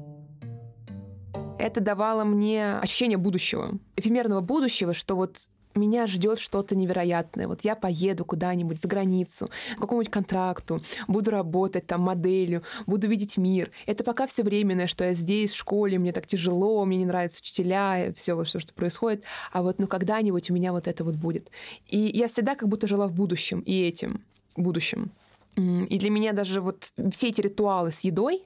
Это 1.59 1.81
давало 1.81 2.23
мне 2.23 2.77
ощущение 2.77 3.17
будущего, 3.17 3.77
эфемерного 3.97 4.39
будущего, 4.39 4.93
что 4.93 5.17
вот 5.17 5.49
меня 5.75 6.07
ждет 6.07 6.39
что-то 6.39 6.73
невероятное. 6.77 7.49
Вот 7.49 7.65
я 7.65 7.75
поеду 7.75 8.23
куда-нибудь 8.23 8.79
за 8.79 8.87
границу, 8.87 9.49
к 9.75 9.81
какому-нибудь 9.81 10.13
контракту, 10.13 10.79
буду 11.09 11.31
работать 11.31 11.85
там 11.85 12.03
моделью, 12.03 12.63
буду 12.85 13.09
видеть 13.09 13.35
мир. 13.35 13.69
Это 13.85 14.05
пока 14.05 14.25
все 14.25 14.43
временное, 14.43 14.87
что 14.87 15.03
я 15.03 15.11
здесь, 15.11 15.51
в 15.51 15.57
школе, 15.57 15.99
мне 15.99 16.13
так 16.13 16.27
тяжело, 16.27 16.85
мне 16.85 16.99
не 16.99 17.05
нравятся 17.05 17.41
учителя, 17.41 18.13
все, 18.15 18.41
все, 18.45 18.59
что 18.59 18.73
происходит. 18.73 19.21
А 19.51 19.61
вот 19.61 19.79
ну 19.79 19.87
когда-нибудь 19.87 20.49
у 20.49 20.53
меня 20.53 20.71
вот 20.71 20.87
это 20.87 21.03
вот 21.03 21.15
будет. 21.15 21.51
И 21.87 21.97
я 21.97 22.29
всегда 22.29 22.55
как 22.55 22.69
будто 22.69 22.87
жила 22.87 23.09
в 23.09 23.13
будущем 23.13 23.59
и 23.59 23.81
этим 23.81 24.23
будущем. 24.55 25.11
И 25.57 25.97
для 25.97 26.11
меня 26.11 26.33
даже 26.33 26.61
вот 26.61 26.93
все 27.11 27.29
эти 27.29 27.41
ритуалы 27.41 27.91
с 27.91 28.01
едой, 28.01 28.43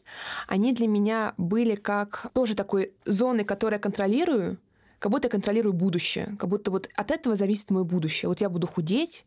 они 0.47 0.73
для 0.73 0.87
меня 0.87 1.33
были 1.37 1.75
как 1.75 2.31
тоже 2.33 2.55
такой 2.55 2.93
зоной, 3.05 3.43
которую 3.43 3.77
я 3.77 3.81
контролирую, 3.81 4.57
как 4.99 5.11
будто 5.11 5.25
я 5.27 5.29
контролирую 5.29 5.73
будущее, 5.73 6.37
как 6.39 6.47
будто 6.47 6.71
вот 6.71 6.87
от 6.95 7.11
этого 7.11 7.35
зависит 7.35 7.69
мое 7.69 7.83
будущее. 7.83 8.29
Вот 8.29 8.39
я 8.39 8.49
буду 8.49 8.65
худеть, 8.65 9.25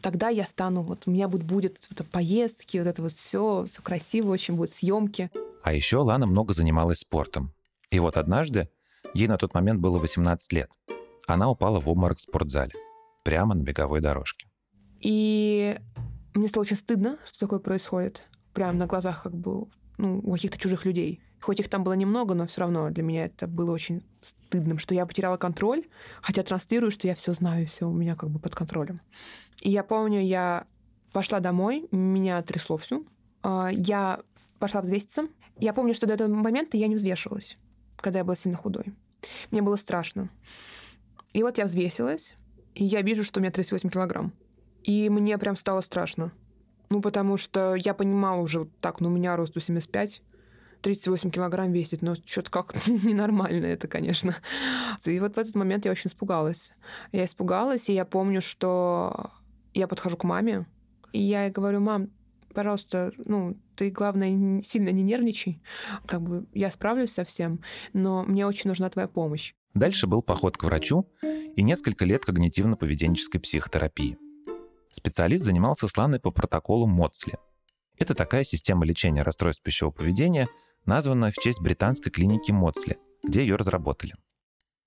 тогда 0.00 0.30
я 0.30 0.44
стану, 0.44 0.82
вот 0.82 1.02
у 1.04 1.10
меня 1.10 1.28
будет, 1.28 1.44
будет 1.44 1.86
вот, 1.90 2.06
поездки, 2.08 2.78
вот 2.78 2.86
это 2.86 3.02
вот 3.02 3.12
все, 3.12 3.66
все 3.68 3.82
красиво 3.82 4.30
очень 4.30 4.54
будет, 4.54 4.70
съемки. 4.70 5.30
А 5.62 5.74
еще 5.74 5.98
Лана 5.98 6.26
много 6.26 6.54
занималась 6.54 7.00
спортом. 7.00 7.52
И 7.90 7.98
вот 7.98 8.16
однажды, 8.16 8.70
ей 9.12 9.28
на 9.28 9.36
тот 9.36 9.52
момент 9.52 9.80
было 9.80 9.98
18 9.98 10.52
лет, 10.54 10.70
она 11.26 11.50
упала 11.50 11.80
в 11.80 11.88
обморок 11.88 12.18
в 12.18 12.22
спортзале, 12.22 12.72
прямо 13.24 13.54
на 13.54 13.62
беговой 13.62 14.00
дорожке. 14.00 14.46
И 15.00 15.76
мне 16.38 16.48
стало 16.48 16.62
очень 16.62 16.76
стыдно, 16.76 17.18
что 17.24 17.38
такое 17.40 17.58
происходит. 17.58 18.28
Прямо 18.52 18.72
на 18.72 18.86
глазах 18.86 19.22
как 19.22 19.34
бы 19.34 19.66
ну, 19.98 20.20
у 20.22 20.32
каких-то 20.32 20.58
чужих 20.58 20.84
людей. 20.84 21.20
Хоть 21.40 21.60
их 21.60 21.68
там 21.68 21.84
было 21.84 21.92
немного, 21.92 22.34
но 22.34 22.46
все 22.46 22.62
равно 22.62 22.90
для 22.90 23.02
меня 23.02 23.26
это 23.26 23.46
было 23.46 23.70
очень 23.72 24.02
стыдным, 24.20 24.78
что 24.78 24.94
я 24.94 25.06
потеряла 25.06 25.36
контроль, 25.36 25.84
хотя 26.22 26.42
транслирую, 26.42 26.90
что 26.90 27.06
я 27.06 27.14
все 27.14 27.32
знаю, 27.32 27.66
все 27.66 27.88
у 27.88 27.92
меня 27.92 28.16
как 28.16 28.30
бы 28.30 28.38
под 28.38 28.54
контролем. 28.54 29.00
И 29.60 29.70
я 29.70 29.84
помню, 29.84 30.20
я 30.20 30.66
пошла 31.12 31.40
домой, 31.40 31.88
меня 31.92 32.42
трясло 32.42 32.76
всю. 32.76 33.06
А, 33.42 33.68
я 33.72 34.20
пошла 34.58 34.80
взвеситься. 34.80 35.28
Я 35.58 35.72
помню, 35.72 35.94
что 35.94 36.06
до 36.06 36.14
этого 36.14 36.28
момента 36.28 36.76
я 36.76 36.88
не 36.88 36.96
взвешивалась, 36.96 37.56
когда 37.96 38.18
я 38.18 38.24
была 38.24 38.36
сильно 38.36 38.56
худой. 38.56 38.94
Мне 39.50 39.62
было 39.62 39.76
страшно. 39.76 40.30
И 41.32 41.42
вот 41.42 41.58
я 41.58 41.66
взвесилась, 41.66 42.34
и 42.74 42.84
я 42.84 43.02
вижу, 43.02 43.24
что 43.24 43.40
у 43.40 43.42
меня 43.42 43.52
38 43.52 43.88
килограмм. 43.90 44.32
И 44.86 45.10
мне 45.10 45.36
прям 45.36 45.56
стало 45.56 45.80
страшно. 45.82 46.32
Ну, 46.88 47.02
потому 47.02 47.36
что 47.36 47.74
я 47.74 47.92
понимала 47.92 48.40
уже 48.40 48.68
так, 48.80 49.00
ну, 49.00 49.08
у 49.08 49.12
меня 49.12 49.36
рост 49.36 49.50
175, 49.50 50.22
38 50.80 51.30
килограмм 51.30 51.72
весит, 51.72 52.02
но 52.02 52.14
что-то 52.14 52.50
как 52.52 52.86
ненормально 52.86 53.66
это, 53.66 53.88
конечно. 53.88 54.36
И 55.04 55.18
вот 55.18 55.34
в 55.34 55.38
этот 55.38 55.54
момент 55.56 55.84
я 55.84 55.90
очень 55.90 56.08
испугалась. 56.08 56.72
Я 57.10 57.24
испугалась, 57.24 57.88
и 57.88 57.94
я 57.94 58.04
помню, 58.04 58.40
что 58.40 59.30
я 59.74 59.88
подхожу 59.88 60.16
к 60.16 60.22
маме, 60.22 60.66
и 61.12 61.20
я 61.20 61.46
ей 61.46 61.50
говорю, 61.50 61.80
мам, 61.80 62.10
пожалуйста, 62.54 63.10
ну, 63.24 63.58
ты, 63.74 63.90
главное, 63.90 64.62
сильно 64.62 64.90
не 64.90 65.02
нервничай. 65.02 65.60
Как 66.06 66.22
бы 66.22 66.46
я 66.54 66.70
справлюсь 66.70 67.12
со 67.12 67.24
всем, 67.24 67.60
но 67.92 68.22
мне 68.22 68.46
очень 68.46 68.68
нужна 68.68 68.88
твоя 68.88 69.08
помощь. 69.08 69.52
Дальше 69.74 70.06
был 70.06 70.22
поход 70.22 70.56
к 70.56 70.62
врачу 70.62 71.10
и 71.22 71.62
несколько 71.62 72.04
лет 72.04 72.24
когнитивно-поведенческой 72.24 73.40
психотерапии. 73.40 74.16
Специалист 74.96 75.44
занимался 75.44 75.88
с 75.88 75.96
Ланой 75.98 76.20
по 76.20 76.30
протоколу 76.30 76.86
Моцли. 76.86 77.34
Это 77.98 78.14
такая 78.14 78.44
система 78.44 78.86
лечения 78.86 79.22
расстройств 79.22 79.62
пищевого 79.62 79.92
поведения, 79.92 80.48
названная 80.86 81.30
в 81.30 81.34
честь 81.34 81.60
британской 81.60 82.10
клиники 82.10 82.50
Моцли, 82.50 82.96
где 83.22 83.42
ее 83.42 83.56
разработали. 83.56 84.14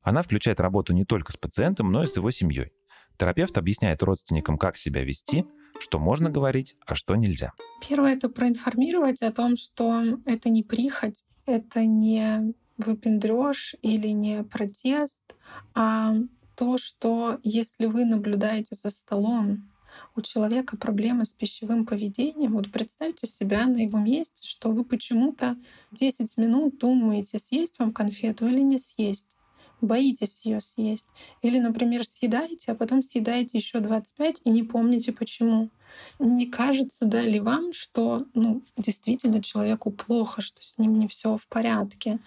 Она 0.02 0.24
включает 0.24 0.60
работу 0.60 0.94
не 0.94 1.06
только 1.06 1.32
с 1.32 1.38
пациентом, 1.38 1.92
но 1.92 2.04
и 2.04 2.08
с 2.08 2.16
его 2.16 2.32
семьей. 2.32 2.72
Терапевт 3.20 3.56
объясняет 3.60 4.02
родственникам, 4.02 4.58
как 4.58 4.78
себя 4.78 5.04
вести, 5.04 5.46
что 5.80 6.00
можно 6.00 6.32
говорить, 6.32 6.76
а 6.88 6.96
что 6.96 7.16
нельзя. 7.16 7.54
Первое— 7.88 8.14
это 8.16 8.30
проинформировать 8.30 9.22
о 9.22 9.32
том, 9.32 9.58
что 9.58 10.04
это 10.26 10.50
не 10.50 10.64
прихоть, 10.64 11.28
это 11.46 11.86
не 11.86 12.56
выпендреж 12.78 13.76
или 13.84 14.08
не 14.08 14.44
протест, 14.44 15.36
а 15.76 16.16
то, 16.56 16.80
что 16.80 17.40
если 17.44 17.86
вы 17.86 18.06
наблюдаете 18.06 18.74
за 18.74 18.90
столом 18.90 19.69
у 20.20 20.22
человека 20.22 20.78
проблемы 20.78 21.26
с 21.26 21.34
пищевым 21.34 21.86
поведением, 21.86 22.54
вот 22.54 22.72
представьте 22.72 23.26
себя 23.26 23.66
на 23.66 23.78
его 23.78 24.00
месте, 24.00 24.46
что 24.46 24.70
вы 24.72 24.84
почему-то 24.84 25.58
10 25.92 26.38
минут 26.38 26.78
думаете, 26.78 27.40
съесть 27.40 27.80
вам 27.80 27.94
конфету 27.94 28.48
или 28.48 28.60
не 28.60 28.78
съесть. 28.78 29.36
боитесь 29.82 30.42
ее 30.44 30.60
съесть. 30.60 31.06
Или, 31.42 31.58
например, 31.58 32.04
съедаете, 32.04 32.74
а 32.74 32.76
потом 32.76 33.02
съедаете 33.02 33.58
еще 33.58 33.80
25 33.80 34.42
и 34.44 34.50
не 34.50 34.64
помните 34.64 35.14
почему. 35.14 35.70
Не 36.20 36.48
кажется 36.48 37.06
да 37.06 37.22
ли 37.22 37.40
вам, 37.40 37.72
что 37.72 38.26
ну, 38.34 38.62
действительно 38.76 39.42
человеку 39.42 39.90
плохо, 39.90 40.42
что 40.42 40.62
с 40.62 40.78
ним 40.78 41.00
не 41.00 41.08
все 41.08 41.38
в 41.38 41.48
порядке? 41.48 42.20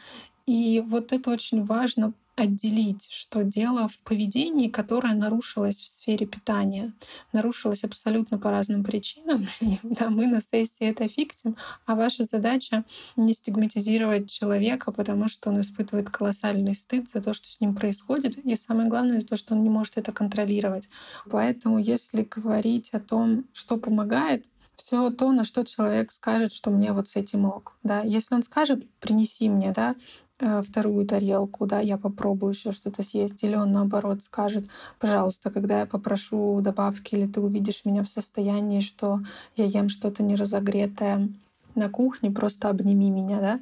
И 0.46 0.80
вот 0.80 1.12
это 1.12 1.30
очень 1.30 1.62
важно 1.62 2.14
отделить, 2.34 3.08
что 3.10 3.42
дело 3.42 3.88
в 3.88 3.98
поведении, 4.00 4.68
которое 4.68 5.14
нарушилось 5.14 5.80
в 5.80 5.88
сфере 5.88 6.26
питания. 6.26 6.92
Нарушилось 7.32 7.84
абсолютно 7.84 8.38
по 8.38 8.50
разным 8.50 8.84
причинам. 8.84 9.46
Да, 9.82 10.08
мы 10.08 10.26
на 10.26 10.40
сессии 10.40 10.86
это 10.86 11.08
фиксим, 11.08 11.56
а 11.86 11.94
ваша 11.94 12.24
задача 12.24 12.84
не 13.16 13.34
стигматизировать 13.34 14.30
человека, 14.30 14.90
потому 14.90 15.28
что 15.28 15.50
он 15.50 15.60
испытывает 15.60 16.08
колоссальный 16.10 16.74
стыд 16.74 17.08
за 17.08 17.20
то, 17.20 17.34
что 17.34 17.48
с 17.48 17.60
ним 17.60 17.74
происходит. 17.74 18.38
И 18.38 18.56
самое 18.56 18.88
главное, 18.88 19.20
за 19.20 19.26
то, 19.26 19.36
что 19.36 19.54
он 19.54 19.62
не 19.62 19.70
может 19.70 19.98
это 19.98 20.12
контролировать. 20.12 20.88
Поэтому 21.30 21.78
если 21.78 22.22
говорить 22.22 22.90
о 22.90 23.00
том, 23.00 23.44
что 23.52 23.76
помогает, 23.76 24.46
все 24.76 25.10
то, 25.10 25.30
на 25.32 25.44
что 25.44 25.64
человек 25.64 26.10
скажет, 26.10 26.52
что 26.52 26.70
мне 26.70 26.92
вот 26.92 27.08
с 27.08 27.16
этим 27.16 27.44
ок. 27.44 27.76
Да? 27.82 28.00
Если 28.00 28.34
он 28.34 28.42
скажет, 28.42 28.88
принеси 28.98 29.48
мне, 29.48 29.72
да, 29.72 29.94
вторую 30.38 31.06
тарелку, 31.06 31.66
да, 31.66 31.80
я 31.80 31.96
попробую 31.96 32.52
еще 32.52 32.72
что-то 32.72 33.02
съесть, 33.02 33.42
или 33.44 33.54
он 33.54 33.72
наоборот 33.72 34.22
скажет, 34.22 34.64
пожалуйста, 34.98 35.50
когда 35.50 35.80
я 35.80 35.86
попрошу 35.86 36.60
добавки, 36.60 37.14
или 37.14 37.26
ты 37.26 37.40
увидишь 37.40 37.84
меня 37.84 38.02
в 38.02 38.08
состоянии, 38.08 38.80
что 38.80 39.20
я 39.56 39.64
ем 39.64 39.88
что-то 39.88 40.22
неразогретое 40.22 41.28
на 41.74 41.88
кухне, 41.88 42.30
просто 42.30 42.68
обними 42.68 43.10
меня, 43.10 43.40
да, 43.40 43.60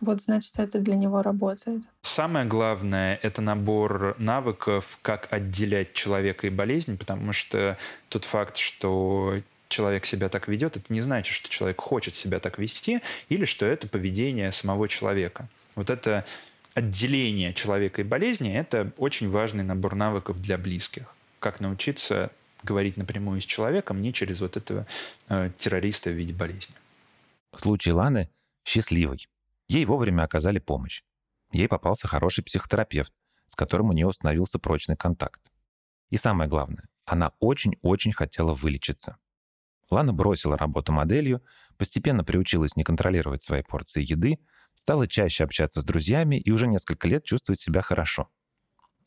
вот 0.00 0.20
значит 0.20 0.58
это 0.58 0.80
для 0.80 0.94
него 0.94 1.22
работает. 1.22 1.82
Самое 2.02 2.44
главное— 2.44 3.18
это 3.22 3.40
набор 3.40 4.16
навыков, 4.18 4.98
как 5.02 5.28
отделять 5.32 5.92
человека 5.92 6.48
и 6.48 6.50
болезнь, 6.50 6.98
потому 6.98 7.32
что 7.32 7.78
тот 8.08 8.24
факт, 8.24 8.56
что 8.56 9.40
человек 9.68 10.04
себя 10.04 10.28
так 10.28 10.48
ведет, 10.48 10.76
это 10.76 10.92
не 10.92 11.00
значит, 11.00 11.34
что 11.34 11.48
человек 11.48 11.80
хочет 11.80 12.14
себя 12.14 12.40
так 12.40 12.58
вести 12.58 13.00
или 13.28 13.44
что 13.44 13.64
это 13.64 13.88
поведение 13.88 14.50
самого 14.52 14.88
человека. 14.88 15.48
Вот 15.74 15.90
это 15.90 16.24
отделение 16.74 17.52
человека 17.54 18.00
и 18.00 18.04
болезни– 18.04 18.52
это 18.54 18.92
очень 18.96 19.30
важный 19.30 19.64
набор 19.64 19.94
навыков 19.94 20.40
для 20.40 20.58
близких. 20.58 21.14
Как 21.38 21.60
научиться 21.60 22.30
говорить 22.62 22.96
напрямую 22.96 23.40
с 23.40 23.44
человеком, 23.44 24.00
не 24.00 24.12
через 24.12 24.40
вот 24.40 24.56
этого 24.56 24.86
э, 25.28 25.50
террориста 25.58 26.10
в 26.10 26.14
виде 26.14 26.32
болезни. 26.32 26.74
Случай 27.56 27.92
Ланы 27.92 28.30
счастливый. 28.64 29.28
Ей 29.68 29.84
вовремя 29.84 30.22
оказали 30.22 30.58
помощь. 30.58 31.02
Ей 31.50 31.68
попался 31.68 32.08
хороший 32.08 32.44
психотерапевт, 32.44 33.12
с 33.48 33.54
которым 33.54 33.90
у 33.90 33.92
нее 33.92 34.06
установился 34.06 34.58
прочный 34.58 34.96
контакт. 34.96 35.40
И 36.10 36.16
самое 36.16 36.48
главное, 36.48 36.88
она 37.04 37.32
очень-очень 37.40 38.12
хотела 38.12 38.54
вылечиться. 38.54 39.16
Лана 39.90 40.12
бросила 40.12 40.56
работу 40.56 40.92
моделью, 40.92 41.42
постепенно 41.76 42.24
приучилась 42.24 42.76
не 42.76 42.84
контролировать 42.84 43.42
свои 43.42 43.62
порции 43.62 44.02
еды, 44.02 44.38
стала 44.74 45.06
чаще 45.06 45.44
общаться 45.44 45.80
с 45.80 45.84
друзьями 45.84 46.36
и 46.36 46.50
уже 46.50 46.66
несколько 46.66 47.08
лет 47.08 47.24
чувствует 47.24 47.60
себя 47.60 47.82
хорошо. 47.82 48.28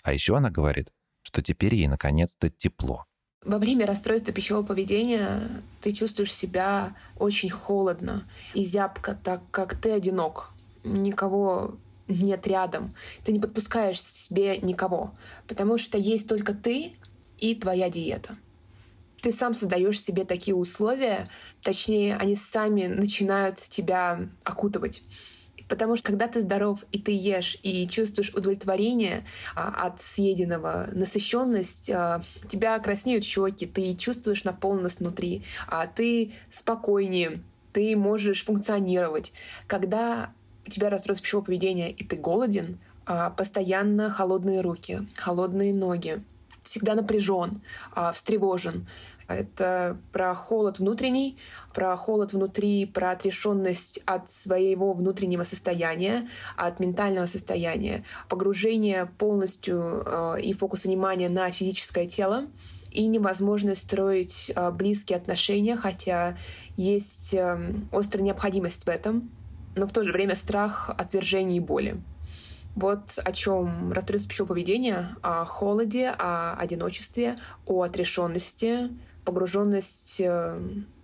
А 0.03 0.13
еще 0.13 0.37
она 0.37 0.49
говорит, 0.51 0.91
что 1.23 1.41
теперь 1.41 1.75
ей 1.75 1.87
наконец-то 1.87 2.49
тепло. 2.49 3.05
Во 3.43 3.59
время 3.59 3.85
расстройства 3.85 4.33
пищевого 4.33 4.65
поведения 4.65 5.63
ты 5.81 5.91
чувствуешь 5.91 6.33
себя 6.33 6.95
очень 7.15 7.49
холодно 7.49 8.23
и 8.53 8.63
зябко, 8.65 9.15
так 9.23 9.41
как 9.51 9.75
ты 9.75 9.91
одинок. 9.91 10.51
Никого 10.83 11.77
нет 12.07 12.47
рядом. 12.47 12.93
Ты 13.23 13.31
не 13.31 13.39
подпускаешь 13.39 14.01
себе 14.01 14.57
никого, 14.57 15.13
потому 15.47 15.77
что 15.77 15.97
есть 15.97 16.27
только 16.27 16.53
ты 16.53 16.93
и 17.37 17.55
твоя 17.55 17.89
диета. 17.89 18.37
Ты 19.25 19.31
сам 19.31 19.55
создаешь 19.55 19.99
себе 19.99 20.23
такие 20.23 20.55
условия, 20.55 21.31
точнее, 21.63 22.15
они 22.15 22.35
сами 22.35 22.85
начинают 22.85 23.55
тебя 23.55 24.29
окутывать. 24.43 25.01
Потому 25.67 25.95
что 25.95 26.11
когда 26.11 26.27
ты 26.27 26.41
здоров 26.41 26.83
и 26.91 26.99
ты 27.01 27.11
ешь 27.11 27.57
и 27.63 27.87
чувствуешь 27.87 28.31
удовлетворение 28.35 29.25
а, 29.55 29.87
от 29.87 29.99
съеденного, 29.99 30.89
насыщенность, 30.91 31.89
а, 31.89 32.21
тебя 32.47 32.77
краснеют 32.77 33.25
щеки, 33.25 33.65
ты 33.65 33.95
чувствуешь 33.95 34.43
наполненность 34.43 34.99
внутри, 34.99 35.43
а 35.67 35.87
ты 35.87 36.33
спокойнее, 36.51 37.41
ты 37.73 37.95
можешь 37.95 38.45
функционировать. 38.45 39.33
Когда 39.65 40.33
у 40.67 40.69
тебя 40.69 40.91
расстройство 40.91 41.23
пищевого 41.23 41.45
поведения 41.45 41.89
и 41.89 42.03
ты 42.03 42.15
голоден, 42.15 42.77
а, 43.07 43.31
постоянно 43.31 44.11
холодные 44.11 44.61
руки, 44.61 45.09
холодные 45.15 45.73
ноги, 45.73 46.21
всегда 46.65 46.95
напряжен, 46.95 47.61
а, 47.93 48.11
встревожен. 48.11 48.87
Это 49.27 49.97
про 50.11 50.35
холод 50.35 50.79
внутренний, 50.79 51.37
про 51.73 51.95
холод 51.97 52.33
внутри, 52.33 52.85
про 52.85 53.11
отрешенность 53.11 53.99
от 54.05 54.29
своего 54.29 54.93
внутреннего 54.93 55.43
состояния, 55.43 56.29
от 56.55 56.79
ментального 56.79 57.25
состояния, 57.25 58.05
погружение 58.29 59.09
полностью 59.17 60.03
э, 60.05 60.41
и 60.41 60.53
фокус 60.53 60.85
внимания 60.85 61.29
на 61.29 61.49
физическое 61.51 62.05
тело 62.05 62.47
и 62.91 63.07
невозможность 63.07 63.83
строить 63.83 64.51
э, 64.55 64.71
близкие 64.71 65.17
отношения, 65.17 65.75
хотя 65.75 66.37
есть 66.77 67.33
э, 67.33 67.73
острая 67.91 68.23
необходимость 68.23 68.85
в 68.85 68.89
этом, 68.89 69.31
но 69.75 69.87
в 69.87 69.91
то 69.91 70.03
же 70.03 70.11
время 70.11 70.35
страх 70.35 70.91
отвержения 70.95 71.57
и 71.57 71.59
боли. 71.59 71.95
Вот 72.75 73.19
о 73.23 73.31
чем 73.31 73.93
расстройство 73.93 74.29
пищевого 74.29 74.49
поведения, 74.49 75.15
о 75.21 75.45
холоде, 75.45 76.09
о 76.09 76.55
одиночестве, 76.55 77.37
о 77.65 77.83
отрешенности, 77.83 78.91
погруженность 79.25 80.21
э, 80.21 80.59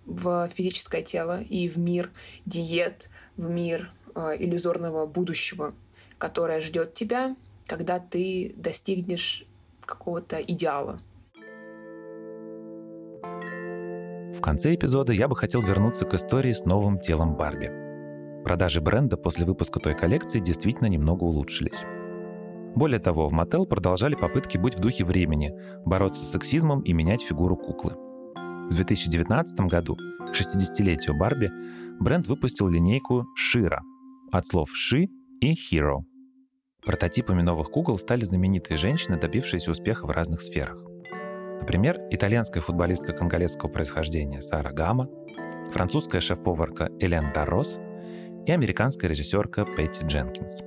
в 0.06 0.48
физическое 0.54 1.02
тело 1.02 1.42
и 1.42 1.68
в 1.68 1.76
мир 1.78 2.10
диет, 2.46 3.10
в 3.36 3.48
мир 3.48 3.90
э, 4.14 4.36
иллюзорного 4.38 5.06
будущего, 5.06 5.74
которое 6.18 6.60
ждет 6.60 6.94
тебя, 6.94 7.36
когда 7.66 7.98
ты 7.98 8.54
достигнешь 8.56 9.44
какого-то 9.84 10.40
идеала. 10.40 11.00
В 13.22 14.40
конце 14.40 14.74
эпизода 14.74 15.12
я 15.12 15.28
бы 15.28 15.36
хотел 15.36 15.60
вернуться 15.60 16.04
к 16.04 16.14
истории 16.14 16.52
с 16.52 16.64
новым 16.64 16.98
телом 16.98 17.36
Барби. 17.36 17.70
Продажи 18.44 18.80
бренда 18.80 19.16
после 19.16 19.44
выпуска 19.44 19.78
той 19.78 19.94
коллекции 19.94 20.40
действительно 20.40 20.88
немного 20.88 21.22
улучшились. 21.24 21.84
Более 22.74 22.98
того, 22.98 23.28
в 23.28 23.32
Мотел 23.32 23.66
продолжали 23.66 24.14
попытки 24.14 24.56
быть 24.56 24.76
в 24.76 24.80
духе 24.80 25.04
времени, 25.04 25.54
бороться 25.84 26.24
с 26.24 26.32
сексизмом 26.32 26.80
и 26.80 26.92
менять 26.92 27.22
фигуру 27.22 27.56
куклы. 27.56 27.96
В 28.72 28.74
2019 28.74 29.60
году, 29.66 29.96
к 29.96 30.32
60-летию 30.32 31.14
Барби, 31.14 31.52
бренд 32.00 32.26
выпустил 32.26 32.68
линейку 32.68 33.26
Шира 33.36 33.82
от 34.32 34.46
слов 34.46 34.70
«ши» 34.72 35.08
и 35.42 35.52
«hero». 35.52 36.04
Прототипами 36.82 37.42
новых 37.42 37.68
кукол 37.68 37.98
стали 37.98 38.24
знаменитые 38.24 38.78
женщины, 38.78 39.20
добившиеся 39.20 39.70
успеха 39.70 40.06
в 40.06 40.10
разных 40.10 40.40
сферах. 40.40 40.82
Например, 41.60 41.98
итальянская 42.10 42.62
футболистка 42.62 43.12
конголезского 43.12 43.68
происхождения 43.68 44.40
Сара 44.40 44.72
Гама, 44.72 45.06
французская 45.70 46.20
шеф-поварка 46.20 46.88
Элен 46.98 47.26
Даррос– 47.34 47.78
и 48.46 48.52
американская 48.52 49.08
режиссерка 49.08 49.64
Петти 49.64 50.04
Дженкинс. 50.04 50.62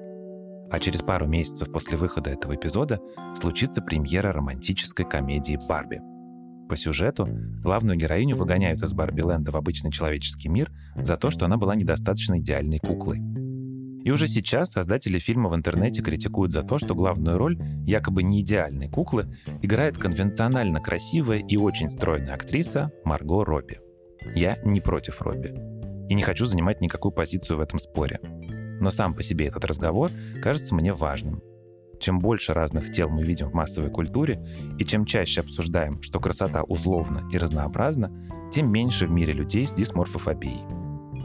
А 0.72 0.80
через 0.80 1.02
пару 1.02 1.28
месяцев 1.28 1.72
после 1.72 1.98
выхода 1.98 2.30
этого 2.30 2.56
эпизода 2.56 3.00
случится 3.36 3.82
премьера 3.82 4.32
романтической 4.32 5.06
комедии 5.06 5.60
«Барби». 5.68 6.00
По 6.68 6.76
сюжету 6.76 7.28
главную 7.64 7.98
героиню 7.98 8.36
выгоняют 8.36 8.82
из 8.82 8.94
Барби-ленда 8.94 9.52
в 9.52 9.56
обычный 9.56 9.92
человеческий 9.92 10.50
мир 10.50 10.72
за 10.96 11.16
то, 11.16 11.30
что 11.30 11.46
она 11.46 11.58
была 11.58 11.76
недостаточно 11.76 12.40
идеальной 12.40 12.80
куклой. 12.80 13.22
И 14.04 14.12
уже 14.12 14.28
сейчас 14.28 14.72
создатели 14.72 15.18
фильма 15.18 15.50
в 15.50 15.56
интернете 15.56 16.02
критикуют 16.02 16.52
за 16.52 16.62
то, 16.62 16.78
что 16.78 16.94
главную 16.94 17.38
роль 17.38 17.60
якобы 17.86 18.22
не 18.22 18.42
идеальной 18.42 18.88
куклы 18.88 19.36
играет 19.64 19.98
конвенционально 19.98 20.80
красивая 20.80 21.40
и 21.40 21.58
очень 21.58 21.90
стройная 21.90 22.36
актриса 22.36 22.92
Марго 23.04 23.44
Робби. 23.44 23.80
Я 24.36 24.58
не 24.64 24.80
против 24.80 25.22
Робби 25.22 25.56
и 26.08 26.14
не 26.14 26.22
хочу 26.22 26.46
занимать 26.46 26.82
никакую 26.82 27.12
позицию 27.12 27.58
в 27.58 27.62
этом 27.62 27.80
споре. 27.80 28.20
Но 28.80 28.92
сам 28.92 29.14
по 29.16 29.24
себе 29.24 29.48
этот 29.48 29.66
разговор 29.66 30.12
кажется 30.42 30.76
мне 30.76 30.94
важным. 30.94 31.42
Чем 32.00 32.20
больше 32.20 32.54
разных 32.54 32.92
тел 32.92 33.10
мы 33.10 33.24
видим 33.24 33.50
в 33.50 33.54
массовой 33.54 33.90
культуре, 33.90 34.40
и 34.78 34.86
чем 34.86 35.06
чаще 35.06 35.42
обсуждаем, 35.42 36.02
что 36.02 36.20
красота 36.20 36.64
узловна 36.64 37.30
и 37.32 37.38
разнообразна, 37.38 38.12
тем 38.52 38.72
меньше 38.72 39.08
в 39.08 39.12
мире 39.12 39.34
людей 39.34 39.66
с 39.66 39.74
дисморфофобией, 39.74 40.64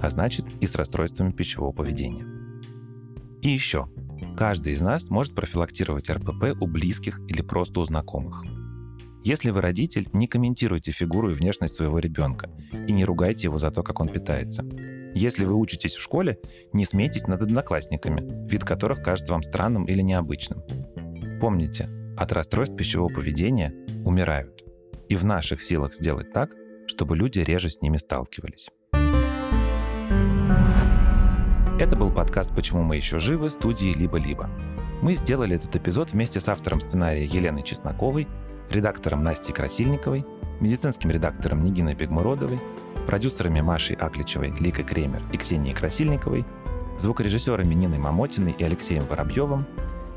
а 0.02 0.08
значит 0.08 0.46
и 0.60 0.66
с 0.66 0.74
расстройствами 0.74 1.32
пищевого 1.32 1.72
поведения. 1.72 2.26
И 3.42 3.48
еще. 3.50 3.88
Каждый 4.36 4.74
из 4.74 4.80
нас 4.80 5.10
может 5.10 5.34
профилактировать 5.34 6.10
РПП 6.10 6.60
у 6.60 6.66
близких 6.66 7.20
или 7.28 7.42
просто 7.42 7.80
у 7.80 7.84
знакомых– 7.84 8.44
если 9.22 9.50
вы 9.50 9.60
родитель, 9.60 10.08
не 10.14 10.26
комментируйте 10.26 10.92
фигуру 10.92 11.30
и 11.30 11.34
внешность 11.34 11.74
своего 11.74 11.98
ребенка 11.98 12.48
и 12.72 12.92
не 12.92 13.04
ругайте 13.04 13.48
его 13.48 13.58
за 13.58 13.70
то, 13.70 13.82
как 13.82 14.00
он 14.00 14.08
питается. 14.08 14.64
Если 15.14 15.44
вы 15.44 15.54
учитесь 15.54 15.96
в 15.96 16.00
школе, 16.00 16.38
не 16.72 16.84
смейтесь 16.84 17.26
над 17.26 17.42
одноклассниками, 17.42 18.48
вид 18.48 18.64
которых 18.64 19.02
кажется 19.02 19.32
вам 19.32 19.42
странным 19.42 19.86
или 19.86 20.02
необычным. 20.02 20.62
Помните, 21.40 21.88
от 22.16 22.32
расстройств 22.32 22.76
пищевого 22.76 23.12
поведения 23.12 23.74
умирают. 24.04 24.64
И 25.08 25.16
в 25.16 25.24
наших 25.24 25.62
силах 25.62 25.94
сделать 25.94 26.32
так, 26.32 26.50
чтобы 26.86 27.16
люди 27.16 27.40
реже 27.40 27.70
с 27.70 27.80
ними 27.82 27.96
сталкивались. 27.96 28.68
Это 31.80 31.96
был 31.96 32.12
подкаст 32.12 32.54
«Почему 32.54 32.82
мы 32.82 32.96
еще 32.96 33.18
живы» 33.18 33.50
студии 33.50 33.92
«Либо-либо». 33.94 34.50
Мы 35.02 35.14
сделали 35.14 35.56
этот 35.56 35.74
эпизод 35.74 36.12
вместе 36.12 36.38
с 36.38 36.48
автором 36.48 36.78
сценария 36.80 37.24
Еленой 37.24 37.62
Чесноковой, 37.62 38.28
редактором 38.68 39.24
Настей 39.24 39.54
Красильниковой, 39.54 40.26
медицинским 40.60 41.10
редактором 41.10 41.64
Нигиной 41.64 41.94
Бегмуродовой, 41.94 42.60
продюсерами 43.10 43.60
Машей 43.60 43.96
Акличевой, 43.96 44.54
Ликой 44.60 44.84
Кремер 44.84 45.20
и 45.32 45.36
Ксенией 45.36 45.74
Красильниковой, 45.74 46.44
звукорежиссерами 46.96 47.74
Ниной 47.74 47.98
Мамотиной 47.98 48.52
и 48.52 48.62
Алексеем 48.62 49.02
Воробьевым 49.02 49.66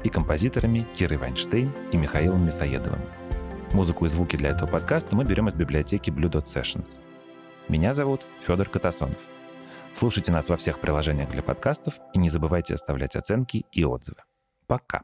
и 0.03 0.09
композиторами 0.09 0.85
Кирой 0.93 1.17
Вайнштейн 1.17 1.71
и 1.91 1.97
Михаилом 1.97 2.45
Мясоедовым. 2.45 2.99
Музыку 3.71 4.05
и 4.05 4.09
звуки 4.09 4.35
для 4.35 4.51
этого 4.51 4.69
подкаста 4.69 5.15
мы 5.15 5.23
берем 5.23 5.47
из 5.47 5.55
библиотеки 5.55 6.11
Blue 6.11 6.29
Dot 6.29 6.43
Sessions. 6.43 6.99
Меня 7.67 7.93
зовут 7.93 8.27
Федор 8.41 8.69
Катасонов. 8.69 9.17
Слушайте 9.95 10.31
нас 10.31 10.47
во 10.47 10.55
всех 10.55 10.77
приложениях 10.79 11.29
для 11.29 11.41
подкастов 11.41 11.95
и 12.13 12.19
не 12.19 12.29
забывайте 12.29 12.75
оставлять 12.75 13.15
оценки 13.15 13.65
и 13.71 13.83
отзывы. 13.83 14.19
Пока. 14.67 15.01